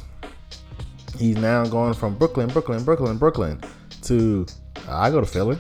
He's 1.17 1.37
now 1.37 1.65
going 1.65 1.93
from 1.93 2.17
Brooklyn, 2.17 2.47
Brooklyn, 2.49 2.83
Brooklyn, 2.83 3.17
Brooklyn 3.17 3.61
to 4.03 4.45
I 4.87 5.09
go 5.09 5.19
to 5.19 5.25
Philly. 5.25 5.57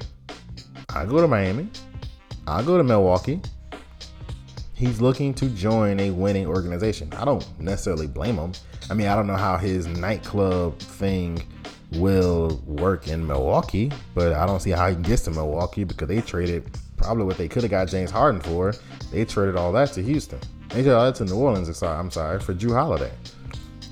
I 0.95 1.05
go 1.05 1.19
to 1.19 1.27
Miami. 1.27 1.67
I 2.47 2.63
go 2.63 2.77
to 2.77 2.83
Milwaukee. 2.83 3.41
He's 4.75 5.01
looking 5.01 5.33
to 5.33 5.49
join 5.49 5.99
a 5.99 6.09
winning 6.11 6.47
organization. 6.47 7.11
I 7.13 7.25
don't 7.25 7.45
necessarily 7.59 8.07
blame 8.07 8.37
him. 8.37 8.53
I 8.89 8.93
mean, 8.93 9.07
I 9.07 9.15
don't 9.15 9.27
know 9.27 9.35
how 9.35 9.57
his 9.57 9.87
nightclub 9.87 10.79
thing 10.79 11.43
will 11.93 12.61
work 12.65 13.09
in 13.09 13.27
Milwaukee, 13.27 13.91
but 14.13 14.33
I 14.33 14.45
don't 14.45 14.61
see 14.61 14.71
how 14.71 14.89
he 14.89 14.95
gets 14.95 15.23
to 15.23 15.31
Milwaukee 15.31 15.83
because 15.83 16.07
they 16.07 16.21
traded 16.21 16.77
probably 16.95 17.25
what 17.25 17.37
they 17.37 17.49
could 17.49 17.63
have 17.63 17.71
got 17.71 17.89
James 17.89 18.09
Harden 18.09 18.39
for. 18.39 18.73
They 19.11 19.25
traded 19.25 19.57
all 19.57 19.73
that 19.73 19.91
to 19.93 20.01
Houston. 20.01 20.39
They 20.69 20.75
traded 20.75 20.93
all 20.93 21.05
that 21.05 21.15
to 21.15 21.25
New 21.25 21.35
Orleans. 21.35 21.83
I'm 21.83 22.09
sorry 22.09 22.39
for 22.39 22.53
Jrue 22.53 22.73
Holiday. 22.73 23.11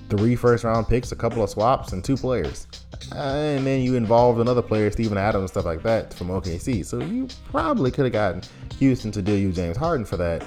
Three 0.10 0.38
first 0.38 0.64
round 0.64 0.88
picks, 0.88 1.12
a 1.12 1.18
couple 1.18 1.44
of 1.44 1.50
swaps, 1.50 1.92
and 1.92 2.02
two 2.04 2.16
players. 2.16 2.68
Uh, 3.12 3.16
and 3.16 3.66
then 3.66 3.82
you 3.82 3.96
involved 3.96 4.40
another 4.40 4.62
player, 4.62 4.90
Steven 4.92 5.18
Adams, 5.18 5.52
stuff 5.52 5.66
like 5.66 5.84
that 5.84 6.14
from 6.14 6.28
OKC. 6.28 6.86
So 6.86 7.00
you 7.00 7.28
probably 7.52 7.92
could 7.92 8.06
have 8.06 8.14
gotten 8.14 8.42
Houston 8.80 9.12
to 9.12 9.22
deal 9.22 9.38
you 9.38 9.52
James 9.52 9.78
Harden 9.78 10.06
for 10.06 10.18
that, 10.18 10.46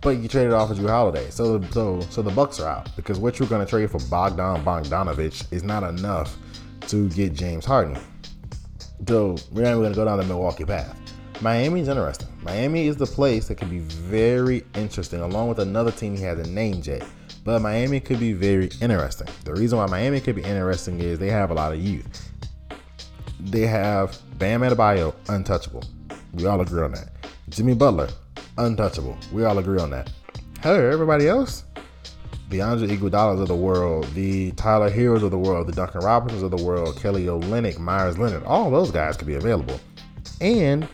but 0.00 0.18
you 0.18 0.28
traded 0.28 0.52
off 0.52 0.70
of 0.70 0.78
Jrue 0.78 0.88
Holiday. 0.88 1.30
So 1.30 1.62
so 1.70 2.00
so 2.10 2.22
the 2.22 2.30
Bucks 2.30 2.60
are 2.60 2.68
out 2.68 2.94
because 2.96 3.18
what 3.18 3.38
you're 3.38 3.48
going 3.48 3.64
to 3.64 3.70
trade 3.70 3.90
for 3.90 4.00
Bogdan 4.10 4.64
Bogdanovich 4.64 5.52
is 5.52 5.62
not 5.62 5.82
enough 5.82 6.36
to 6.88 7.08
get 7.10 7.34
James 7.34 7.64
Harden. 7.64 7.98
So 9.06 9.36
we're 9.50 9.62
not 9.62 9.70
even 9.70 9.80
going 9.80 9.92
to 9.92 9.96
go 9.96 10.04
down 10.04 10.18
the 10.18 10.24
Milwaukee 10.24 10.64
path. 10.64 10.96
Miami's 11.40 11.88
interesting. 11.88 12.28
Miami 12.42 12.86
is 12.86 12.96
the 12.96 13.06
place 13.06 13.48
that 13.48 13.56
can 13.56 13.68
be 13.68 13.80
very 13.80 14.64
interesting, 14.74 15.20
along 15.20 15.48
with 15.48 15.58
another 15.58 15.90
team 15.90 16.16
he 16.16 16.22
hasn't 16.22 16.50
named 16.50 16.86
yet. 16.86 17.04
But 17.44 17.60
Miami 17.60 17.98
could 18.00 18.20
be 18.20 18.32
very 18.32 18.70
interesting. 18.80 19.26
The 19.44 19.54
reason 19.54 19.78
why 19.78 19.86
Miami 19.86 20.20
could 20.20 20.36
be 20.36 20.42
interesting 20.42 21.00
is 21.00 21.18
they 21.18 21.30
have 21.30 21.50
a 21.50 21.54
lot 21.54 21.72
of 21.72 21.80
youth. 21.80 22.30
They 23.40 23.66
have 23.66 24.16
Bam 24.38 24.60
Adebayo, 24.60 25.14
untouchable. 25.28 25.82
We 26.34 26.46
all 26.46 26.60
agree 26.60 26.82
on 26.82 26.92
that. 26.92 27.08
Jimmy 27.48 27.74
Butler, 27.74 28.08
untouchable. 28.58 29.16
We 29.32 29.44
all 29.44 29.58
agree 29.58 29.80
on 29.80 29.90
that. 29.90 30.10
Hey, 30.62 30.76
everybody 30.92 31.26
else, 31.26 31.64
the 32.50 32.60
Andre 32.60 32.86
Iguodala's 32.86 33.40
of 33.40 33.48
the 33.48 33.56
world, 33.56 34.06
the 34.14 34.52
Tyler 34.52 34.90
Herros 34.90 35.24
of 35.24 35.32
the 35.32 35.38
world, 35.38 35.66
the 35.66 35.72
Duncan 35.72 36.02
Robinsons 36.02 36.44
of 36.44 36.52
the 36.52 36.62
world, 36.62 36.96
Kelly 37.00 37.24
Olynyk, 37.24 37.78
Meyers 37.78 38.18
Leonard, 38.18 38.44
all 38.44 38.70
those 38.70 38.92
guys 38.92 39.16
could 39.16 39.26
be 39.26 39.34
available. 39.34 39.80
And 40.40 40.86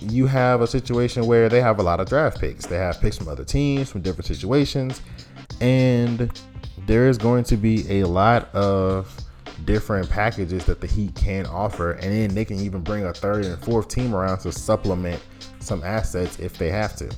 you 0.00 0.26
have 0.26 0.62
a 0.62 0.66
situation 0.66 1.26
where 1.26 1.48
they 1.48 1.60
have 1.60 1.78
a 1.78 1.82
lot 1.82 2.00
of 2.00 2.08
draft 2.08 2.40
picks. 2.40 2.64
They 2.66 2.76
have 2.76 3.00
picks 3.00 3.18
from 3.18 3.28
other 3.28 3.44
teams, 3.44 3.90
from 3.90 4.00
different 4.00 4.26
situations, 4.26 5.02
and 5.64 6.30
there 6.86 7.08
is 7.08 7.16
going 7.16 7.42
to 7.44 7.56
be 7.56 8.00
a 8.00 8.06
lot 8.06 8.54
of 8.54 9.16
different 9.64 10.10
packages 10.10 10.66
that 10.66 10.82
the 10.82 10.86
Heat 10.86 11.14
can 11.14 11.46
offer, 11.46 11.92
and 11.92 12.12
then 12.12 12.34
they 12.34 12.44
can 12.44 12.58
even 12.60 12.82
bring 12.82 13.06
a 13.06 13.14
third 13.14 13.46
and 13.46 13.58
fourth 13.64 13.88
team 13.88 14.14
around 14.14 14.40
to 14.40 14.52
supplement 14.52 15.22
some 15.60 15.82
assets 15.82 16.38
if 16.38 16.58
they 16.58 16.68
have 16.68 16.94
to. 16.96 17.10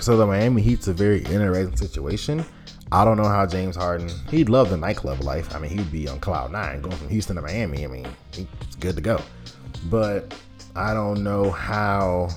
So 0.00 0.18
the 0.18 0.26
Miami 0.26 0.60
Heat's 0.60 0.88
a 0.88 0.92
very 0.92 1.20
interesting 1.24 1.76
situation. 1.76 2.44
I 2.92 3.06
don't 3.06 3.16
know 3.16 3.24
how 3.24 3.46
James 3.46 3.76
Harden. 3.76 4.10
He'd 4.28 4.50
love 4.50 4.68
the 4.68 4.76
nightclub 4.76 5.22
life. 5.22 5.54
I 5.54 5.58
mean, 5.58 5.70
he'd 5.76 5.90
be 5.90 6.06
on 6.06 6.20
cloud 6.20 6.52
nine 6.52 6.82
going 6.82 6.96
from 6.96 7.08
Houston 7.08 7.36
to 7.36 7.42
Miami. 7.42 7.84
I 7.84 7.86
mean, 7.86 8.06
he's 8.32 8.46
good 8.80 8.96
to 8.96 9.02
go. 9.02 9.18
But 9.86 10.34
I 10.76 10.92
don't 10.92 11.24
know 11.24 11.50
how 11.50 12.28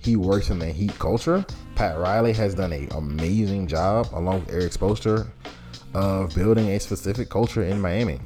he 0.00 0.16
works 0.16 0.50
in 0.50 0.58
the 0.58 0.66
Heat 0.66 0.98
culture. 0.98 1.46
Pat 1.74 1.98
Riley 1.98 2.32
has 2.34 2.54
done 2.54 2.72
an 2.72 2.88
amazing 2.92 3.66
job, 3.66 4.08
along 4.12 4.40
with 4.40 4.54
Erik 4.54 4.72
Spoelstra, 4.72 5.26
of 5.94 6.34
building 6.34 6.68
a 6.70 6.80
specific 6.80 7.28
culture 7.28 7.62
in 7.62 7.80
Miami. 7.80 8.20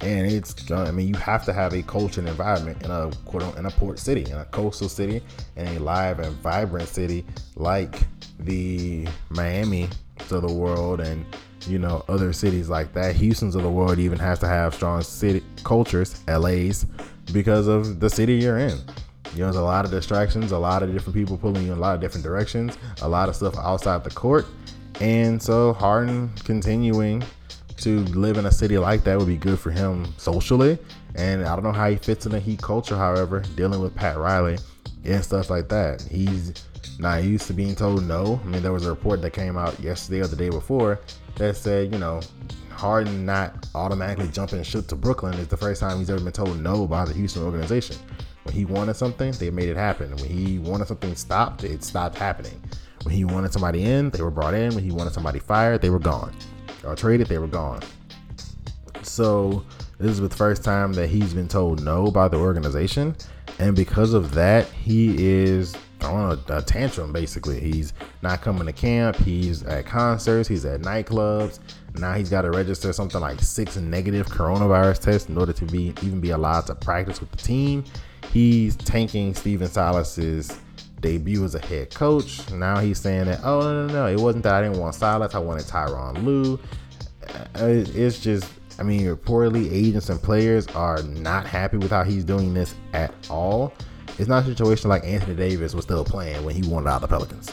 And 0.00 0.30
it's, 0.30 0.70
I 0.70 0.90
mean, 0.92 1.08
you 1.08 1.14
have 1.16 1.44
to 1.46 1.52
have 1.52 1.72
a 1.74 1.82
culture 1.82 2.20
and 2.20 2.28
environment 2.28 2.82
in 2.84 2.90
a 2.90 3.10
quote 3.24 3.56
in 3.56 3.66
a 3.66 3.70
port 3.70 3.98
city, 3.98 4.30
in 4.30 4.36
a 4.36 4.44
coastal 4.46 4.88
city, 4.88 5.22
in 5.56 5.66
a 5.68 5.78
live 5.80 6.20
and 6.20 6.36
vibrant 6.36 6.88
city 6.88 7.24
like 7.56 7.98
the 8.38 9.08
Miami 9.30 9.88
of 10.30 10.42
the 10.42 10.52
world, 10.52 11.00
and 11.00 11.24
you 11.66 11.80
know 11.80 12.04
other 12.08 12.32
cities 12.32 12.68
like 12.68 12.92
that. 12.92 13.16
Houston's 13.16 13.56
of 13.56 13.62
the 13.62 13.70
world 13.70 13.98
even 13.98 14.18
has 14.18 14.38
to 14.38 14.46
have 14.46 14.74
strong 14.74 15.02
city 15.02 15.42
cultures, 15.64 16.22
LA's, 16.28 16.86
because 17.32 17.66
of 17.66 17.98
the 17.98 18.08
city 18.08 18.34
you're 18.34 18.58
in. 18.58 18.78
You 19.32 19.40
know, 19.40 19.44
there's 19.46 19.56
a 19.56 19.62
lot 19.62 19.84
of 19.84 19.90
distractions, 19.90 20.52
a 20.52 20.58
lot 20.58 20.82
of 20.82 20.92
different 20.92 21.14
people 21.14 21.36
pulling 21.36 21.64
you 21.64 21.72
in 21.72 21.78
a 21.78 21.80
lot 21.80 21.94
of 21.94 22.00
different 22.00 22.24
directions, 22.24 22.76
a 23.02 23.08
lot 23.08 23.28
of 23.28 23.36
stuff 23.36 23.56
outside 23.58 24.04
the 24.04 24.10
court. 24.10 24.46
And 25.00 25.40
so 25.40 25.72
Harden 25.74 26.30
continuing 26.44 27.22
to 27.78 28.00
live 28.06 28.36
in 28.36 28.46
a 28.46 28.52
city 28.52 28.76
like 28.78 29.04
that 29.04 29.16
would 29.18 29.28
be 29.28 29.36
good 29.36 29.58
for 29.58 29.70
him 29.70 30.06
socially. 30.16 30.78
And 31.14 31.44
I 31.44 31.54
don't 31.54 31.64
know 31.64 31.72
how 31.72 31.88
he 31.88 31.96
fits 31.96 32.26
in 32.26 32.32
the 32.32 32.40
Heat 32.40 32.60
culture, 32.60 32.96
however, 32.96 33.40
dealing 33.54 33.80
with 33.80 33.94
Pat 33.94 34.16
Riley 34.18 34.58
and 35.04 35.24
stuff 35.24 35.50
like 35.50 35.68
that. 35.68 36.02
He's 36.02 36.52
not 36.98 37.22
used 37.22 37.46
to 37.46 37.52
being 37.52 37.74
told 37.74 38.04
no. 38.04 38.40
I 38.42 38.46
mean, 38.48 38.62
there 38.62 38.72
was 38.72 38.84
a 38.84 38.90
report 38.90 39.22
that 39.22 39.32
came 39.32 39.56
out 39.56 39.78
yesterday 39.80 40.20
or 40.20 40.26
the 40.26 40.36
day 40.36 40.50
before 40.50 41.00
that 41.36 41.56
said, 41.56 41.92
you 41.92 41.98
know, 41.98 42.20
Harden 42.70 43.24
not 43.24 43.66
automatically 43.74 44.28
jumping 44.28 44.62
ship 44.62 44.86
to 44.88 44.96
Brooklyn 44.96 45.34
is 45.34 45.48
the 45.48 45.56
first 45.56 45.80
time 45.80 45.98
he's 45.98 46.10
ever 46.10 46.22
been 46.22 46.32
told 46.32 46.60
no 46.60 46.86
by 46.86 47.04
the 47.04 47.12
Houston 47.12 47.42
organization. 47.42 47.96
When 48.48 48.56
he 48.56 48.64
wanted 48.64 48.96
something, 48.96 49.32
they 49.32 49.50
made 49.50 49.68
it 49.68 49.76
happen. 49.76 50.10
When 50.16 50.24
he 50.24 50.58
wanted 50.58 50.88
something 50.88 51.14
stopped, 51.16 51.64
it 51.64 51.84
stopped 51.84 52.16
happening. 52.16 52.58
When 53.02 53.14
he 53.14 53.26
wanted 53.26 53.52
somebody 53.52 53.84
in, 53.84 54.08
they 54.08 54.22
were 54.22 54.30
brought 54.30 54.54
in. 54.54 54.74
When 54.74 54.82
he 54.82 54.90
wanted 54.90 55.12
somebody 55.12 55.38
fired, 55.38 55.82
they 55.82 55.90
were 55.90 55.98
gone. 55.98 56.34
Or 56.82 56.96
traded, 56.96 57.26
they 57.26 57.36
were 57.36 57.46
gone. 57.46 57.82
So 59.02 59.66
this 59.98 60.12
is 60.12 60.20
the 60.20 60.30
first 60.30 60.64
time 60.64 60.94
that 60.94 61.10
he's 61.10 61.34
been 61.34 61.46
told 61.46 61.84
no 61.84 62.10
by 62.10 62.26
the 62.28 62.38
organization. 62.38 63.14
And 63.58 63.76
because 63.76 64.14
of 64.14 64.32
that, 64.32 64.64
he 64.68 65.14
is 65.22 65.76
throwing 66.00 66.38
a, 66.48 66.56
a, 66.56 66.62
tantrum 66.62 67.12
basically. 67.12 67.60
He's 67.60 67.92
not 68.22 68.40
coming 68.40 68.64
to 68.64 68.72
camp, 68.72 69.16
he's 69.16 69.62
at 69.64 69.84
concerts, 69.84 70.48
he's 70.48 70.64
at 70.64 70.80
nightclubs. 70.80 71.58
Now 71.96 72.14
he's 72.14 72.30
got 72.30 72.42
to 72.42 72.50
register 72.50 72.94
something 72.94 73.20
like 73.20 73.40
six 73.40 73.76
negative 73.76 74.26
coronavirus 74.28 75.00
tests 75.00 75.28
in 75.28 75.36
order 75.36 75.52
to 75.52 75.66
be 75.66 75.92
even 76.02 76.20
be 76.20 76.30
allowed 76.30 76.66
to 76.68 76.74
practice 76.74 77.20
with 77.20 77.30
the 77.30 77.36
team 77.36 77.84
he's 78.32 78.76
tanking 78.76 79.34
Stephen 79.34 79.68
Silas's 79.68 80.58
debut 81.00 81.44
as 81.44 81.54
a 81.54 81.60
head 81.60 81.94
coach. 81.94 82.50
Now 82.50 82.78
he's 82.78 82.98
saying 82.98 83.26
that, 83.26 83.40
oh, 83.44 83.60
no, 83.60 83.86
no, 83.86 83.92
no, 83.92 84.06
it 84.06 84.18
wasn't 84.18 84.44
that 84.44 84.54
I 84.54 84.62
didn't 84.62 84.78
want 84.78 84.94
Silas, 84.94 85.34
I 85.34 85.38
wanted 85.38 85.64
Tyronn 85.64 86.24
Lue. 86.24 86.58
Uh, 87.28 87.84
it's 87.94 88.20
just, 88.20 88.50
I 88.78 88.82
mean, 88.82 89.02
reportedly, 89.02 89.70
agents 89.72 90.08
and 90.08 90.20
players 90.20 90.66
are 90.68 91.02
not 91.02 91.46
happy 91.46 91.76
with 91.76 91.90
how 91.90 92.04
he's 92.04 92.24
doing 92.24 92.54
this 92.54 92.74
at 92.92 93.12
all. 93.30 93.72
It's 94.18 94.28
not 94.28 94.44
a 94.44 94.46
situation 94.46 94.88
like 94.88 95.04
Anthony 95.04 95.36
Davis 95.36 95.74
was 95.74 95.84
still 95.84 96.04
playing 96.04 96.44
when 96.44 96.54
he 96.54 96.68
wanted 96.68 96.88
out 96.88 96.96
of 96.96 97.02
the 97.02 97.08
Pelicans. 97.08 97.52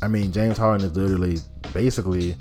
I 0.00 0.08
mean, 0.08 0.32
James 0.32 0.56
Harden 0.56 0.86
is 0.86 0.96
literally 0.96 1.38
basically 1.74 2.36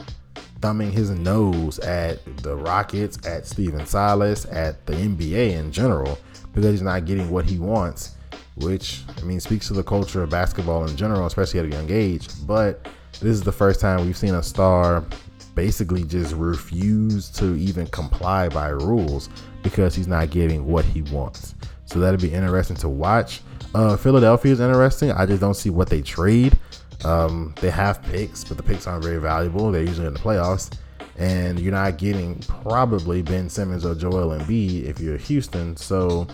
thumbing 0.61 0.91
his 0.91 1.09
nose 1.09 1.79
at 1.79 2.19
the 2.43 2.55
Rockets, 2.55 3.25
at 3.25 3.45
Stephen 3.45 3.85
Silas, 3.85 4.45
at 4.45 4.85
the 4.85 4.93
NBA 4.93 5.53
in 5.53 5.71
general 5.71 6.17
because 6.57 6.71
he's 6.71 6.81
not 6.81 7.05
getting 7.05 7.29
what 7.29 7.45
he 7.45 7.59
wants, 7.59 8.15
which 8.55 9.03
I 9.15 9.21
mean 9.21 9.39
speaks 9.39 9.67
to 9.67 9.75
the 9.75 9.83
culture 9.83 10.23
of 10.23 10.31
basketball 10.31 10.87
in 10.87 10.97
general, 10.97 11.27
especially 11.27 11.59
at 11.59 11.67
a 11.67 11.69
young 11.69 11.91
age. 11.91 12.27
But 12.47 12.87
this 13.11 13.29
is 13.29 13.43
the 13.43 13.51
first 13.51 13.79
time 13.79 14.03
we've 14.03 14.17
seen 14.17 14.33
a 14.33 14.41
star 14.41 15.05
basically 15.53 16.03
just 16.03 16.33
refuse 16.33 17.29
to 17.29 17.55
even 17.57 17.85
comply 17.87 18.49
by 18.49 18.69
rules 18.69 19.29
because 19.61 19.93
he's 19.93 20.07
not 20.07 20.31
getting 20.31 20.65
what 20.65 20.83
he 20.83 21.03
wants. 21.03 21.53
So 21.85 21.99
that'll 21.99 22.19
be 22.19 22.33
interesting 22.33 22.75
to 22.77 22.89
watch. 22.89 23.41
Uh, 23.75 23.95
Philadelphia 23.95 24.51
is 24.51 24.59
interesting. 24.59 25.11
I 25.11 25.27
just 25.27 25.41
don't 25.41 25.53
see 25.53 25.69
what 25.69 25.91
they 25.91 26.01
trade. 26.01 26.57
Um, 27.05 27.53
they 27.61 27.69
have 27.69 28.01
picks, 28.01 28.43
but 28.43 28.57
the 28.57 28.63
picks 28.63 28.87
aren't 28.87 29.03
very 29.03 29.21
valuable. 29.21 29.71
They're 29.71 29.83
usually 29.83 30.07
in 30.07 30.13
the 30.15 30.19
playoffs 30.19 30.75
and 31.17 31.59
you're 31.59 31.71
not 31.71 31.97
getting 31.97 32.39
probably 32.41 33.21
Ben 33.21 33.49
Simmons 33.49 33.85
or 33.85 33.95
Joel 33.95 34.37
Embiid 34.37 34.85
if 34.85 34.99
you're 34.99 35.17
Houston. 35.17 35.75
So 35.75 36.27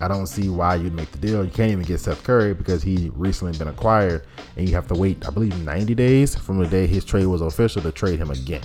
I 0.00 0.08
don't 0.08 0.26
see 0.26 0.48
why 0.48 0.74
you'd 0.74 0.94
make 0.94 1.10
the 1.10 1.18
deal. 1.18 1.44
You 1.44 1.50
can't 1.50 1.72
even 1.72 1.84
get 1.84 2.00
Seth 2.00 2.22
Curry 2.22 2.52
because 2.54 2.82
he 2.82 3.10
recently 3.14 3.56
been 3.56 3.68
acquired, 3.68 4.26
and 4.56 4.68
you 4.68 4.74
have 4.74 4.86
to 4.88 4.94
wait, 4.94 5.26
I 5.26 5.30
believe, 5.30 5.58
90 5.64 5.94
days 5.94 6.34
from 6.34 6.58
the 6.58 6.66
day 6.66 6.86
his 6.86 7.04
trade 7.04 7.26
was 7.26 7.40
official 7.40 7.82
to 7.82 7.92
trade 7.92 8.18
him 8.18 8.30
again. 8.30 8.64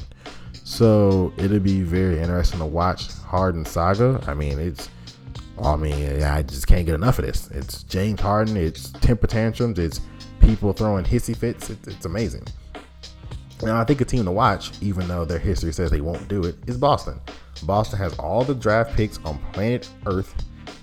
So 0.54 1.34
it'll 1.38 1.60
be 1.60 1.82
very 1.84 2.20
interesting 2.20 2.60
to 2.60 2.66
watch 2.66 3.12
Harden 3.14 3.66
saga. 3.66 4.22
I 4.28 4.34
mean, 4.34 4.60
it's, 4.60 4.90
I 5.62 5.76
mean, 5.78 6.22
I 6.24 6.42
just 6.44 6.68
can't 6.68 6.86
get 6.86 6.96
enough 6.96 7.20
of 7.20 7.26
this. 7.26 7.50
It's 7.52 7.84
James 7.84 8.20
Harden. 8.20 8.58
It's 8.58 8.90
temper 8.92 9.28
tantrums. 9.28 9.80
It's 9.80 10.02
people 10.42 10.74
throwing 10.74 11.06
hissy 11.06 11.36
fits. 11.36 11.70
It's, 11.70 11.88
it's 11.88 12.06
amazing. 12.06 12.44
Now, 13.64 13.80
I 13.80 13.84
think 13.84 14.02
a 14.02 14.06
team 14.06 14.26
to 14.26 14.32
watch, 14.32 14.72
even 14.82 15.08
though 15.08 15.24
their 15.24 15.38
history 15.38 15.72
says 15.72 15.92
they 15.92 16.02
won't 16.02 16.28
do 16.28 16.44
it, 16.44 16.56
is 16.68 16.78
Boston. 16.78 17.20
Boston 17.64 18.00
has 18.00 18.18
all 18.18 18.44
the 18.44 18.56
draft 18.56 18.96
picks 18.96 19.20
on 19.24 19.38
planet 19.54 19.88
Earth. 20.08 20.34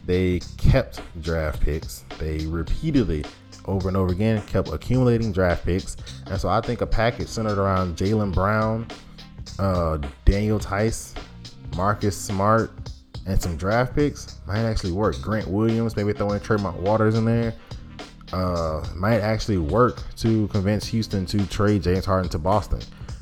They 0.06 0.40
kept 0.56 1.00
draft 1.20 1.60
picks. 1.60 2.04
They 2.18 2.46
repeatedly, 2.46 3.24
over 3.64 3.88
and 3.88 3.96
over 3.96 4.12
again, 4.12 4.40
kept 4.42 4.68
accumulating 4.68 5.32
draft 5.32 5.64
picks. 5.64 5.96
And 6.26 6.40
so 6.40 6.48
I 6.48 6.60
think 6.60 6.80
a 6.80 6.86
package 6.86 7.28
centered 7.28 7.58
around 7.58 7.96
Jaylen 7.96 8.32
Brown, 8.32 8.86
uh, 9.58 9.98
Daniel 10.24 10.60
Theis, 10.60 11.14
Marcus 11.76 12.16
Smart, 12.16 12.70
and 13.26 13.42
some 13.42 13.56
draft 13.56 13.94
picks 13.94 14.38
might 14.46 14.62
actually 14.62 14.92
work. 14.92 15.20
Grant 15.20 15.48
Williams, 15.48 15.96
maybe 15.96 16.12
throw 16.12 16.28
throwing 16.28 16.40
Tremont 16.40 16.80
Waters 16.80 17.16
in 17.16 17.24
there 17.24 17.54
uh, 18.32 18.84
might 18.94 19.20
actually 19.20 19.58
work 19.58 20.02
to 20.16 20.48
convince 20.48 20.86
Houston 20.88 21.26
to 21.26 21.46
trade 21.46 21.82
James 21.82 22.04
Harden 22.04 22.30
to 22.30 22.38
Boston. 22.38 22.80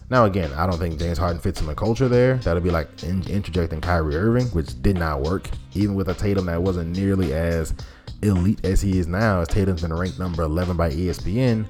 Now, 0.08 0.24
again, 0.24 0.52
I 0.52 0.66
don't 0.66 0.78
think 0.78 0.98
James 0.98 1.18
Harden 1.18 1.40
fits 1.40 1.60
in 1.60 1.66
the 1.66 1.74
culture 1.74 2.08
there. 2.08 2.36
That'll 2.36 2.62
be 2.62 2.70
like 2.70 3.02
in- 3.02 3.28
interjecting 3.28 3.80
Kyrie 3.80 4.16
Irving, 4.16 4.46
which 4.48 4.80
did 4.80 4.96
not 4.96 5.22
work, 5.22 5.50
even 5.74 5.94
with 5.96 6.08
a 6.08 6.14
Tatum 6.14 6.46
that 6.46 6.62
wasn't 6.62 6.96
nearly 6.96 7.32
as 7.34 7.74
elite 8.22 8.64
as 8.64 8.80
he 8.80 8.98
is 8.98 9.08
now. 9.08 9.40
As 9.40 9.48
Tatum's 9.48 9.82
been 9.82 9.92
ranked 9.92 10.18
number 10.18 10.42
11 10.44 10.76
by 10.76 10.90
ESPN. 10.90 11.66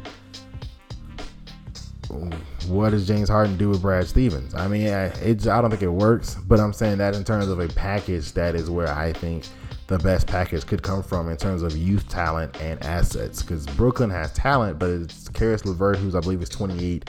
What 2.68 2.90
does 2.90 3.06
James 3.06 3.28
Harden 3.28 3.56
do 3.56 3.70
with 3.70 3.80
Brad 3.80 4.06
Stevens? 4.06 4.54
I 4.54 4.68
mean, 4.68 4.88
I, 4.88 5.06
I 5.06 5.32
don't 5.32 5.70
think 5.70 5.82
it 5.82 5.88
works, 5.88 6.34
but 6.34 6.60
I'm 6.60 6.72
saying 6.72 6.98
that 6.98 7.14
in 7.14 7.24
terms 7.24 7.48
of 7.48 7.58
a 7.58 7.68
package, 7.68 8.32
that 8.32 8.54
is 8.54 8.70
where 8.70 8.88
I 8.88 9.12
think 9.12 9.44
the 9.86 9.98
best 9.98 10.26
package 10.26 10.66
could 10.66 10.82
come 10.82 11.02
from 11.02 11.28
in 11.28 11.36
terms 11.36 11.62
of 11.62 11.76
youth 11.76 12.08
talent 12.08 12.60
and 12.60 12.82
assets. 12.84 13.42
Because 13.42 13.66
Brooklyn 13.66 14.10
has 14.10 14.32
talent, 14.32 14.78
but 14.78 14.90
it's 14.90 15.28
Caris 15.28 15.64
LeVert, 15.64 15.96
who's 15.96 16.14
I 16.14 16.20
believe 16.20 16.42
is 16.42 16.48
28. 16.48 17.08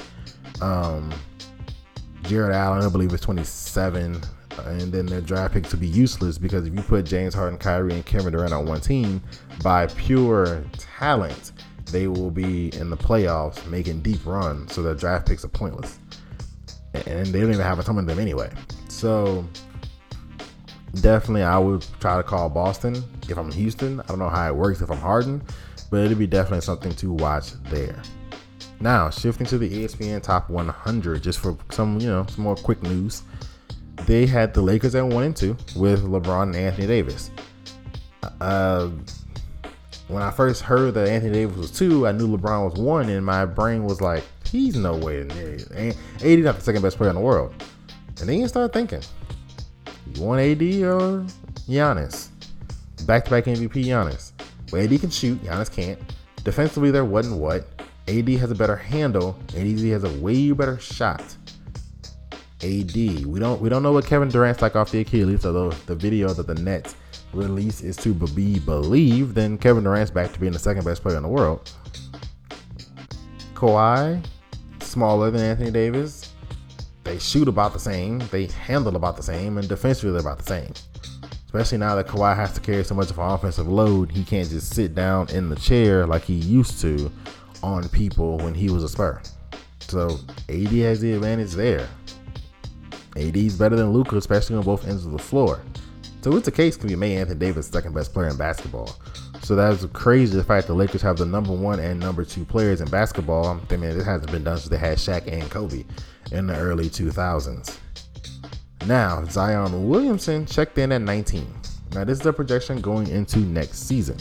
Um, 0.62 1.14
Jarrett 2.24 2.56
Allen, 2.56 2.84
I 2.84 2.90
believe, 2.90 3.14
is 3.14 3.22
27. 3.22 4.22
And 4.66 4.92
then 4.92 5.06
their 5.06 5.22
draft 5.22 5.54
picks 5.54 5.70
to 5.70 5.78
be 5.78 5.88
useless 5.88 6.38
because 6.38 6.66
if 6.66 6.74
you 6.74 6.82
put 6.82 7.06
James 7.06 7.34
Harden, 7.34 7.60
Kyrie, 7.60 7.94
and 7.94 8.06
Kevin 8.06 8.32
Durant 8.32 8.54
on 8.54 8.66
one 8.66 8.82
team, 8.82 9.22
by 9.64 9.88
pure 9.88 10.64
talent, 10.78 11.52
they 11.92 12.08
will 12.08 12.32
be 12.32 12.74
in 12.76 12.90
the 12.90 12.98
playoffs 12.98 13.66
making 13.70 14.02
deep 14.02 14.26
runs. 14.26 14.74
So 14.74 14.82
their 14.82 14.96
draft 14.96 15.28
picks 15.28 15.46
are 15.46 15.50
pointless. 15.50 16.00
And 16.94 17.28
they 17.28 17.40
don't 17.40 17.52
even 17.52 17.62
have 17.62 17.80
a 17.80 17.84
ton 17.84 17.98
of 18.00 18.08
them 18.08 18.20
anyway. 18.20 18.52
So 18.90 19.48
definitely 21.02 21.44
I 21.44 21.58
would 21.58 21.86
try 22.00 22.18
to 22.18 22.24
call 22.24 22.50
Boston 22.50 23.04
if 23.30 23.38
I'm 23.38 23.52
Houston. 23.52 24.00
I 24.02 24.04
don't 24.04 24.20
know 24.20 24.30
how 24.30 24.48
it 24.48 24.56
works 24.56 24.82
if 24.82 24.90
I'm 24.90 24.98
Harden, 24.98 25.42
but 25.90 26.04
it'd 26.04 26.18
be 26.20 26.28
definitely 26.28 26.62
something 26.62 26.94
to 26.94 27.14
watch 27.14 27.54
there. 27.64 28.02
Now, 28.80 29.10
shifting 29.10 29.48
to 29.48 29.58
the 29.58 29.70
ESPN 29.70 30.22
Top 30.22 30.50
100, 30.50 31.24
just 31.24 31.40
for 31.40 31.58
some, 31.72 32.00
you 32.00 32.08
know, 32.08 32.26
some 32.30 32.44
more 32.44 32.56
quick 32.56 32.82
news. 32.84 33.24
They 34.06 34.28
had 34.28 34.54
the 34.54 34.62
Lakers 34.62 34.94
at 34.94 35.06
one 35.06 35.24
and 35.24 35.36
two 35.36 35.58
with 35.76 36.04
LeBron 36.04 36.44
and 36.44 36.56
Anthony 36.56 36.88
Davis. 36.88 37.32
Uh, 38.40 38.90
when 40.08 40.22
I 40.22 40.32
first 40.32 40.62
heard 40.62 40.94
that 40.94 41.08
Anthony 41.08 41.34
Davis 41.34 41.58
was 41.58 41.72
two, 41.72 42.08
I 42.08 42.12
knew 42.12 42.28
LeBron 42.28 42.70
was 42.70 42.80
one, 42.80 43.10
and 43.10 43.26
my 43.26 43.46
brain 43.46 43.84
was 43.84 44.00
like, 44.00 44.24
he's 44.46 44.76
no 44.76 44.96
way 44.96 45.22
in 45.22 45.28
near. 45.30 45.58
AD 46.22 46.40
not 46.40 46.56
the 46.56 46.62
second 46.62 46.84
best 46.84 46.98
player 46.98 47.10
in 47.10 47.16
the 47.16 47.22
world. 47.22 47.54
And 48.20 48.30
then 48.30 48.40
you 48.40 48.48
start 48.48 48.74
thinking, 48.74 49.02
you 50.16 50.24
want 50.24 50.42
AD 50.42 50.62
or 50.62 51.26
Giannis? 51.68 52.30
Back 53.06 53.26
to 53.26 53.32
back 53.32 53.46
MVP 53.46 53.86
Giannis. 53.86 54.32
But 54.72 54.82
AD 54.82 55.00
can 55.00 55.10
shoot, 55.10 55.42
Giannis 55.44 55.72
can't. 55.72 56.00
Defensively, 56.44 56.92
there 56.92 57.06
wasn't 57.06 57.40
what. 57.40 57.68
AD 58.08 58.30
has 58.30 58.52
a 58.52 58.56
better 58.56 58.78
handle, 58.78 59.38
and 59.56 59.68
AD 59.68 59.86
has 59.92 60.04
a 60.04 60.20
way 60.20 60.52
better 60.52 60.80
shot. 60.80 61.22
AD. 62.64 62.96
We 62.96 63.40
don't 63.40 63.62
we 63.62 63.70
don't 63.70 63.84
know 63.84 63.92
what 63.92 64.06
Kevin 64.06 64.30
Durant's 64.30 64.62
like 64.62 64.76
off 64.76 64.92
the 64.92 65.02
Achilles, 65.02 65.46
although 65.46 65.72
the 65.72 65.96
video 65.96 66.34
that 66.34 66.48
the 66.48 66.56
Nets 66.56 66.96
release 67.34 67.82
is 67.82 67.96
to 67.98 68.14
be 68.14 68.60
believed, 68.60 69.36
then 69.36 69.58
Kevin 69.58 69.84
Durant's 69.84 70.12
back 70.12 70.34
to 70.34 70.40
being 70.40 70.54
the 70.54 70.60
second 70.60 70.84
best 70.86 71.02
player 71.02 71.18
in 71.18 71.24
the 71.24 71.30
world. 71.30 71.72
Kawhi, 73.54 74.24
smaller 74.80 75.32
than 75.32 75.42
Anthony 75.42 75.72
Davis. 75.72 76.27
They 77.08 77.20
shoot 77.20 77.48
about 77.48 77.72
the 77.72 77.80
same, 77.80 78.20
they 78.32 78.48
handle 78.48 78.98
about 78.98 79.16
the 79.16 79.24
same, 79.24 79.58
and 79.58 79.66
defensively 79.66 80.12
they're 80.12 80.20
about 80.20 80.40
the 80.40 80.44
same. 80.44 80.74
Especially 81.46 81.78
now 81.78 81.96
that 81.96 82.06
Kawhi 82.06 82.36
has 82.36 82.52
to 82.56 82.60
carry 82.60 82.84
so 82.84 82.96
much 82.96 83.10
of 83.10 83.18
an 83.18 83.32
offensive 83.32 83.66
load, 83.66 84.12
he 84.12 84.26
can't 84.26 84.50
just 84.50 84.76
sit 84.76 84.94
down 84.94 85.30
in 85.30 85.48
the 85.48 85.56
chair 85.56 86.06
like 86.06 86.24
he 86.24 86.34
used 86.34 86.82
to 86.82 87.10
on 87.64 87.88
people 87.90 88.40
when 88.40 88.54
he 88.54 88.70
was 88.70 88.84
a 88.84 88.90
Spur. 88.90 89.22
So 89.80 90.20
AD 90.50 90.68
has 90.68 91.00
the 91.00 91.14
advantage 91.14 91.52
there. 91.52 91.88
AD's 93.16 93.58
better 93.58 93.78
than 93.78 93.94
Luka, 93.94 94.18
especially 94.18 94.58
on 94.58 94.64
both 94.64 94.86
ends 94.86 95.06
of 95.06 95.14
the 95.14 95.18
floor. 95.18 95.62
So 96.20 96.36
it's 96.36 96.50
a 96.50 96.52
case 96.52 96.76
can 96.76 96.90
be 96.90 96.98
made 96.98 97.20
Anthony 97.20 97.40
Davis 97.40 97.68
second 97.68 97.94
best 97.94 98.12
player 98.12 98.28
in 98.28 98.36
basketball. 98.36 98.98
So 99.44 99.56
that's 99.56 99.86
crazy 99.94 100.36
the 100.36 100.44
fact 100.44 100.68
the 100.68 100.74
Lakers 100.74 101.04
have 101.04 101.16
the 101.16 101.26
number 101.26 101.54
one 101.54 101.80
and 101.80 102.02
number 102.02 102.26
two 102.26 102.44
players 102.44 102.82
in 102.82 102.90
basketball. 102.90 103.46
I 103.48 103.76
mean, 103.78 103.92
it 103.92 104.04
hasn't 104.04 104.30
been 104.30 104.44
done 104.44 104.58
since 104.58 104.68
they 104.68 104.78
had 104.78 104.98
Shaq 104.98 105.32
and 105.32 105.50
Kobe 105.50 105.86
in 106.32 106.48
the 106.48 106.56
early 106.56 106.90
2000s. 106.90 107.78
Now, 108.86 109.24
Zion 109.26 109.90
Williamson 109.90 110.46
checked 110.46 110.78
in 110.78 110.92
at 110.92 111.02
19. 111.02 111.46
Now, 111.94 112.04
this 112.04 112.20
is 112.20 112.26
a 112.26 112.34
projection 112.34 112.80
going 112.82 113.08
into 113.08 113.40
next 113.40 113.88
season. 113.88 114.18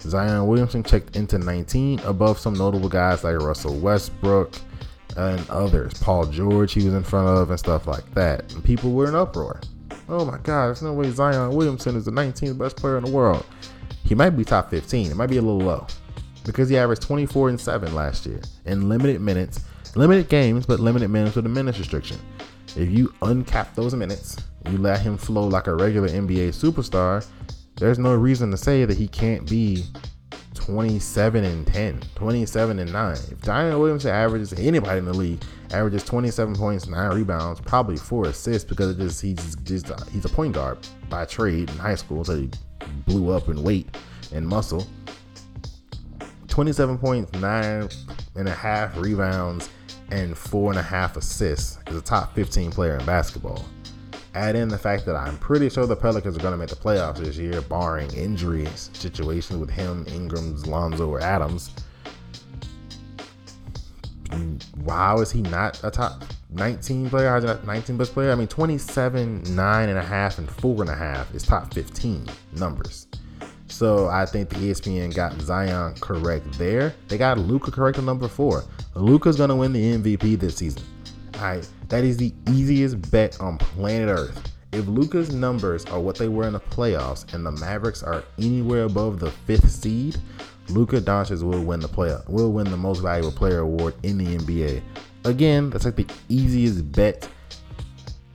Zion 0.00 0.46
Williamson 0.46 0.82
checked 0.82 1.16
into 1.16 1.38
19 1.38 2.00
above 2.00 2.38
some 2.38 2.54
notable 2.54 2.88
guys 2.88 3.24
like 3.24 3.36
Russell 3.36 3.78
Westbrook 3.78 4.52
and 5.16 5.48
others. 5.48 5.94
Paul 5.94 6.26
George, 6.26 6.72
he 6.72 6.84
was 6.84 6.94
in 6.94 7.04
front 7.04 7.28
of, 7.28 7.50
and 7.50 7.58
stuff 7.58 7.86
like 7.86 8.12
that. 8.14 8.52
And 8.52 8.64
people 8.64 8.92
were 8.92 9.08
in 9.08 9.14
uproar. 9.14 9.60
Oh 10.08 10.24
my 10.24 10.38
God, 10.38 10.66
there's 10.66 10.82
no 10.82 10.92
way 10.92 11.10
Zion 11.10 11.54
Williamson 11.54 11.96
is 11.96 12.04
the 12.04 12.10
19th 12.10 12.58
best 12.58 12.76
player 12.76 12.98
in 12.98 13.04
the 13.04 13.10
world. 13.10 13.46
He 14.04 14.14
might 14.14 14.30
be 14.30 14.44
top 14.44 14.70
15. 14.70 15.10
It 15.10 15.16
might 15.16 15.30
be 15.30 15.36
a 15.36 15.42
little 15.42 15.58
low 15.58 15.86
because 16.44 16.68
he 16.68 16.76
averaged 16.76 17.02
24 17.02 17.50
and 17.50 17.60
7 17.60 17.94
last 17.94 18.26
year 18.26 18.40
in 18.66 18.88
limited 18.88 19.20
minutes, 19.20 19.60
limited 19.94 20.28
games, 20.28 20.66
but 20.66 20.80
limited 20.80 21.08
minutes 21.08 21.36
with 21.36 21.46
a 21.46 21.48
minutes 21.48 21.78
restriction. 21.78 22.18
If 22.76 22.90
you 22.90 23.08
uncap 23.20 23.74
those 23.74 23.94
minutes, 23.94 24.36
you 24.70 24.78
let 24.78 25.00
him 25.00 25.18
flow 25.18 25.46
like 25.46 25.66
a 25.66 25.74
regular 25.74 26.08
NBA 26.08 26.48
superstar, 26.48 27.26
there's 27.76 27.98
no 27.98 28.14
reason 28.14 28.50
to 28.50 28.56
say 28.56 28.84
that 28.84 28.96
he 28.96 29.08
can't 29.08 29.48
be 29.48 29.84
27 30.54 31.44
and 31.44 31.66
10, 31.66 32.02
27 32.14 32.78
and 32.78 32.92
9. 32.92 33.12
If 33.12 33.44
Zion 33.44 33.78
Williamson 33.78 34.10
averages 34.10 34.52
anybody 34.54 34.98
in 34.98 35.04
the 35.04 35.12
league 35.12 35.42
averages 35.72 36.04
27 36.04 36.54
points, 36.54 36.86
nine 36.86 37.14
rebounds, 37.16 37.60
probably 37.60 37.96
four 37.96 38.26
assists 38.26 38.68
because 38.68 38.96
just 38.96 39.20
he's 39.20 39.56
just 39.56 39.90
he's 40.10 40.24
a 40.24 40.28
point 40.28 40.54
guard 40.54 40.78
by 41.08 41.24
trade 41.24 41.70
in 41.70 41.76
high 41.78 41.94
school, 41.94 42.24
so 42.24 42.36
he 42.36 42.50
blew 43.06 43.30
up 43.30 43.48
in 43.48 43.62
weight 43.62 43.96
and 44.32 44.46
muscle. 44.46 44.86
27 46.52 46.98
points, 46.98 47.32
nine 47.40 47.88
and 48.36 48.46
a 48.46 48.52
half 48.52 48.94
rebounds, 48.98 49.70
and 50.10 50.36
four 50.36 50.70
and 50.70 50.78
a 50.78 50.82
half 50.82 51.16
assists 51.16 51.78
is 51.86 51.96
a 51.96 52.02
top 52.02 52.34
15 52.34 52.70
player 52.70 52.98
in 52.98 53.06
basketball. 53.06 53.64
Add 54.34 54.54
in 54.54 54.68
the 54.68 54.76
fact 54.76 55.06
that 55.06 55.16
I'm 55.16 55.38
pretty 55.38 55.70
sure 55.70 55.86
the 55.86 55.96
Pelicans 55.96 56.36
are 56.36 56.40
going 56.40 56.52
to 56.52 56.58
make 56.58 56.68
the 56.68 56.76
playoffs 56.76 57.16
this 57.16 57.38
year, 57.38 57.62
barring 57.62 58.12
injury 58.12 58.66
situations 58.76 59.58
with 59.60 59.70
him, 59.70 60.04
Ingram's, 60.08 60.66
Lonzo, 60.66 61.08
or 61.08 61.22
Adams. 61.22 61.70
Wow, 64.84 65.20
is 65.20 65.32
he 65.32 65.40
not 65.40 65.82
a 65.82 65.90
top 65.90 66.22
19 66.50 67.08
player? 67.08 67.30
How's 67.30 67.44
not 67.44 67.66
19 67.66 67.96
best 67.96 68.12
player? 68.12 68.30
I 68.30 68.34
mean, 68.34 68.48
27, 68.48 69.56
9 69.56 69.88
and 69.88 69.98
a 69.98 70.02
half, 70.02 70.36
and 70.36 70.50
four 70.50 70.82
and 70.82 70.90
a 70.90 70.94
half 70.94 71.34
is 71.34 71.44
top 71.44 71.72
15 71.72 72.26
numbers. 72.56 73.06
So 73.72 74.06
I 74.08 74.26
think 74.26 74.50
the 74.50 74.56
ESPN 74.56 75.14
got 75.14 75.40
Zion 75.40 75.94
correct 75.98 76.46
there. 76.58 76.94
They 77.08 77.16
got 77.16 77.38
Luka 77.38 77.70
correct 77.70 77.98
on 77.98 78.04
number 78.04 78.28
four. 78.28 78.64
Luka's 78.94 79.36
gonna 79.36 79.56
win 79.56 79.72
the 79.72 79.96
MVP 79.96 80.38
this 80.38 80.56
season. 80.56 80.82
Alright, 81.36 81.66
that 81.88 82.04
is 82.04 82.18
the 82.18 82.34
easiest 82.50 83.10
bet 83.10 83.40
on 83.40 83.56
planet 83.56 84.10
Earth. 84.10 84.52
If 84.72 84.86
Luka's 84.86 85.32
numbers 85.32 85.86
are 85.86 85.98
what 85.98 86.16
they 86.16 86.28
were 86.28 86.46
in 86.46 86.52
the 86.52 86.60
playoffs 86.60 87.32
and 87.32 87.46
the 87.46 87.50
Mavericks 87.50 88.02
are 88.02 88.22
anywhere 88.38 88.84
above 88.84 89.18
the 89.18 89.30
fifth 89.30 89.70
seed, 89.70 90.18
Luka 90.68 91.00
Doncic 91.00 91.42
will 91.42 91.64
win 91.64 91.80
the 91.80 91.88
player 91.88 92.22
will 92.28 92.52
win 92.52 92.70
the 92.70 92.76
most 92.76 93.00
valuable 93.00 93.32
player 93.32 93.60
award 93.60 93.94
in 94.02 94.18
the 94.18 94.36
NBA. 94.36 94.82
Again, 95.24 95.70
that's 95.70 95.86
like 95.86 95.96
the 95.96 96.06
easiest 96.28 96.92
bet 96.92 97.26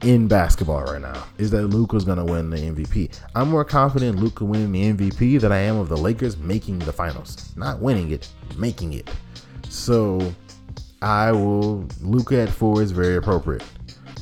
in 0.02 0.28
basketball 0.28 0.84
right 0.84 1.00
now 1.00 1.26
is 1.38 1.50
that 1.50 1.66
Luka's 1.66 2.04
gonna 2.04 2.24
win 2.24 2.50
the 2.50 2.56
MVP. 2.56 3.10
I'm 3.34 3.50
more 3.50 3.64
confident 3.64 4.18
Luka 4.18 4.44
winning 4.44 4.72
the 4.72 4.92
MVP 4.92 5.40
than 5.40 5.52
I 5.52 5.58
am 5.58 5.76
of 5.76 5.88
the 5.88 5.96
Lakers 5.96 6.36
making 6.36 6.78
the 6.80 6.92
finals. 6.92 7.52
Not 7.56 7.80
winning 7.80 8.12
it, 8.12 8.28
making 8.56 8.92
it. 8.92 9.10
So 9.68 10.32
I 11.02 11.32
will 11.32 11.86
Luka 12.00 12.40
at 12.40 12.48
four 12.48 12.82
is 12.82 12.92
very 12.92 13.16
appropriate. 13.16 13.64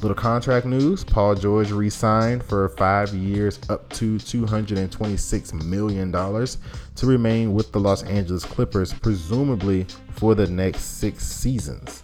Little 0.02 0.14
contract 0.14 0.66
news 0.66 1.04
Paul 1.04 1.34
George 1.34 1.70
re 1.70 1.88
signed 1.88 2.42
for 2.42 2.68
five 2.70 3.14
years 3.14 3.58
up 3.70 3.88
to 3.94 4.16
$226 4.16 5.64
million 5.64 6.12
to 6.12 7.06
remain 7.06 7.54
with 7.54 7.72
the 7.72 7.80
Los 7.80 8.02
Angeles 8.02 8.44
Clippers, 8.44 8.92
presumably 8.92 9.86
for 10.10 10.34
the 10.34 10.46
next 10.46 10.82
six 10.98 11.24
seasons. 11.24 12.02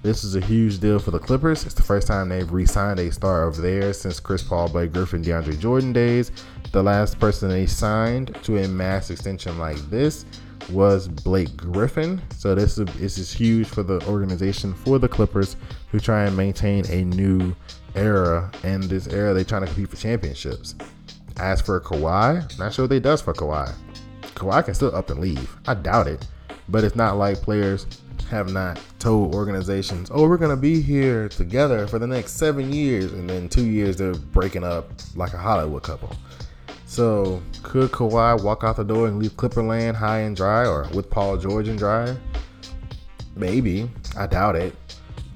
This 0.00 0.22
is 0.22 0.36
a 0.36 0.40
huge 0.40 0.78
deal 0.78 1.00
for 1.00 1.10
the 1.10 1.18
Clippers. 1.18 1.64
It's 1.66 1.74
the 1.74 1.82
first 1.82 2.06
time 2.06 2.28
they've 2.28 2.50
re 2.50 2.64
signed 2.64 3.00
a 3.00 3.10
star 3.10 3.48
of 3.48 3.56
theirs 3.56 4.00
since 4.00 4.20
Chris 4.20 4.44
Paul, 4.44 4.68
Blake 4.68 4.92
Griffin, 4.92 5.22
DeAndre 5.22 5.58
Jordan 5.58 5.92
days. 5.92 6.30
The 6.70 6.82
last 6.82 7.18
person 7.18 7.48
they 7.48 7.66
signed 7.66 8.38
to 8.44 8.58
a 8.58 8.68
mass 8.68 9.10
extension 9.10 9.58
like 9.58 9.76
this 9.90 10.24
was 10.70 11.08
Blake 11.08 11.56
Griffin. 11.56 12.22
So 12.36 12.54
this 12.54 12.78
is 12.78 12.86
this 12.94 13.18
is 13.18 13.32
huge 13.32 13.66
for 13.66 13.82
the 13.82 14.00
organization 14.06 14.72
for 14.72 15.00
the 15.00 15.08
Clippers 15.08 15.56
who 15.90 15.98
try 15.98 16.26
and 16.26 16.36
maintain 16.36 16.86
a 16.90 17.04
new 17.04 17.56
era. 17.96 18.52
And 18.62 18.84
this 18.84 19.08
era 19.08 19.34
they're 19.34 19.42
trying 19.42 19.62
to 19.62 19.66
compete 19.66 19.88
for 19.88 19.96
championships. 19.96 20.76
As 21.38 21.60
for 21.60 21.80
Kawhi, 21.80 22.56
not 22.56 22.72
sure 22.72 22.84
what 22.84 22.90
they 22.90 23.00
does 23.00 23.20
for 23.20 23.34
Kawhi. 23.34 23.74
Kawhi 24.22 24.64
can 24.64 24.74
still 24.74 24.94
up 24.94 25.10
and 25.10 25.18
leave. 25.18 25.56
I 25.66 25.74
doubt 25.74 26.06
it. 26.06 26.24
But 26.68 26.84
it's 26.84 26.96
not 26.96 27.16
like 27.16 27.40
players 27.40 27.86
have 28.30 28.52
not 28.52 28.80
told 28.98 29.34
organizations, 29.34 30.10
oh, 30.12 30.28
we're 30.28 30.36
going 30.36 30.50
to 30.50 30.56
be 30.56 30.80
here 30.80 31.28
together 31.28 31.86
for 31.86 31.98
the 31.98 32.06
next 32.06 32.32
seven 32.32 32.72
years. 32.72 33.12
And 33.12 33.28
then 33.28 33.48
two 33.48 33.66
years 33.66 33.96
they're 33.96 34.14
breaking 34.14 34.64
up 34.64 34.90
like 35.14 35.32
a 35.34 35.38
Hollywood 35.38 35.82
couple. 35.82 36.14
So 36.86 37.42
could 37.62 37.90
Kawhi 37.90 38.42
walk 38.42 38.64
out 38.64 38.76
the 38.76 38.84
door 38.84 39.08
and 39.08 39.18
leave 39.18 39.32
Clipperland 39.32 39.94
high 39.94 40.20
and 40.20 40.34
dry, 40.34 40.66
or 40.66 40.88
with 40.94 41.10
Paul 41.10 41.36
George 41.36 41.68
and 41.68 41.78
dry? 41.78 42.16
Maybe. 43.36 43.90
I 44.16 44.26
doubt 44.26 44.56
it. 44.56 44.74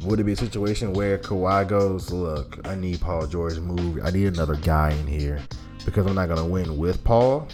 Would 0.05 0.18
it 0.18 0.24
be 0.24 0.33
a 0.33 0.37
situation 0.37 0.93
where 0.93 1.18
Kawhi 1.18 1.68
goes, 1.68 2.11
look, 2.11 2.59
I 2.66 2.74
need 2.74 3.01
Paul 3.01 3.26
George 3.26 3.55
to 3.55 3.61
move. 3.61 4.01
I 4.03 4.11
need 4.11 4.26
another 4.26 4.57
guy 4.57 4.91
in 4.91 5.07
here 5.07 5.41
because 5.85 6.07
I'm 6.07 6.14
not 6.14 6.28
gonna 6.28 6.47
win 6.47 6.76
with 6.76 7.05
Paul. 7.05 7.47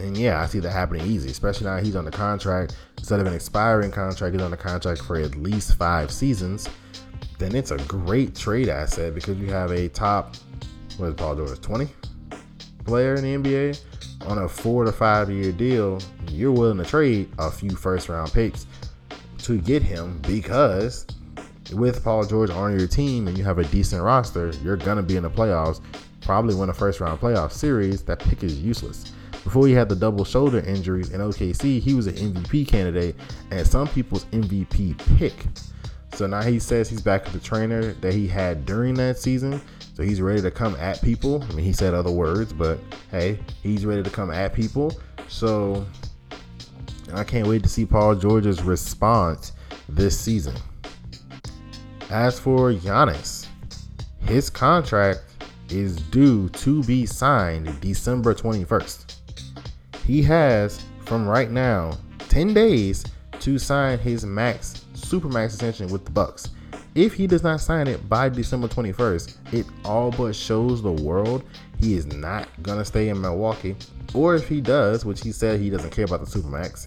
And 0.00 0.16
yeah, 0.16 0.40
I 0.40 0.46
see 0.46 0.58
that 0.60 0.70
happening 0.70 1.06
easy, 1.06 1.30
especially 1.30 1.66
now 1.66 1.78
he's 1.78 1.96
on 1.96 2.04
the 2.04 2.10
contract. 2.10 2.76
Instead 2.98 3.20
of 3.20 3.26
an 3.26 3.34
expiring 3.34 3.90
contract, 3.90 4.34
he's 4.34 4.42
on 4.42 4.50
the 4.50 4.56
contract 4.56 5.02
for 5.02 5.16
at 5.16 5.36
least 5.36 5.76
five 5.76 6.10
seasons. 6.10 6.68
Then 7.38 7.54
it's 7.54 7.70
a 7.70 7.78
great 7.78 8.34
trade 8.34 8.68
asset 8.68 9.14
because 9.14 9.38
you 9.38 9.46
have 9.50 9.70
a 9.70 9.88
top, 9.88 10.36
what 10.98 11.08
is 11.08 11.14
Paul 11.14 11.36
George, 11.36 11.60
20? 11.60 11.88
player 12.84 13.14
in 13.14 13.42
the 13.42 13.48
NBA 13.50 13.80
on 14.26 14.38
a 14.38 14.48
four 14.48 14.84
to 14.84 14.92
five 14.92 15.30
year 15.30 15.52
deal, 15.52 16.00
you're 16.30 16.52
willing 16.52 16.78
to 16.78 16.84
trade 16.84 17.28
a 17.38 17.50
few 17.50 17.70
first 17.70 18.08
round 18.08 18.32
picks 18.32 18.66
to 19.38 19.58
get 19.58 19.82
him 19.82 20.20
because 20.26 21.06
with 21.72 22.02
Paul 22.04 22.24
George 22.24 22.50
on 22.50 22.78
your 22.78 22.88
team 22.88 23.26
and 23.26 23.36
you 23.36 23.44
have 23.44 23.58
a 23.58 23.64
decent 23.64 24.02
roster, 24.02 24.52
you're 24.62 24.76
gonna 24.76 25.02
be 25.02 25.16
in 25.16 25.22
the 25.22 25.30
playoffs, 25.30 25.80
probably 26.20 26.54
win 26.54 26.68
a 26.68 26.74
first 26.74 27.00
round 27.00 27.20
playoff 27.20 27.52
series. 27.52 28.02
That 28.02 28.20
pick 28.20 28.42
is 28.44 28.58
useless. 28.60 29.12
Before 29.44 29.66
he 29.66 29.74
had 29.74 29.90
the 29.90 29.94
double 29.94 30.24
shoulder 30.24 30.60
injuries 30.60 31.10
in 31.10 31.20
OKC, 31.20 31.78
he 31.78 31.94
was 31.94 32.06
an 32.06 32.14
MVP 32.14 32.66
candidate 32.66 33.14
and 33.50 33.66
some 33.66 33.86
people's 33.86 34.24
MVP 34.26 34.98
pick. 35.18 35.34
So 36.14 36.26
now 36.26 36.42
he 36.42 36.58
says 36.58 36.88
he's 36.88 37.02
back 37.02 37.24
with 37.24 37.34
the 37.34 37.40
trainer 37.40 37.92
that 37.92 38.14
he 38.14 38.26
had 38.26 38.64
during 38.64 38.94
that 38.94 39.18
season. 39.18 39.60
So 39.94 40.02
he's 40.02 40.20
ready 40.20 40.40
to 40.40 40.50
come 40.50 40.74
at 40.76 41.00
people. 41.02 41.42
I 41.42 41.52
mean, 41.52 41.64
he 41.64 41.72
said 41.72 41.92
other 41.92 42.10
words, 42.10 42.52
but 42.52 42.78
hey, 43.10 43.38
he's 43.62 43.84
ready 43.84 44.02
to 44.02 44.10
come 44.10 44.30
at 44.30 44.54
people. 44.54 44.98
So 45.28 45.86
I 47.12 47.22
can't 47.22 47.46
wait 47.46 47.62
to 47.64 47.68
see 47.68 47.84
Paul 47.84 48.14
George's 48.14 48.62
response 48.62 49.52
this 49.88 50.18
season. 50.18 50.54
As 52.10 52.38
for 52.38 52.72
Giannis, 52.72 53.46
his 54.20 54.48
contract 54.48 55.20
is 55.68 55.96
due 55.96 56.48
to 56.50 56.82
be 56.84 57.04
signed 57.06 57.80
December 57.80 58.34
21st. 58.34 59.03
He 60.06 60.22
has, 60.22 60.84
from 61.00 61.26
right 61.26 61.50
now, 61.50 61.96
10 62.28 62.52
days 62.52 63.04
to 63.40 63.58
sign 63.58 63.98
his 63.98 64.26
max, 64.26 64.84
supermax 64.94 65.46
extension 65.46 65.88
with 65.90 66.04
the 66.04 66.10
Bucks. 66.10 66.50
If 66.94 67.14
he 67.14 67.26
does 67.26 67.42
not 67.42 67.60
sign 67.60 67.88
it 67.88 68.06
by 68.08 68.28
December 68.28 68.68
21st, 68.68 69.54
it 69.54 69.66
all 69.84 70.10
but 70.10 70.36
shows 70.36 70.82
the 70.82 70.92
world 70.92 71.42
he 71.80 71.94
is 71.94 72.06
not 72.06 72.48
going 72.62 72.78
to 72.78 72.84
stay 72.84 73.08
in 73.08 73.20
Milwaukee. 73.20 73.76
Or 74.12 74.34
if 74.34 74.46
he 74.46 74.60
does, 74.60 75.04
which 75.06 75.22
he 75.22 75.32
said 75.32 75.58
he 75.58 75.70
doesn't 75.70 75.90
care 75.90 76.04
about 76.04 76.20
the 76.20 76.26
supermax, 76.26 76.86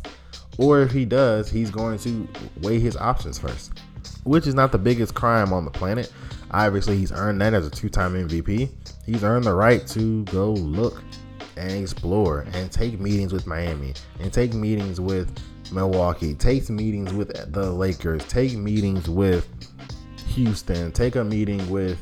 or 0.59 0.81
if 0.81 0.91
he 0.91 1.03
does, 1.03 1.49
he's 1.49 1.71
going 1.71 1.97
to 1.99 2.27
weigh 2.61 2.79
his 2.79 2.95
options 2.95 3.39
first, 3.39 3.79
which 4.25 4.45
is 4.45 4.53
not 4.53 4.71
the 4.71 4.77
biggest 4.77 5.15
crime 5.15 5.51
on 5.51 5.65
the 5.65 5.71
planet. 5.71 6.13
Obviously, 6.51 6.97
he's 6.97 7.11
earned 7.11 7.41
that 7.41 7.53
as 7.53 7.65
a 7.65 7.69
two 7.71 7.89
time 7.89 8.13
MVP. 8.13 8.69
He's 9.05 9.23
earned 9.23 9.45
the 9.45 9.53
right 9.53 9.85
to 9.87 10.23
go 10.25 10.53
look 10.53 11.01
and 11.57 11.71
explore 11.71 12.45
and 12.53 12.71
take 12.71 12.99
meetings 12.99 13.33
with 13.33 13.47
Miami 13.47 13.93
and 14.19 14.31
take 14.31 14.53
meetings 14.53 15.01
with 15.01 15.31
Milwaukee, 15.71 16.33
take 16.33 16.69
meetings 16.69 17.13
with 17.13 17.51
the 17.53 17.71
Lakers, 17.71 18.25
take 18.27 18.55
meetings 18.55 19.09
with 19.09 19.47
Houston, 20.29 20.91
take 20.91 21.15
a 21.15 21.23
meeting 21.23 21.67
with, 21.69 21.99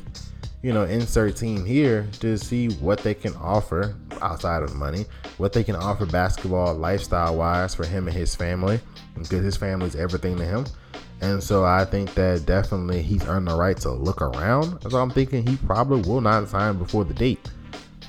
you 0.62 0.72
know, 0.72 0.84
insert 0.84 1.36
team 1.36 1.64
here 1.64 2.06
to 2.20 2.36
see 2.36 2.68
what 2.68 2.98
they 2.98 3.14
can 3.14 3.34
offer 3.36 3.96
outside 4.22 4.62
of 4.62 4.74
money, 4.74 5.04
what 5.38 5.52
they 5.52 5.64
can 5.64 5.76
offer 5.76 6.06
basketball 6.06 6.74
lifestyle 6.74 7.36
wise 7.36 7.74
for 7.74 7.86
him 7.86 8.06
and 8.06 8.16
his 8.16 8.34
family, 8.34 8.80
because 9.14 9.44
his 9.44 9.56
family's 9.56 9.96
everything 9.96 10.36
to 10.36 10.44
him. 10.44 10.64
And 11.22 11.42
so 11.42 11.64
I 11.64 11.84
think 11.84 12.12
that 12.14 12.44
definitely 12.44 13.02
he's 13.02 13.26
earned 13.26 13.48
the 13.48 13.56
right 13.56 13.76
to 13.78 13.90
look 13.90 14.20
around. 14.20 14.78
So 14.90 14.98
I'm 14.98 15.10
thinking 15.10 15.46
he 15.46 15.56
probably 15.56 16.02
will 16.02 16.20
not 16.20 16.48
sign 16.48 16.76
before 16.78 17.04
the 17.04 17.14
date. 17.14 17.50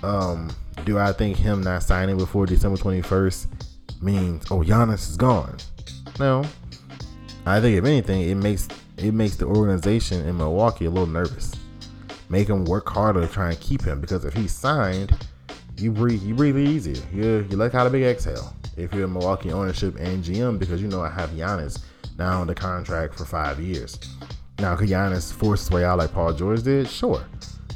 Um, 0.03 0.49
do 0.85 0.97
I 0.97 1.11
think 1.11 1.37
him 1.37 1.61
not 1.61 1.83
signing 1.83 2.17
before 2.17 2.45
December 2.45 2.77
21st 2.77 4.01
means 4.01 4.45
oh 4.51 4.61
Giannis 4.61 5.09
is 5.09 5.17
gone? 5.17 5.57
No. 6.19 6.43
I 7.45 7.61
think 7.61 7.77
if 7.77 7.85
anything, 7.85 8.21
it 8.29 8.35
makes 8.35 8.67
it 8.97 9.13
makes 9.13 9.35
the 9.35 9.45
organization 9.45 10.27
in 10.27 10.37
Milwaukee 10.37 10.85
a 10.85 10.89
little 10.89 11.07
nervous. 11.07 11.53
Make 12.29 12.49
him 12.49 12.65
work 12.65 12.89
harder 12.89 13.21
to 13.21 13.27
try 13.31 13.51
and 13.51 13.59
keep 13.59 13.81
him 13.81 14.01
because 14.01 14.25
if 14.25 14.33
he's 14.33 14.51
signed, 14.51 15.15
you 15.77 15.91
breathe 15.91 16.23
you 16.23 16.35
breathe 16.35 16.57
easier. 16.57 17.01
You 17.13 17.47
you 17.49 17.57
let 17.57 17.73
out 17.75 17.87
a 17.87 17.89
big 17.89 18.03
exhale 18.03 18.53
if 18.75 18.93
you're 18.93 19.05
in 19.05 19.13
Milwaukee 19.13 19.51
ownership 19.51 19.95
and 19.99 20.23
GM 20.23 20.59
because 20.59 20.81
you 20.81 20.87
know 20.87 21.01
I 21.01 21.09
have 21.09 21.29
Giannis 21.31 21.83
now 22.17 22.41
on 22.41 22.47
the 22.47 22.55
contract 22.55 23.15
for 23.15 23.25
five 23.25 23.59
years. 23.59 23.99
Now, 24.59 24.75
could 24.75 24.89
Giannis 24.89 25.31
force 25.31 25.61
his 25.61 25.71
way 25.71 25.85
out 25.85 25.99
like 25.99 26.11
Paul 26.11 26.33
George 26.33 26.63
did? 26.63 26.87
Sure. 26.87 27.23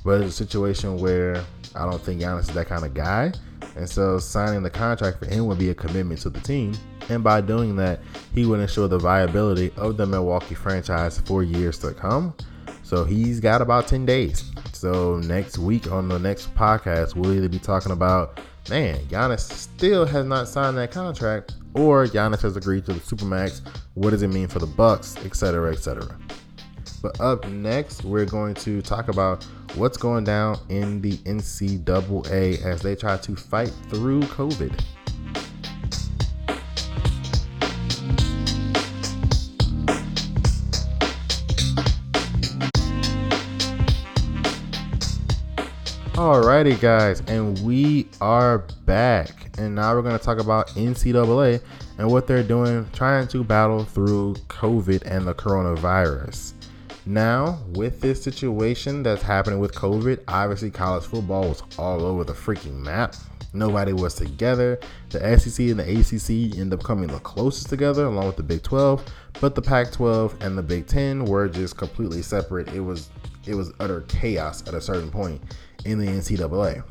But 0.03 0.21
it's 0.21 0.39
a 0.39 0.43
situation 0.43 0.97
where 0.97 1.43
I 1.75 1.89
don't 1.89 2.01
think 2.01 2.21
Giannis 2.21 2.41
is 2.41 2.47
that 2.49 2.67
kind 2.67 2.85
of 2.85 2.93
guy. 2.93 3.33
And 3.75 3.89
so 3.89 4.19
signing 4.19 4.63
the 4.63 4.69
contract 4.69 5.19
for 5.19 5.25
him 5.25 5.45
would 5.47 5.59
be 5.59 5.69
a 5.69 5.75
commitment 5.75 6.21
to 6.21 6.29
the 6.29 6.39
team. 6.41 6.73
And 7.09 7.23
by 7.23 7.41
doing 7.41 7.75
that, 7.77 7.99
he 8.33 8.45
would 8.45 8.59
ensure 8.59 8.87
the 8.87 8.99
viability 8.99 9.71
of 9.77 9.97
the 9.97 10.05
Milwaukee 10.05 10.55
franchise 10.55 11.19
for 11.19 11.43
years 11.43 11.77
to 11.79 11.93
come. 11.93 12.33
So 12.83 13.05
he's 13.05 13.39
got 13.39 13.61
about 13.61 13.87
10 13.87 14.05
days. 14.05 14.51
So 14.73 15.17
next 15.19 15.57
week 15.57 15.91
on 15.91 16.09
the 16.09 16.19
next 16.19 16.53
podcast, 16.55 17.15
we'll 17.15 17.33
either 17.33 17.47
be 17.47 17.59
talking 17.59 17.91
about, 17.91 18.41
man, 18.69 18.97
Giannis 19.05 19.39
still 19.39 20.05
has 20.05 20.25
not 20.25 20.47
signed 20.47 20.77
that 20.77 20.91
contract, 20.91 21.55
or 21.73 22.05
Giannis 22.05 22.41
has 22.41 22.57
agreed 22.57 22.85
to 22.85 22.93
the 22.93 22.99
Supermax. 22.99 23.61
What 23.93 24.09
does 24.09 24.23
it 24.23 24.27
mean 24.27 24.47
for 24.47 24.59
the 24.59 24.67
Bucks, 24.67 25.15
etc., 25.17 25.71
etc. 25.71 26.17
But 27.01 27.19
up 27.19 27.47
next, 27.47 28.03
we're 28.03 28.25
going 28.25 28.53
to 28.55 28.81
talk 28.83 29.07
about 29.07 29.43
what's 29.73 29.97
going 29.97 30.23
down 30.23 30.59
in 30.69 31.01
the 31.01 31.17
NCAA 31.17 32.63
as 32.63 32.81
they 32.81 32.95
try 32.95 33.17
to 33.17 33.35
fight 33.35 33.73
through 33.89 34.21
COVID. 34.21 34.79
Alrighty, 46.13 46.79
guys, 46.79 47.21
and 47.21 47.57
we 47.65 48.07
are 48.21 48.59
back. 48.85 49.57
And 49.57 49.73
now 49.73 49.95
we're 49.95 50.03
going 50.03 50.17
to 50.17 50.23
talk 50.23 50.39
about 50.39 50.67
NCAA 50.69 51.63
and 51.97 52.11
what 52.11 52.27
they're 52.27 52.43
doing 52.43 52.87
trying 52.93 53.27
to 53.29 53.43
battle 53.43 53.85
through 53.85 54.35
COVID 54.47 55.01
and 55.07 55.25
the 55.25 55.33
coronavirus. 55.33 56.53
Now, 57.11 57.59
with 57.73 57.99
this 57.99 58.23
situation 58.23 59.03
that's 59.03 59.21
happening 59.21 59.59
with 59.59 59.75
COVID, 59.75 60.21
obviously 60.29 60.71
college 60.71 61.03
football 61.03 61.49
was 61.49 61.61
all 61.77 62.05
over 62.05 62.23
the 62.23 62.31
freaking 62.31 62.77
map. 62.77 63.15
Nobody 63.51 63.91
was 63.91 64.15
together. 64.15 64.79
The 65.09 65.37
SEC 65.37 65.65
and 65.67 65.79
the 65.81 65.99
ACC 65.99 66.57
end 66.57 66.73
up 66.73 66.83
coming 66.83 67.07
the 67.07 67.19
closest 67.19 67.67
together, 67.67 68.05
along 68.05 68.27
with 68.27 68.37
the 68.37 68.43
Big 68.43 68.63
12. 68.63 69.03
But 69.41 69.55
the 69.55 69.61
Pac-12 69.61 70.41
and 70.41 70.57
the 70.57 70.61
Big 70.61 70.87
10 70.87 71.25
were 71.25 71.49
just 71.49 71.75
completely 71.75 72.21
separate. 72.21 72.69
It 72.69 72.79
was 72.79 73.09
it 73.45 73.55
was 73.55 73.73
utter 73.81 74.05
chaos 74.07 74.65
at 74.65 74.73
a 74.73 74.79
certain 74.79 75.11
point 75.11 75.41
in 75.83 75.99
the 75.99 76.07
NCAA. 76.07 76.81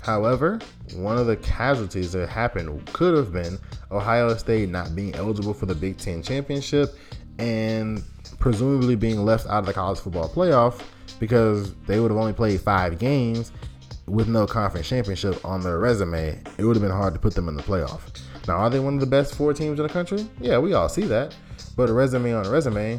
However, 0.00 0.58
one 0.94 1.16
of 1.16 1.28
the 1.28 1.36
casualties 1.36 2.10
that 2.12 2.28
happened 2.28 2.92
could 2.92 3.16
have 3.16 3.32
been 3.32 3.58
Ohio 3.92 4.34
State 4.36 4.68
not 4.68 4.96
being 4.96 5.14
eligible 5.14 5.54
for 5.54 5.66
the 5.66 5.76
Big 5.76 5.96
Ten 5.96 6.24
championship 6.24 6.96
and 7.38 8.02
presumably 8.38 8.94
being 8.94 9.24
left 9.24 9.46
out 9.46 9.60
of 9.60 9.66
the 9.66 9.72
college 9.72 9.98
football 9.98 10.28
playoff 10.28 10.82
because 11.18 11.74
they 11.86 12.00
would 12.00 12.10
have 12.10 12.18
only 12.18 12.32
played 12.32 12.60
five 12.60 12.98
games 12.98 13.52
with 14.06 14.28
no 14.28 14.46
conference 14.46 14.88
championship 14.88 15.44
on 15.44 15.60
their 15.60 15.78
resume. 15.78 16.40
It 16.56 16.64
would 16.64 16.76
have 16.76 16.82
been 16.82 16.90
hard 16.90 17.14
to 17.14 17.20
put 17.20 17.34
them 17.34 17.48
in 17.48 17.56
the 17.56 17.62
playoff. 17.62 18.00
Now, 18.46 18.56
are 18.56 18.70
they 18.70 18.80
one 18.80 18.94
of 18.94 19.00
the 19.00 19.06
best 19.06 19.34
four 19.34 19.52
teams 19.52 19.78
in 19.78 19.86
the 19.86 19.92
country? 19.92 20.26
Yeah, 20.40 20.58
we 20.58 20.72
all 20.72 20.88
see 20.88 21.02
that. 21.02 21.34
But 21.76 21.90
a 21.90 21.92
resume 21.92 22.32
on 22.32 22.46
a 22.46 22.50
resume, 22.50 22.98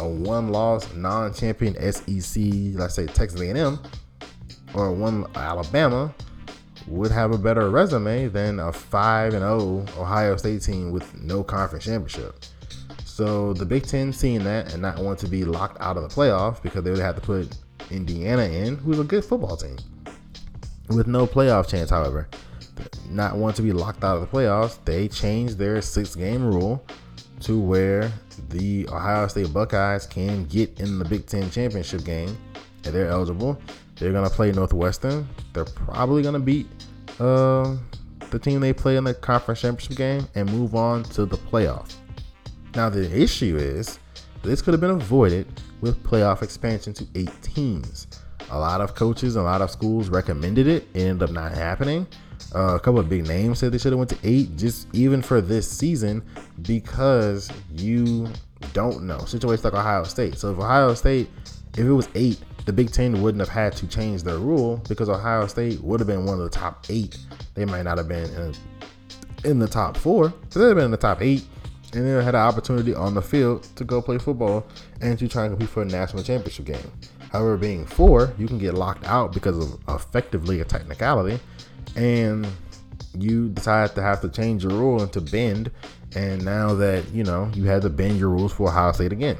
a 0.00 0.08
one-loss 0.08 0.94
non-champion 0.94 1.74
SEC, 1.92 2.42
let's 2.78 2.94
say 2.94 3.06
Texas 3.06 3.40
A&M, 3.40 3.78
or 4.74 4.92
one 4.92 5.26
Alabama, 5.34 6.14
would 6.86 7.10
have 7.10 7.32
a 7.32 7.38
better 7.38 7.68
resume 7.68 8.28
than 8.28 8.60
a 8.60 8.72
5 8.72 9.34
and 9.34 9.42
0 9.42 9.84
Ohio 9.98 10.36
State 10.36 10.62
team 10.62 10.90
with 10.90 11.20
no 11.20 11.42
conference 11.44 11.84
championship. 11.84 12.34
So 13.18 13.52
the 13.52 13.66
Big 13.66 13.84
Ten 13.84 14.12
seeing 14.12 14.44
that 14.44 14.72
and 14.72 14.80
not 14.80 15.00
want 15.00 15.18
to 15.18 15.26
be 15.26 15.44
locked 15.44 15.76
out 15.80 15.96
of 15.96 16.04
the 16.04 16.08
playoff 16.08 16.62
because 16.62 16.84
they 16.84 16.90
would 16.92 17.00
have 17.00 17.16
to 17.16 17.20
put 17.20 17.52
Indiana 17.90 18.44
in, 18.44 18.76
who's 18.76 19.00
a 19.00 19.02
good 19.02 19.24
football 19.24 19.56
team, 19.56 19.76
with 20.90 21.08
no 21.08 21.26
playoff 21.26 21.68
chance. 21.68 21.90
However, 21.90 22.28
not 23.10 23.36
want 23.36 23.56
to 23.56 23.62
be 23.62 23.72
locked 23.72 24.04
out 24.04 24.18
of 24.18 24.20
the 24.20 24.28
playoffs, 24.28 24.78
they 24.84 25.08
changed 25.08 25.58
their 25.58 25.82
six 25.82 26.14
game 26.14 26.44
rule 26.44 26.86
to 27.40 27.58
where 27.58 28.12
the 28.50 28.88
Ohio 28.88 29.26
State 29.26 29.52
Buckeyes 29.52 30.06
can 30.06 30.44
get 30.44 30.78
in 30.78 31.00
the 31.00 31.04
Big 31.04 31.26
Ten 31.26 31.50
championship 31.50 32.04
game 32.04 32.38
and 32.84 32.94
they're 32.94 33.08
eligible. 33.08 33.60
They're 33.96 34.12
gonna 34.12 34.30
play 34.30 34.52
Northwestern. 34.52 35.28
They're 35.54 35.64
probably 35.64 36.22
gonna 36.22 36.38
beat 36.38 36.68
uh, 37.18 37.74
the 38.30 38.38
team 38.38 38.60
they 38.60 38.72
play 38.72 38.96
in 38.96 39.02
the 39.02 39.14
conference 39.14 39.62
championship 39.62 39.96
game 39.96 40.28
and 40.36 40.48
move 40.52 40.76
on 40.76 41.02
to 41.02 41.26
the 41.26 41.36
playoff. 41.36 41.96
Now, 42.74 42.88
the 42.88 43.10
issue 43.16 43.56
is 43.56 43.98
this 44.42 44.62
could 44.62 44.74
have 44.74 44.80
been 44.80 44.90
avoided 44.90 45.46
with 45.80 46.02
playoff 46.02 46.42
expansion 46.42 46.92
to 46.94 47.06
eight 47.14 47.30
teams. 47.42 48.06
A 48.50 48.58
lot 48.58 48.80
of 48.80 48.94
coaches, 48.94 49.36
a 49.36 49.42
lot 49.42 49.60
of 49.60 49.70
schools 49.70 50.08
recommended 50.08 50.66
it. 50.66 50.88
It 50.94 51.00
ended 51.02 51.28
up 51.28 51.34
not 51.34 51.52
happening. 51.52 52.06
Uh, 52.54 52.76
a 52.76 52.80
couple 52.80 52.98
of 52.98 53.08
big 53.08 53.26
names 53.26 53.58
said 53.58 53.72
they 53.72 53.78
should 53.78 53.92
have 53.92 53.98
went 53.98 54.10
to 54.10 54.18
eight, 54.22 54.56
just 54.56 54.86
even 54.94 55.20
for 55.20 55.40
this 55.40 55.70
season, 55.70 56.22
because 56.62 57.50
you 57.72 58.28
don't 58.72 59.02
know. 59.02 59.18
Situations 59.26 59.64
like 59.64 59.74
Ohio 59.74 60.04
State. 60.04 60.38
So 60.38 60.52
if 60.52 60.58
Ohio 60.58 60.94
State, 60.94 61.28
if 61.74 61.80
it 61.84 61.92
was 61.92 62.08
eight, 62.14 62.38
the 62.64 62.72
Big 62.72 62.90
Ten 62.90 63.20
wouldn't 63.22 63.40
have 63.40 63.48
had 63.48 63.74
to 63.76 63.86
change 63.86 64.22
their 64.22 64.38
rule 64.38 64.82
because 64.88 65.08
Ohio 65.08 65.46
State 65.46 65.80
would 65.80 66.00
have 66.00 66.06
been 66.06 66.24
one 66.24 66.38
of 66.38 66.44
the 66.44 66.50
top 66.50 66.86
eight. 66.88 67.18
They 67.54 67.64
might 67.64 67.82
not 67.82 67.98
have 67.98 68.08
been 68.08 68.30
in, 68.34 68.54
in 69.44 69.58
the 69.58 69.68
top 69.68 69.96
four. 69.96 70.32
So 70.48 70.60
they'd 70.60 70.68
have 70.68 70.76
been 70.76 70.84
in 70.86 70.90
the 70.90 70.96
top 70.96 71.20
eight 71.22 71.44
and 71.94 72.06
then 72.06 72.22
had 72.22 72.34
an 72.34 72.40
opportunity 72.40 72.94
on 72.94 73.14
the 73.14 73.22
field 73.22 73.62
to 73.76 73.84
go 73.84 74.02
play 74.02 74.18
football 74.18 74.66
and 75.00 75.18
to 75.18 75.28
try 75.28 75.44
and 75.44 75.52
compete 75.52 75.70
for 75.70 75.82
a 75.82 75.86
national 75.86 76.22
championship 76.22 76.66
game. 76.66 76.92
However, 77.32 77.56
being 77.56 77.86
four, 77.86 78.32
you 78.38 78.46
can 78.46 78.58
get 78.58 78.74
locked 78.74 79.06
out 79.06 79.32
because 79.32 79.56
of 79.56 79.80
effectively 79.88 80.60
a 80.60 80.64
technicality, 80.64 81.38
and 81.96 82.46
you 83.16 83.48
decide 83.48 83.94
to 83.94 84.02
have 84.02 84.20
to 84.22 84.28
change 84.28 84.64
your 84.64 84.72
rule 84.72 85.02
and 85.02 85.12
to 85.12 85.20
bend. 85.20 85.70
And 86.14 86.42
now 86.44 86.74
that 86.74 87.08
you 87.10 87.24
know 87.24 87.50
you 87.54 87.64
had 87.64 87.82
to 87.82 87.90
bend 87.90 88.18
your 88.18 88.30
rules 88.30 88.52
for 88.52 88.68
Ohio 88.68 88.92
State 88.92 89.12
again, 89.12 89.36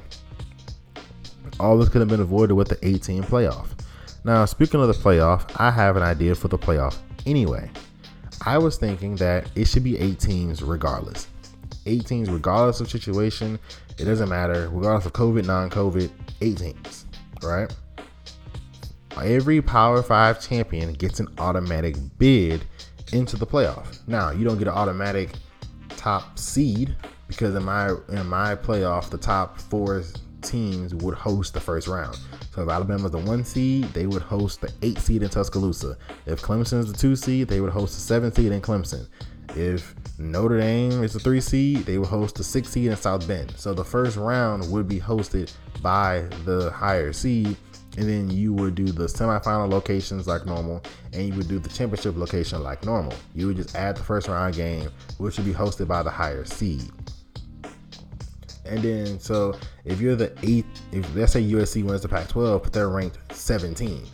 all 1.58 1.78
this 1.78 1.88
could 1.88 2.00
have 2.00 2.08
been 2.08 2.20
avoided 2.20 2.54
with 2.54 2.68
the 2.68 2.78
18 2.86 3.22
playoff. 3.24 3.68
Now, 4.24 4.44
speaking 4.44 4.80
of 4.80 4.88
the 4.88 4.94
playoff, 4.94 5.50
I 5.56 5.70
have 5.70 5.96
an 5.96 6.02
idea 6.02 6.34
for 6.34 6.48
the 6.48 6.58
playoff. 6.58 6.96
Anyway, 7.24 7.70
I 8.44 8.58
was 8.58 8.76
thinking 8.76 9.16
that 9.16 9.50
it 9.54 9.66
should 9.66 9.84
be 9.84 9.98
eight 9.98 10.20
teams 10.20 10.62
regardless 10.62 11.28
eight 11.88 12.06
teams, 12.06 12.30
regardless 12.30 12.80
of 12.80 12.90
situation. 12.90 13.58
It 13.98 14.04
doesn't 14.04 14.28
matter, 14.28 14.68
regardless 14.70 15.06
of 15.06 15.12
COVID, 15.12 15.46
non-COVID, 15.46 16.10
eight 16.40 16.58
teams, 16.58 17.06
right? 17.42 17.74
Every 19.20 19.60
Power 19.60 20.02
Five 20.02 20.40
champion 20.40 20.92
gets 20.92 21.18
an 21.18 21.28
automatic 21.38 21.96
bid 22.18 22.64
into 23.12 23.36
the 23.36 23.46
playoff. 23.46 23.98
Now, 24.06 24.30
you 24.30 24.44
don't 24.44 24.58
get 24.58 24.68
an 24.68 24.74
automatic 24.74 25.30
top 25.96 26.38
seed 26.38 26.94
because 27.26 27.54
in 27.54 27.64
my 27.64 27.94
in 28.08 28.26
my 28.26 28.54
playoff, 28.54 29.10
the 29.10 29.18
top 29.18 29.58
four 29.58 30.04
teams 30.42 30.94
would 30.94 31.14
host 31.14 31.52
the 31.52 31.60
first 31.60 31.88
round. 31.88 32.16
So 32.54 32.62
if 32.62 32.68
Alabama's 32.68 33.10
the 33.10 33.18
one 33.18 33.44
seed, 33.44 33.86
they 33.86 34.06
would 34.06 34.22
host 34.22 34.60
the 34.60 34.72
eight 34.82 34.98
seed 34.98 35.22
in 35.22 35.28
Tuscaloosa. 35.28 35.98
If 36.26 36.40
Clemson 36.42 36.78
is 36.78 36.92
the 36.92 36.96
two 36.96 37.16
seed, 37.16 37.48
they 37.48 37.60
would 37.60 37.72
host 37.72 37.94
the 37.94 38.00
seven 38.00 38.32
seed 38.32 38.52
in 38.52 38.60
Clemson. 38.60 39.08
If 39.56 39.94
Notre 40.18 40.58
Dame 40.58 41.02
is 41.02 41.12
the 41.12 41.20
three 41.20 41.40
seed, 41.40 41.78
they 41.78 41.98
would 41.98 42.08
host 42.08 42.36
the 42.36 42.44
six 42.44 42.68
seed 42.68 42.90
in 42.90 42.96
South 42.96 43.26
Bend. 43.26 43.52
So 43.56 43.74
the 43.74 43.84
first 43.84 44.16
round 44.16 44.70
would 44.70 44.88
be 44.88 45.00
hosted 45.00 45.52
by 45.82 46.22
the 46.44 46.70
higher 46.70 47.12
seed 47.12 47.56
and 47.98 48.08
then 48.08 48.30
you 48.30 48.52
would 48.52 48.76
do 48.76 48.84
the 48.84 49.06
semifinal 49.06 49.68
locations 49.68 50.28
like 50.28 50.46
normal, 50.46 50.80
and 51.12 51.26
you 51.26 51.34
would 51.34 51.48
do 51.48 51.58
the 51.58 51.68
championship 51.68 52.16
location 52.16 52.62
like 52.62 52.84
normal. 52.84 53.12
You 53.34 53.48
would 53.48 53.56
just 53.56 53.74
add 53.74 53.96
the 53.96 54.04
first 54.04 54.28
round 54.28 54.54
game, 54.54 54.88
which 55.18 55.36
would 55.36 55.44
be 55.46 55.52
hosted 55.52 55.88
by 55.88 56.04
the 56.04 56.10
higher 56.10 56.44
seed. 56.44 56.92
And 58.64 58.80
then, 58.82 59.18
so 59.18 59.58
if 59.84 60.00
you're 60.00 60.14
the 60.14 60.32
eighth, 60.44 60.66
if 60.92 61.12
let's 61.16 61.32
say 61.32 61.42
USC 61.42 61.82
wins 61.82 62.02
the 62.02 62.08
Pac-12, 62.08 62.62
but 62.62 62.72
they're 62.72 62.88
ranked 62.88 63.18
17, 63.32 64.06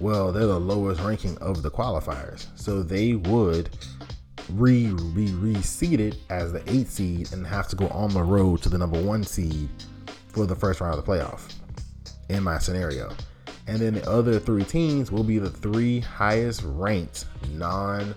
well, 0.00 0.32
they're 0.32 0.46
the 0.46 0.60
lowest 0.60 1.00
ranking 1.00 1.38
of 1.38 1.62
the 1.62 1.70
qualifiers, 1.70 2.46
so 2.56 2.82
they 2.82 3.14
would 3.14 3.70
re 4.54 4.86
be 5.14 5.28
reseeded 5.28 6.16
as 6.28 6.52
the 6.52 6.62
eighth 6.70 6.90
seed 6.90 7.32
and 7.32 7.46
have 7.46 7.68
to 7.68 7.76
go 7.76 7.88
on 7.88 8.12
the 8.12 8.22
road 8.22 8.62
to 8.62 8.68
the 8.68 8.78
number 8.78 9.00
one 9.02 9.24
seed 9.24 9.68
for 10.28 10.46
the 10.46 10.56
first 10.56 10.80
round 10.80 10.98
of 10.98 11.04
the 11.04 11.10
playoff. 11.10 11.54
In 12.28 12.44
my 12.44 12.58
scenario, 12.58 13.12
and 13.66 13.78
then 13.78 13.94
the 13.94 14.10
other 14.10 14.38
three 14.38 14.64
teams 14.64 15.10
will 15.10 15.24
be 15.24 15.38
the 15.38 15.50
three 15.50 16.00
highest 16.00 16.62
ranked 16.64 17.26
non 17.52 18.14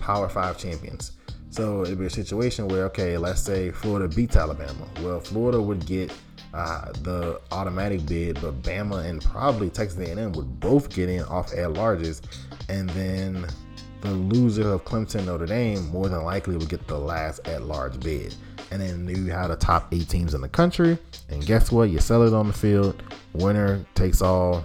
Power 0.00 0.28
Five 0.28 0.58
champions. 0.58 1.12
So 1.50 1.82
it'd 1.82 1.98
be 1.98 2.06
a 2.06 2.10
situation 2.10 2.68
where, 2.68 2.84
okay, 2.86 3.18
let's 3.18 3.42
say 3.42 3.70
Florida 3.70 4.14
beats 4.14 4.36
Alabama. 4.36 4.86
Well, 5.02 5.20
Florida 5.20 5.60
would 5.60 5.84
get 5.84 6.12
uh, 6.54 6.92
the 7.02 7.40
automatic 7.50 8.06
bid, 8.06 8.40
but 8.40 8.62
Bama 8.62 9.04
and 9.04 9.22
probably 9.22 9.68
Texas 9.68 9.98
A&M 9.98 10.32
would 10.32 10.60
both 10.60 10.94
get 10.94 11.08
in 11.08 11.22
off 11.24 11.52
at 11.52 11.70
larges, 11.70 12.22
and 12.68 12.88
then 12.90 13.46
the 14.00 14.10
loser 14.10 14.72
of 14.72 14.84
Clemson 14.84 15.26
Notre 15.26 15.46
Dame 15.46 15.88
more 15.90 16.08
than 16.08 16.22
likely 16.24 16.56
would 16.56 16.68
get 16.68 16.86
the 16.86 16.98
last 16.98 17.46
at 17.46 17.62
large 17.62 17.98
bid. 18.00 18.34
And 18.70 18.80
then 18.80 19.08
you 19.08 19.32
have 19.32 19.48
the 19.48 19.56
top 19.56 19.92
eight 19.92 20.08
teams 20.08 20.34
in 20.34 20.40
the 20.40 20.48
country, 20.48 20.96
and 21.28 21.44
guess 21.44 21.72
what? 21.72 21.90
You 21.90 21.98
sell 21.98 22.22
it 22.22 22.32
on 22.32 22.46
the 22.46 22.52
field. 22.52 23.02
Winner 23.32 23.84
takes 23.94 24.22
all 24.22 24.64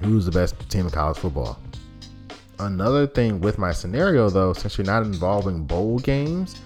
who's 0.00 0.26
the 0.26 0.32
best 0.32 0.58
team 0.70 0.86
in 0.86 0.90
college 0.90 1.18
football. 1.18 1.58
Another 2.58 3.06
thing 3.06 3.40
with 3.40 3.58
my 3.58 3.72
scenario, 3.72 4.30
though, 4.30 4.52
since 4.52 4.78
you're 4.78 4.86
not 4.86 5.02
involving 5.02 5.64
bowl 5.64 5.98
games, 5.98 6.56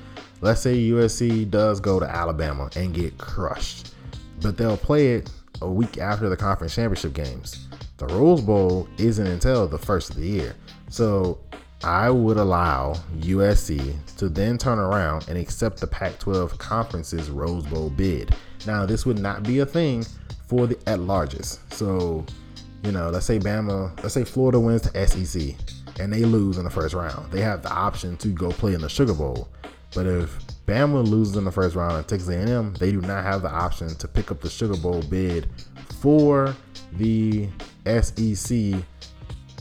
let's 0.40 0.60
say 0.60 0.76
USC 0.76 1.50
does 1.50 1.80
go 1.80 1.98
to 1.98 2.06
Alabama 2.06 2.70
and 2.76 2.94
get 2.94 3.18
crushed, 3.18 3.94
but 4.40 4.56
they'll 4.56 4.76
play 4.76 5.14
it 5.14 5.30
a 5.62 5.68
week 5.68 5.98
after 5.98 6.28
the 6.28 6.36
conference 6.36 6.74
championship 6.74 7.12
games. 7.12 7.66
The 7.96 8.06
Rose 8.06 8.40
Bowl 8.40 8.88
isn't 8.98 9.26
until 9.26 9.66
the 9.66 9.78
first 9.78 10.10
of 10.10 10.16
the 10.16 10.26
year. 10.26 10.54
So 10.88 11.38
I 11.82 12.10
would 12.10 12.36
allow 12.36 12.94
USC 13.20 13.94
to 14.16 14.28
then 14.28 14.58
turn 14.58 14.78
around 14.78 15.28
and 15.28 15.38
accept 15.38 15.80
the 15.80 15.86
Pac 15.86 16.18
12 16.18 16.58
conference's 16.58 17.30
Rose 17.30 17.66
Bowl 17.66 17.90
bid. 17.90 18.34
Now, 18.66 18.84
this 18.84 19.06
would 19.06 19.18
not 19.18 19.42
be 19.42 19.60
a 19.60 19.66
thing 19.66 20.04
for 20.46 20.66
the 20.66 20.76
at 20.86 20.98
larges. 20.98 21.58
So 21.72 22.26
you 22.82 22.92
know, 22.92 23.10
let's 23.10 23.26
say 23.26 23.38
Bama, 23.38 23.94
let's 24.02 24.14
say 24.14 24.24
Florida 24.24 24.58
wins 24.58 24.82
the 24.82 25.06
SEC 25.06 25.54
and 26.00 26.12
they 26.12 26.24
lose 26.24 26.56
in 26.56 26.64
the 26.64 26.70
first 26.70 26.94
round. 26.94 27.30
They 27.30 27.40
have 27.40 27.62
the 27.62 27.70
option 27.70 28.16
to 28.18 28.28
go 28.28 28.50
play 28.50 28.74
in 28.74 28.80
the 28.80 28.88
Sugar 28.88 29.14
Bowl. 29.14 29.48
But 29.94 30.06
if 30.06 30.38
Bama 30.66 31.06
loses 31.06 31.36
in 31.36 31.44
the 31.44 31.52
first 31.52 31.76
round 31.76 31.96
and 31.96 32.06
Texas 32.06 32.28
A&M, 32.28 32.74
they 32.74 32.90
do 32.90 33.00
not 33.00 33.24
have 33.24 33.42
the 33.42 33.50
option 33.50 33.88
to 33.96 34.08
pick 34.08 34.30
up 34.30 34.40
the 34.40 34.48
Sugar 34.48 34.76
Bowl 34.76 35.02
bid 35.02 35.48
for 36.00 36.54
the 36.92 37.48
SEC 37.84 38.74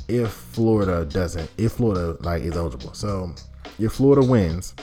if 0.09 0.31
Florida 0.31 1.05
doesn't, 1.05 1.49
if 1.57 1.73
Florida 1.73 2.17
like 2.21 2.41
is 2.43 2.57
eligible. 2.57 2.93
So 2.93 3.33
if 3.77 3.93
Florida 3.93 4.25
wins 4.25 4.73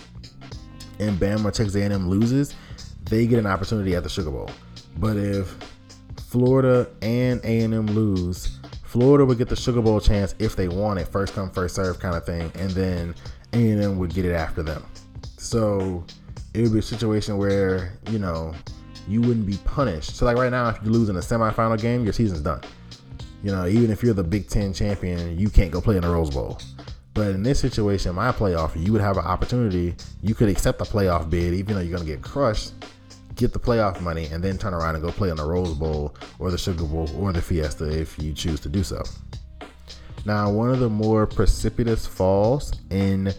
and 0.99 1.19
Bama 1.19 1.53
Texas 1.53 1.75
A&M 1.75 2.09
loses, 2.09 2.55
they 3.05 3.27
get 3.27 3.39
an 3.39 3.47
opportunity 3.47 3.95
at 3.95 4.03
the 4.03 4.09
Sugar 4.09 4.31
Bowl. 4.31 4.51
But 4.99 5.17
if 5.17 5.57
Florida 6.29 6.89
and 7.03 7.41
A&M 7.45 7.87
lose, 7.87 8.59
Florida 8.85 9.25
would 9.25 9.39
get 9.39 9.49
the 9.49 9.57
Sugar 9.57 9.83
Bowl 9.83 10.01
chance 10.01 10.35
if 10.39 10.57
they 10.57 10.69
want 10.69 10.99
it, 10.99 11.09
first 11.09 11.35
come 11.35 11.51
first 11.51 11.75
serve 11.75 11.99
kind 11.99 12.15
of 12.15 12.25
thing, 12.25 12.51
and 12.55 12.71
then 12.71 13.15
A&M 13.53 13.99
would 13.99 14.15
get 14.15 14.25
it 14.25 14.33
after 14.33 14.63
them. 14.63 14.85
So 15.37 16.05
it 16.55 16.63
would 16.63 16.73
be 16.73 16.79
a 16.79 16.83
situation 16.83 17.37
where 17.37 17.99
you 18.11 18.19
know 18.19 18.55
you 19.09 19.21
wouldn't 19.21 19.47
be 19.47 19.59
punished. 19.65 20.17
So 20.17 20.25
like 20.25 20.37
right 20.37 20.51
now, 20.51 20.69
if 20.69 20.79
you 20.83 20.91
lose 20.91 21.09
in 21.09 21.17
a 21.17 21.21
semifinal 21.21 21.81
game, 21.81 22.05
your 22.05 22.13
season's 22.13 22.41
done. 22.41 22.61
You 23.47 23.53
know, 23.53 23.65
even 23.69 23.93
if 23.93 24.03
you're 24.03 24.13
the 24.13 24.25
Big 24.25 24.49
Ten 24.49 24.73
champion, 24.73 25.39
you 25.39 25.49
can't 25.49 25.71
go 25.71 25.81
play 25.81 25.95
in 25.95 26.03
the 26.03 26.09
Rose 26.09 26.31
Bowl. 26.31 26.59
But 27.15 27.29
in 27.29 27.45
this 27.45 27.61
situation, 27.61 28.13
my 28.17 28.33
playoff, 28.33 28.75
you 28.75 28.93
would 28.93 29.01
have 29.01 29.19
an 29.19 29.25
opportunity. 29.25 29.95
You 30.21 30.35
could 30.35 30.49
accept 30.49 30.81
the 30.81 30.85
playoff 30.85 31.31
bid, 31.31 31.55
even 31.55 31.77
though 31.77 31.81
you're 31.81 31.97
going 31.97 32.05
to 32.05 32.13
get 32.13 32.23
crushed 32.23 32.73
get 33.37 33.53
the 33.53 33.61
playoff 33.61 34.01
money, 34.01 34.27
and 34.33 34.43
then 34.43 34.59
turn 34.59 34.75
around 34.75 34.97
and 34.97 35.05
go 35.05 35.13
play 35.13 35.29
in 35.29 35.37
the 35.37 35.45
Rose 35.45 35.75
Bowl 35.75 36.17
or 36.39 36.51
the 36.51 36.59
Sugar 36.59 36.85
Bowl 36.85 37.09
or 37.17 37.33
the 37.33 37.41
Fiesta 37.41 37.87
if 37.87 38.19
you 38.19 38.33
choose 38.33 38.59
to 38.61 38.69
do 38.69 38.83
so. 38.83 39.01
Now, 40.25 40.51
one 40.51 40.71
of 40.71 40.81
the 40.81 40.89
more 40.89 41.27
precipitous 41.27 42.05
falls 42.07 42.73
in 42.91 43.33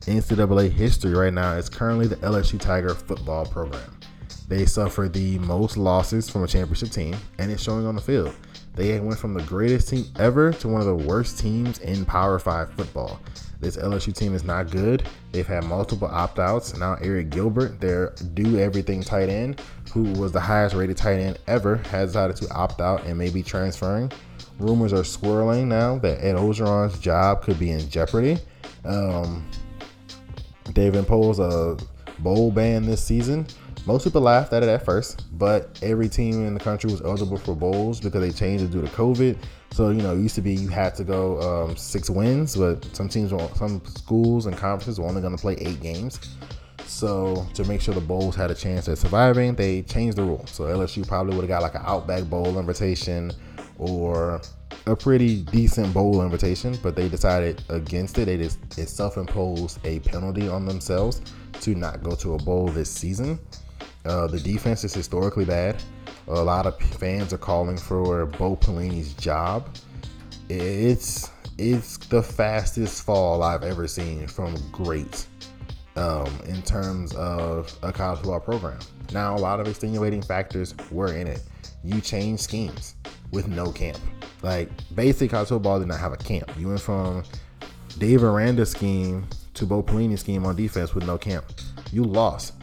NCAA 0.00 0.72
history 0.72 1.12
right 1.12 1.32
now 1.32 1.52
is 1.52 1.68
currently 1.68 2.08
the 2.08 2.16
LSU 2.16 2.58
Tiger 2.58 2.94
football 2.94 3.46
program. 3.46 4.00
They 4.48 4.66
suffer 4.66 5.08
the 5.08 5.38
most 5.38 5.76
losses 5.76 6.28
from 6.28 6.42
a 6.42 6.48
championship 6.48 6.90
team, 6.90 7.14
and 7.38 7.50
it's 7.50 7.62
showing 7.62 7.86
on 7.86 7.94
the 7.94 8.00
field. 8.02 8.34
They 8.74 8.98
went 9.00 9.18
from 9.18 9.34
the 9.34 9.42
greatest 9.42 9.88
team 9.88 10.06
ever 10.18 10.52
to 10.54 10.68
one 10.68 10.80
of 10.80 10.86
the 10.86 10.94
worst 10.94 11.38
teams 11.38 11.78
in 11.80 12.06
Power 12.06 12.38
5 12.38 12.72
football. 12.72 13.20
This 13.60 13.76
LSU 13.76 14.16
team 14.16 14.34
is 14.34 14.44
not 14.44 14.70
good. 14.70 15.04
They've 15.30 15.46
had 15.46 15.64
multiple 15.64 16.08
opt 16.08 16.38
outs. 16.38 16.76
Now, 16.76 16.96
Arik 16.96 17.30
Gilbert, 17.30 17.80
their 17.80 18.14
do 18.34 18.58
everything 18.58 19.02
tight 19.02 19.28
end, 19.28 19.62
who 19.92 20.04
was 20.14 20.32
the 20.32 20.40
highest 20.40 20.74
rated 20.74 20.96
tight 20.96 21.20
end 21.20 21.38
ever, 21.46 21.76
has 21.90 22.10
decided 22.10 22.36
to 22.36 22.50
opt 22.52 22.80
out 22.80 23.04
and 23.04 23.16
may 23.16 23.30
be 23.30 23.42
transferring. 23.42 24.10
Rumors 24.58 24.92
are 24.92 25.04
swirling 25.04 25.68
now 25.68 25.98
that 25.98 26.24
Ed 26.24 26.34
Orgeron's 26.34 26.98
job 26.98 27.42
could 27.42 27.58
be 27.58 27.70
in 27.70 27.88
jeopardy. 27.88 28.38
Um, 28.84 29.48
they've 30.74 30.94
imposed 30.94 31.40
a 31.40 31.76
bowl 32.18 32.50
ban 32.50 32.84
this 32.86 33.04
season. 33.04 33.46
Most 33.84 34.04
people 34.04 34.20
laughed 34.20 34.52
at 34.52 34.62
it 34.62 34.68
at 34.68 34.84
first, 34.84 35.26
but 35.38 35.76
every 35.82 36.08
team 36.08 36.46
in 36.46 36.54
the 36.54 36.60
country 36.60 36.88
was 36.88 37.02
eligible 37.02 37.36
for 37.36 37.56
bowls 37.56 38.00
because 38.00 38.20
they 38.20 38.30
changed 38.30 38.62
it 38.62 38.70
due 38.70 38.80
to 38.80 38.86
COVID. 38.88 39.36
So 39.72 39.90
you 39.90 40.02
know, 40.02 40.14
it 40.14 40.20
used 40.20 40.36
to 40.36 40.40
be 40.40 40.54
you 40.54 40.68
had 40.68 40.94
to 40.96 41.04
go 41.04 41.40
um, 41.40 41.76
six 41.76 42.08
wins, 42.08 42.54
but 42.54 42.84
some 42.94 43.08
teams, 43.08 43.30
some 43.56 43.82
schools 43.84 44.46
and 44.46 44.56
conferences 44.56 45.00
were 45.00 45.06
only 45.06 45.20
going 45.20 45.34
to 45.36 45.40
play 45.40 45.54
eight 45.54 45.80
games. 45.80 46.20
So 46.86 47.44
to 47.54 47.64
make 47.64 47.80
sure 47.80 47.92
the 47.92 48.00
bowls 48.00 48.36
had 48.36 48.52
a 48.52 48.54
chance 48.54 48.88
at 48.88 48.98
surviving, 48.98 49.56
they 49.56 49.82
changed 49.82 50.16
the 50.16 50.22
rule. 50.22 50.46
So 50.46 50.64
LSU 50.64 51.06
probably 51.06 51.34
would 51.34 51.42
have 51.42 51.48
got 51.48 51.62
like 51.62 51.74
an 51.74 51.82
Outback 51.84 52.24
Bowl 52.24 52.58
invitation 52.60 53.32
or 53.78 54.40
a 54.86 54.94
pretty 54.94 55.42
decent 55.42 55.92
bowl 55.92 56.22
invitation, 56.22 56.78
but 56.84 56.94
they 56.94 57.08
decided 57.08 57.64
against 57.68 58.16
it. 58.18 58.26
They 58.26 58.36
just 58.36 58.58
it 58.78 58.88
self-imposed 58.88 59.84
a 59.84 59.98
penalty 60.00 60.48
on 60.48 60.66
themselves 60.66 61.20
to 61.62 61.74
not 61.74 62.02
go 62.02 62.14
to 62.16 62.34
a 62.34 62.38
bowl 62.38 62.68
this 62.68 62.90
season. 62.90 63.40
Uh, 64.04 64.26
the 64.26 64.40
defense 64.40 64.84
is 64.84 64.92
historically 64.92 65.44
bad. 65.44 65.82
A 66.28 66.42
lot 66.42 66.66
of 66.66 66.78
fans 66.78 67.32
are 67.32 67.38
calling 67.38 67.76
for 67.76 68.26
Bo 68.26 68.56
Pelini's 68.56 69.14
job. 69.14 69.68
It's 70.48 71.30
it's 71.58 71.98
the 71.98 72.22
fastest 72.22 73.04
fall 73.04 73.42
I've 73.42 73.62
ever 73.62 73.86
seen 73.86 74.26
from 74.26 74.56
great 74.72 75.26
um, 75.96 76.26
in 76.46 76.62
terms 76.62 77.14
of 77.14 77.72
a 77.82 77.92
college 77.92 78.20
football 78.20 78.40
program. 78.40 78.78
Now, 79.12 79.36
a 79.36 79.38
lot 79.38 79.60
of 79.60 79.68
extenuating 79.68 80.22
factors 80.22 80.74
were 80.90 81.14
in 81.14 81.26
it. 81.26 81.42
You 81.84 82.00
changed 82.00 82.42
schemes 82.42 82.94
with 83.30 83.48
no 83.48 83.70
camp. 83.70 83.98
Like 84.42 84.70
basically 84.94 85.28
college 85.28 85.48
football 85.48 85.78
did 85.78 85.88
not 85.88 86.00
have 86.00 86.12
a 86.12 86.16
camp. 86.16 86.50
You 86.58 86.68
went 86.68 86.80
from 86.80 87.24
Dave 87.98 88.24
Aranda's 88.24 88.70
scheme 88.70 89.26
to 89.54 89.66
Bo 89.66 89.82
Pelini's 89.82 90.20
scheme 90.20 90.46
on 90.46 90.56
defense 90.56 90.94
with 90.94 91.06
no 91.06 91.18
camp. 91.18 91.44
You 91.92 92.04
lost 92.04 92.54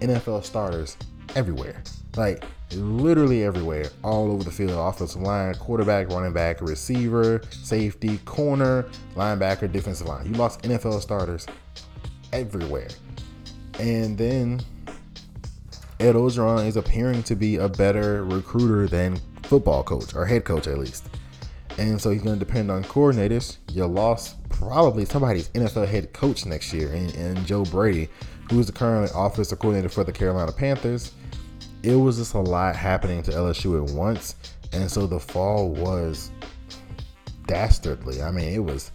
NFL 0.00 0.44
starters 0.44 0.96
everywhere. 1.34 1.82
Like 2.16 2.44
literally 2.72 3.44
everywhere, 3.44 3.86
all 4.02 4.30
over 4.30 4.44
the 4.44 4.50
field. 4.50 4.72
Offensive 4.72 5.20
line, 5.20 5.54
quarterback, 5.54 6.08
running 6.08 6.32
back, 6.32 6.60
receiver, 6.60 7.42
safety, 7.50 8.18
corner, 8.24 8.88
linebacker, 9.14 9.70
defensive 9.70 10.06
line. 10.06 10.26
You 10.26 10.32
lost 10.32 10.62
NFL 10.62 11.00
starters 11.00 11.46
everywhere. 12.32 12.88
And 13.78 14.16
then 14.16 14.60
Ed 15.98 16.14
Orgeron 16.14 16.66
is 16.66 16.76
appearing 16.76 17.22
to 17.24 17.34
be 17.34 17.56
a 17.56 17.68
better 17.68 18.24
recruiter 18.24 18.86
than 18.86 19.20
football 19.42 19.82
coach 19.82 20.14
or 20.14 20.26
head 20.26 20.44
coach 20.44 20.66
at 20.66 20.78
least. 20.78 21.06
And 21.78 22.00
so 22.00 22.10
he's 22.10 22.22
going 22.22 22.38
to 22.38 22.44
depend 22.44 22.70
on 22.70 22.84
coordinators. 22.84 23.56
You 23.72 23.86
lost 23.86 24.36
probably 24.50 25.04
somebody's 25.04 25.48
NFL 25.50 25.88
head 25.88 26.12
coach 26.12 26.44
next 26.44 26.72
year, 26.72 26.92
and, 26.92 27.14
and 27.14 27.46
Joe 27.46 27.64
Brady, 27.64 28.08
who 28.50 28.58
is 28.58 28.66
the 28.66 28.72
current 28.72 29.10
offensive 29.14 29.60
coordinator 29.60 29.88
for 29.88 30.02
the 30.02 30.12
Carolina 30.12 30.50
Panthers. 30.50 31.12
It 31.84 31.94
was 31.94 32.18
just 32.18 32.34
a 32.34 32.40
lot 32.40 32.74
happening 32.74 33.22
to 33.22 33.30
LSU 33.30 33.82
at 33.82 33.94
once, 33.94 34.34
and 34.72 34.90
so 34.90 35.06
the 35.06 35.20
fall 35.20 35.70
was 35.70 36.30
dastardly. 37.46 38.20
I 38.20 38.32
mean, 38.32 38.52
it 38.52 38.58
was 38.58 38.90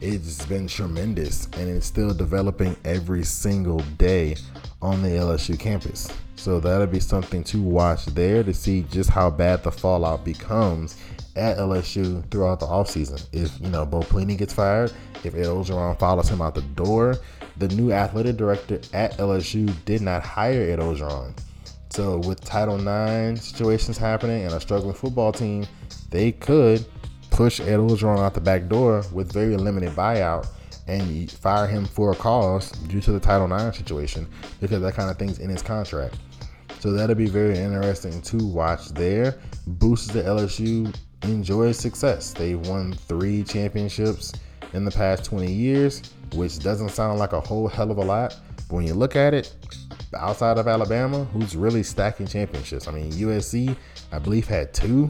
it's 0.00 0.44
been 0.46 0.68
tremendous, 0.68 1.46
and 1.54 1.68
it's 1.68 1.86
still 1.86 2.14
developing 2.14 2.76
every 2.84 3.24
single 3.24 3.80
day 3.96 4.36
on 4.82 5.02
the 5.02 5.08
LSU 5.08 5.58
campus. 5.58 6.08
So 6.36 6.60
that'll 6.60 6.86
be 6.86 7.00
something 7.00 7.42
to 7.44 7.60
watch 7.60 8.04
there 8.06 8.44
to 8.44 8.54
see 8.54 8.82
just 8.82 9.10
how 9.10 9.30
bad 9.30 9.64
the 9.64 9.72
fallout 9.72 10.24
becomes 10.24 11.02
at 11.34 11.56
LSU 11.56 12.28
throughout 12.30 12.60
the 12.60 12.66
offseason. 12.66 13.26
If, 13.32 13.58
you 13.60 13.70
know, 13.70 13.84
Bo 13.84 14.00
Pelini 14.00 14.36
gets 14.36 14.52
fired, 14.52 14.92
if 15.24 15.34
Ed 15.34 15.46
Orgeron 15.46 15.98
follows 15.98 16.28
him 16.28 16.40
out 16.40 16.54
the 16.54 16.62
door, 16.62 17.18
the 17.58 17.68
new 17.68 17.92
athletic 17.92 18.36
director 18.36 18.80
at 18.92 19.16
LSU 19.18 19.72
did 19.84 20.00
not 20.00 20.22
hire 20.22 20.70
Ed 20.70 20.78
Orgeron. 20.78 21.32
So 21.90 22.18
with 22.18 22.44
Title 22.44 22.76
IX 22.76 23.40
situations 23.40 23.98
happening 23.98 24.44
and 24.44 24.54
a 24.54 24.60
struggling 24.60 24.94
football 24.94 25.32
team, 25.32 25.66
they 26.10 26.32
could 26.32 26.84
push 27.30 27.60
Ed 27.60 27.78
Orgeron 27.78 28.18
out 28.18 28.34
the 28.34 28.40
back 28.40 28.68
door 28.68 29.04
with 29.12 29.32
very 29.32 29.56
limited 29.56 29.90
buyout 29.90 30.46
and 30.86 31.30
fire 31.30 31.66
him 31.66 31.84
for 31.84 32.12
a 32.12 32.16
cause 32.16 32.70
due 32.70 33.00
to 33.00 33.12
the 33.12 33.20
Title 33.20 33.52
IX 33.52 33.76
situation 33.76 34.26
because 34.60 34.80
that 34.80 34.94
kind 34.94 35.10
of 35.10 35.18
thing's 35.18 35.38
in 35.38 35.50
his 35.50 35.62
contract. 35.62 36.16
So 36.80 36.92
that'll 36.92 37.16
be 37.16 37.28
very 37.28 37.58
interesting 37.58 38.22
to 38.22 38.36
watch 38.46 38.90
there. 38.90 39.40
Boosts 39.66 40.08
the 40.08 40.22
LSU 40.22 40.94
enjoys 41.24 41.78
success. 41.78 42.32
They've 42.32 42.60
won 42.68 42.92
three 42.92 43.42
championships 43.42 44.32
in 44.72 44.84
the 44.84 44.90
past 44.90 45.24
20 45.24 45.50
years, 45.50 46.02
which 46.34 46.58
doesn't 46.58 46.90
sound 46.90 47.18
like 47.18 47.32
a 47.32 47.40
whole 47.40 47.68
hell 47.68 47.90
of 47.90 47.98
a 47.98 48.04
lot. 48.04 48.36
But 48.68 48.76
when 48.76 48.86
you 48.86 48.94
look 48.94 49.16
at 49.16 49.34
it, 49.34 49.54
outside 50.16 50.58
of 50.58 50.68
Alabama, 50.68 51.24
who's 51.24 51.56
really 51.56 51.82
stacking 51.82 52.26
championships? 52.26 52.88
I 52.88 52.92
mean, 52.92 53.10
USC, 53.12 53.76
I 54.12 54.18
believe, 54.18 54.46
had 54.46 54.72
two. 54.74 55.08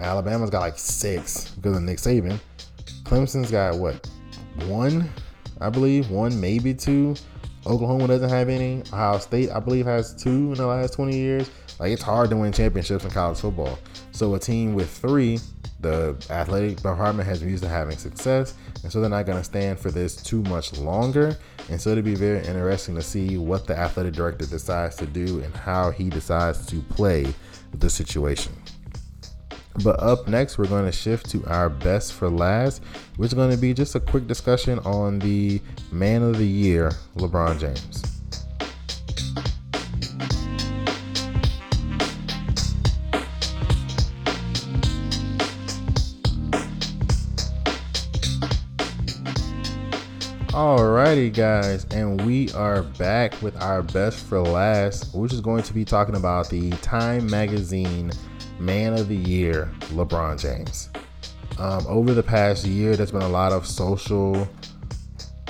Alabama's 0.00 0.50
got 0.50 0.60
like 0.60 0.78
six 0.78 1.50
because 1.52 1.76
of 1.76 1.82
Nick 1.82 1.98
Saban. 1.98 2.38
Clemson's 3.02 3.50
got 3.50 3.76
what? 3.76 4.08
One, 4.66 5.10
I 5.60 5.70
believe. 5.70 6.10
One, 6.10 6.40
maybe 6.40 6.74
two. 6.74 7.14
Oklahoma 7.66 8.06
doesn't 8.06 8.28
have 8.28 8.48
any. 8.48 8.82
Ohio 8.92 9.18
State, 9.18 9.50
I 9.50 9.60
believe, 9.60 9.86
has 9.86 10.14
two 10.14 10.52
in 10.52 10.54
the 10.54 10.66
last 10.66 10.94
20 10.94 11.16
years. 11.16 11.50
Like 11.78 11.92
it's 11.92 12.02
hard 12.02 12.30
to 12.30 12.36
win 12.36 12.52
championships 12.52 13.04
in 13.04 13.10
college 13.10 13.38
football. 13.38 13.78
So 14.12 14.34
a 14.34 14.38
team 14.38 14.74
with 14.74 14.90
three, 14.90 15.38
the 15.80 16.16
athletic 16.30 16.76
department 16.76 17.28
has 17.28 17.40
been 17.40 17.50
used 17.50 17.62
to 17.62 17.68
having 17.68 17.96
success, 17.96 18.54
and 18.82 18.92
so 18.92 19.00
they're 19.00 19.10
not 19.10 19.26
going 19.26 19.38
to 19.38 19.44
stand 19.44 19.78
for 19.78 19.90
this 19.90 20.16
too 20.16 20.42
much 20.44 20.76
longer. 20.78 21.36
And 21.68 21.80
so 21.80 21.90
it'll 21.90 22.02
be 22.02 22.14
very 22.14 22.38
interesting 22.46 22.94
to 22.94 23.02
see 23.02 23.36
what 23.36 23.66
the 23.66 23.76
athletic 23.76 24.14
director 24.14 24.46
decides 24.46 24.96
to 24.96 25.06
do 25.06 25.40
and 25.40 25.54
how 25.54 25.90
he 25.90 26.08
decides 26.08 26.64
to 26.66 26.80
play 26.82 27.26
the 27.74 27.90
situation. 27.90 28.52
But 29.84 30.00
up 30.00 30.26
next, 30.26 30.58
we're 30.58 30.66
going 30.66 30.86
to 30.86 30.92
shift 30.92 31.30
to 31.30 31.44
our 31.46 31.68
best 31.68 32.14
for 32.14 32.28
last, 32.28 32.82
which 33.16 33.28
is 33.28 33.34
going 33.34 33.50
to 33.50 33.56
be 33.56 33.74
just 33.74 33.94
a 33.94 34.00
quick 34.00 34.26
discussion 34.26 34.78
on 34.80 35.18
the 35.20 35.60
man 35.92 36.22
of 36.22 36.38
the 36.38 36.46
year, 36.46 36.90
LeBron 37.16 37.60
James. 37.60 38.17
Alrighty, 50.58 51.32
guys, 51.32 51.84
and 51.92 52.20
we 52.26 52.50
are 52.50 52.82
back 52.82 53.40
with 53.40 53.56
our 53.62 53.80
best 53.80 54.26
for 54.26 54.40
last, 54.40 55.14
which 55.14 55.32
is 55.32 55.40
going 55.40 55.62
to 55.62 55.72
be 55.72 55.84
talking 55.84 56.16
about 56.16 56.50
the 56.50 56.70
Time 56.82 57.30
Magazine 57.30 58.10
Man 58.58 58.94
of 58.94 59.06
the 59.06 59.14
Year, 59.14 59.70
LeBron 59.92 60.36
James. 60.36 60.90
Um, 61.60 61.86
over 61.86 62.12
the 62.12 62.24
past 62.24 62.66
year, 62.66 62.96
there's 62.96 63.12
been 63.12 63.22
a 63.22 63.28
lot 63.28 63.52
of 63.52 63.68
social 63.68 64.48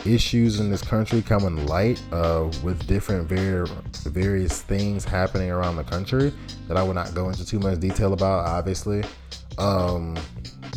issues 0.05 0.61
in 0.61 0.69
this 0.71 0.83
country 0.83 1.23
coming 1.23 1.65
light 1.65 2.03
uh, 2.13 2.51
with 2.63 2.87
different 2.87 3.31
var- 3.31 3.65
various 4.11 4.61
things 4.61 5.07
happening 5.07 5.51
around 5.51 5.77
the 5.77 5.85
country 5.85 6.35
that 6.67 6.77
I 6.77 6.83
will 6.83 6.93
not 6.93 7.15
go 7.15 7.31
into 7.31 7.47
too 7.47 7.61
much 7.61 7.81
detail 7.81 8.13
about, 8.13 8.47
obviously. 8.47 9.05
Um, 9.57 10.19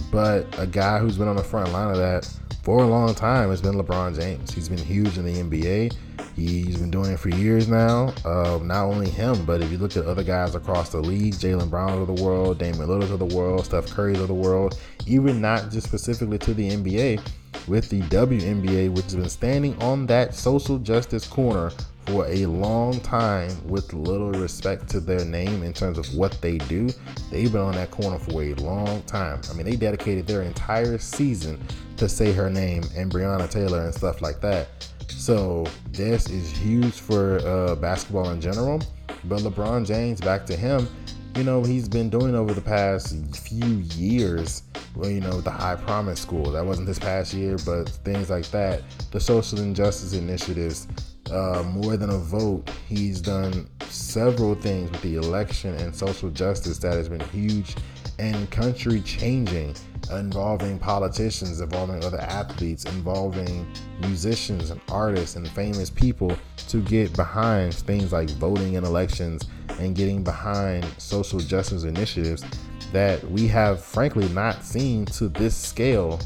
but 0.09 0.47
a 0.57 0.65
guy 0.65 0.99
who's 0.99 1.17
been 1.17 1.27
on 1.27 1.36
the 1.36 1.43
front 1.43 1.73
line 1.73 1.89
of 1.89 1.97
that 1.97 2.34
for 2.64 2.84
a 2.84 2.88
long 2.88 3.16
time 3.16 3.51
it's 3.51 3.62
been 3.62 3.76
LeBron 3.76 4.20
James. 4.20 4.53
He's 4.53 4.70
been 4.70 4.78
huge 4.78 5.18
in 5.18 5.26
the 5.26 5.34
NBA. 5.34 5.95
He's 6.36 6.78
been 6.78 6.91
doing 6.91 7.12
it 7.12 7.20
for 7.20 7.30
years 7.30 7.68
now. 7.68 8.14
Uh, 8.24 8.59
not 8.64 8.86
only 8.86 9.09
him, 9.09 9.45
but 9.45 9.62
if 9.62 9.72
you 9.72 9.78
look 9.78 9.97
at 9.97 10.05
other 10.05 10.24
guys 10.24 10.55
across 10.55 10.89
the 10.89 10.99
league, 10.99 11.34
Jaylen 11.34 11.70
Brown 11.70 12.01
of 12.01 12.07
the 12.07 12.24
world, 12.24 12.59
Damian 12.59 12.88
Lillard 12.88 13.12
of 13.12 13.20
the 13.20 13.36
world, 13.36 13.66
Steph 13.66 13.88
Curry 13.88 14.14
of 14.14 14.28
the 14.28 14.34
world, 14.34 14.80
even 15.05 15.41
not 15.41 15.72
just 15.72 15.88
specifically 15.88 16.38
to 16.39 16.53
the 16.53 16.70
NBA, 16.70 17.22
with 17.67 17.89
the 17.89 18.01
WNBA, 18.03 18.89
which 18.91 19.05
has 19.05 19.15
been 19.15 19.29
standing 19.29 19.81
on 19.81 20.05
that 20.07 20.33
social 20.33 20.77
justice 20.79 21.27
corner 21.27 21.71
for 22.07 22.25
a 22.27 22.45
long 22.45 22.99
time 23.01 23.49
with 23.67 23.93
little 23.93 24.31
respect 24.31 24.89
to 24.89 24.99
their 24.99 25.23
name 25.23 25.63
in 25.63 25.71
terms 25.71 25.97
of 25.97 26.13
what 26.15 26.39
they 26.41 26.57
do. 26.57 26.89
They've 27.29 27.51
been 27.51 27.61
on 27.61 27.73
that 27.73 27.91
corner 27.91 28.17
for 28.17 28.43
a 28.43 28.53
long 28.55 29.01
time. 29.03 29.41
I 29.49 29.53
mean, 29.53 29.65
they 29.65 29.75
dedicated 29.75 30.27
their 30.27 30.41
entire 30.41 30.97
season 30.97 31.61
to 31.97 32.09
say 32.09 32.31
her 32.33 32.49
name 32.49 32.83
and 32.95 33.11
Breonna 33.11 33.49
Taylor 33.49 33.85
and 33.85 33.93
stuff 33.93 34.21
like 34.21 34.41
that. 34.41 34.67
So 35.07 35.65
this 35.91 36.29
is 36.29 36.51
huge 36.51 36.93
for 36.93 37.39
uh, 37.47 37.75
basketball 37.75 38.31
in 38.31 38.41
general. 38.41 38.81
But 39.25 39.41
LeBron 39.41 39.85
James, 39.85 40.19
back 40.19 40.45
to 40.47 40.55
him, 40.55 40.87
you 41.36 41.43
know, 41.43 41.63
he's 41.63 41.88
been 41.88 42.09
doing 42.09 42.36
over 42.36 42.53
the 42.53 42.61
past 42.61 43.15
few 43.38 43.77
years, 43.95 44.63
well, 44.95 45.09
you 45.09 45.21
know, 45.21 45.39
the 45.39 45.51
I 45.51 45.75
Promise 45.75 46.19
school. 46.19 46.51
That 46.51 46.65
wasn't 46.65 46.88
this 46.88 46.99
past 46.99 47.34
year, 47.34 47.57
but 47.65 47.89
things 47.89 48.29
like 48.29 48.45
that. 48.51 48.82
The 49.11 49.19
social 49.19 49.59
injustice 49.59 50.13
initiatives, 50.13 50.88
uh, 51.32 51.63
more 51.65 51.95
than 51.95 52.09
a 52.09 52.17
vote, 52.17 52.69
he's 52.88 53.21
done 53.21 53.69
several 53.88 54.55
things 54.55 54.91
with 54.91 55.01
the 55.01 55.15
election 55.15 55.75
and 55.75 55.95
social 55.95 56.29
justice 56.29 56.77
that 56.79 56.93
has 56.93 57.07
been 57.07 57.21
huge 57.29 57.75
and 58.19 58.49
country 58.51 59.01
changing 59.01 59.75
involving 60.11 60.77
politicians, 60.77 61.61
involving 61.61 62.03
other 62.03 62.19
athletes, 62.19 62.86
involving 62.86 63.65
musicians 64.01 64.69
and 64.69 64.82
artists 64.91 65.36
and 65.36 65.47
famous 65.47 65.89
people 65.89 66.36
to 66.67 66.82
get 66.82 67.15
behind 67.15 67.73
things 67.73 68.11
like 68.11 68.29
voting 68.32 68.73
in 68.73 68.84
elections 68.84 69.43
and 69.82 69.95
getting 69.95 70.23
behind 70.23 70.86
social 70.97 71.39
justice 71.39 71.84
initiatives 71.84 72.43
that 72.91 73.23
we 73.32 73.47
have 73.47 73.84
frankly 73.84 74.27
not 74.29 74.63
seen 74.63 75.05
to 75.05 75.27
this 75.27 75.55
scale 75.55 76.19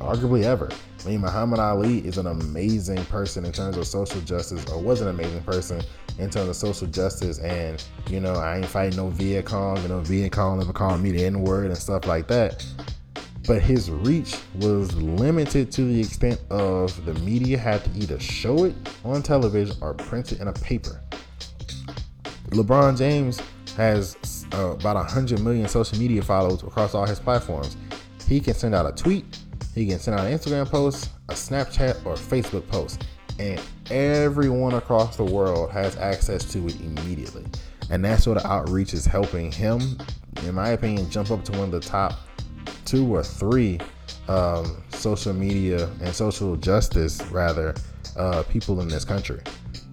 arguably 0.00 0.44
ever. 0.44 0.68
I 1.04 1.08
mean, 1.08 1.20
Muhammad 1.20 1.60
Ali 1.60 1.98
is 2.06 2.18
an 2.18 2.26
amazing 2.26 3.04
person 3.06 3.44
in 3.44 3.52
terms 3.52 3.76
of 3.76 3.86
social 3.86 4.20
justice, 4.22 4.68
or 4.70 4.78
was 4.82 5.00
an 5.00 5.08
amazing 5.08 5.42
person 5.42 5.80
in 6.18 6.28
terms 6.28 6.48
of 6.48 6.56
social 6.56 6.86
justice. 6.86 7.38
And, 7.38 7.82
you 8.08 8.20
know, 8.20 8.34
I 8.34 8.58
ain't 8.58 8.66
fighting 8.66 8.96
no 8.96 9.08
Viet 9.08 9.46
Cong, 9.46 9.80
you 9.82 9.88
know, 9.88 10.00
Viet 10.00 10.32
Cong 10.32 10.58
never 10.58 10.72
called 10.72 11.00
me 11.00 11.10
the 11.12 11.24
N 11.24 11.40
word 11.40 11.66
and 11.66 11.76
stuff 11.76 12.06
like 12.06 12.28
that 12.28 12.66
but 13.46 13.62
his 13.62 13.90
reach 13.90 14.36
was 14.56 14.94
limited 14.94 15.72
to 15.72 15.82
the 15.82 16.00
extent 16.00 16.40
of 16.50 17.04
the 17.04 17.14
media 17.14 17.58
had 17.58 17.82
to 17.82 17.90
either 17.98 18.20
show 18.20 18.64
it 18.64 18.74
on 19.04 19.22
television 19.22 19.76
or 19.80 19.92
print 19.92 20.30
it 20.30 20.40
in 20.40 20.46
a 20.46 20.52
paper. 20.52 21.00
LeBron 22.50 22.98
James 22.98 23.40
has 23.76 24.46
uh, 24.54 24.70
about 24.70 24.96
100 24.96 25.40
million 25.40 25.68
social 25.68 25.98
media 25.98 26.20
followers 26.22 26.62
across 26.62 26.94
all 26.94 27.06
his 27.06 27.20
platforms. 27.20 27.76
He 28.26 28.40
can 28.40 28.54
send 28.54 28.74
out 28.74 28.86
a 28.86 28.92
tweet, 28.92 29.38
he 29.74 29.86
can 29.86 29.98
send 29.98 30.18
out 30.18 30.26
an 30.26 30.36
Instagram 30.36 30.68
post, 30.68 31.10
a 31.28 31.34
Snapchat, 31.34 32.04
or 32.04 32.14
a 32.14 32.16
Facebook 32.16 32.66
post, 32.68 33.06
and 33.38 33.60
everyone 33.90 34.74
across 34.74 35.16
the 35.16 35.24
world 35.24 35.70
has 35.70 35.96
access 35.96 36.44
to 36.52 36.66
it 36.66 36.80
immediately. 36.80 37.46
And 37.90 38.04
that 38.04 38.20
sort 38.20 38.38
of 38.38 38.44
outreach 38.44 38.94
is 38.94 39.06
helping 39.06 39.50
him, 39.50 39.98
in 40.44 40.54
my 40.54 40.70
opinion, 40.70 41.08
jump 41.10 41.30
up 41.30 41.44
to 41.44 41.52
one 41.52 41.62
of 41.62 41.70
the 41.70 41.80
top 41.80 42.14
two 42.84 43.14
or 43.14 43.22
three 43.22 43.80
um, 44.28 44.82
social 44.90 45.32
media 45.32 45.88
and 46.02 46.14
social 46.14 46.56
justice 46.56 47.22
rather 47.30 47.74
uh, 48.16 48.42
people 48.44 48.80
in 48.80 48.88
this 48.88 49.04
country. 49.04 49.40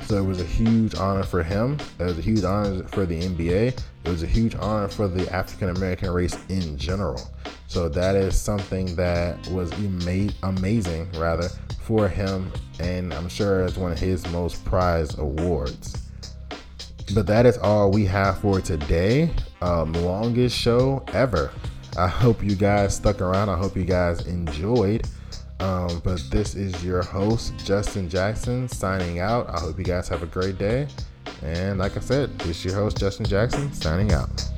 So 0.08 0.16
it 0.16 0.26
was 0.26 0.40
a 0.40 0.46
huge 0.46 0.96
honor 0.96 1.24
for 1.24 1.44
him. 1.44 1.78
It 2.00 2.04
was 2.06 2.18
a 2.18 2.22
huge 2.22 2.46
honor 2.46 2.82
for 2.84 3.06
the 3.06 3.20
NBA. 3.20 3.78
It 4.06 4.10
was 4.10 4.24
a 4.24 4.26
huge 4.26 4.56
honor 4.56 4.88
for 4.88 5.10
the 5.10 5.30
African 5.36 5.76
American 5.76 6.12
race 6.12 6.38
in 6.48 6.78
general. 6.78 7.20
So 7.68 7.90
that 7.90 8.16
is 8.16 8.40
something 8.40 8.96
that 8.96 9.46
was 9.50 9.70
ama- 9.74 10.32
amazing, 10.44 11.12
rather, 11.18 11.50
for 11.82 12.08
him, 12.08 12.54
and 12.80 13.14
I'm 13.14 13.28
sure 13.28 13.66
it's 13.66 13.76
one 13.76 13.92
of 13.92 14.00
his 14.00 14.26
most 14.32 14.64
prized 14.64 15.20
awards. 15.20 16.10
But 17.14 17.28
that 17.28 17.46
is 17.46 17.58
all 17.58 17.92
we 17.92 18.06
have 18.06 18.40
for 18.40 18.62
today. 18.62 19.30
Um, 19.62 19.92
longest 19.92 20.58
show 20.58 21.04
ever. 21.10 21.52
I 21.98 22.08
hope 22.08 22.42
you 22.42 22.56
guys 22.56 22.96
stuck 22.96 23.20
around. 23.20 23.50
I 23.50 23.58
hope 23.58 23.76
you 23.76 23.84
guys 23.84 24.26
enjoyed. 24.26 25.06
Um, 25.60 26.00
but 26.04 26.22
this 26.30 26.56
is 26.56 26.84
your 26.84 27.02
host, 27.02 27.54
Justin 27.66 28.10
Jackson, 28.10 28.68
signing 28.68 29.20
out. 29.20 29.50
I 29.50 29.60
hope 29.60 29.78
you 29.78 29.84
guys 29.84 30.08
have 30.10 30.24
a 30.24 30.28
great 30.28 30.58
day. 30.58 30.88
And 31.42 31.80
like 31.80 31.98
I 31.98 32.00
said, 32.00 32.38
this 32.40 32.58
is 32.58 32.66
your 32.66 32.76
host, 32.76 32.98
Justin 32.98 33.26
Jackson, 33.26 33.74
signing 33.74 34.12
out. 34.12 34.50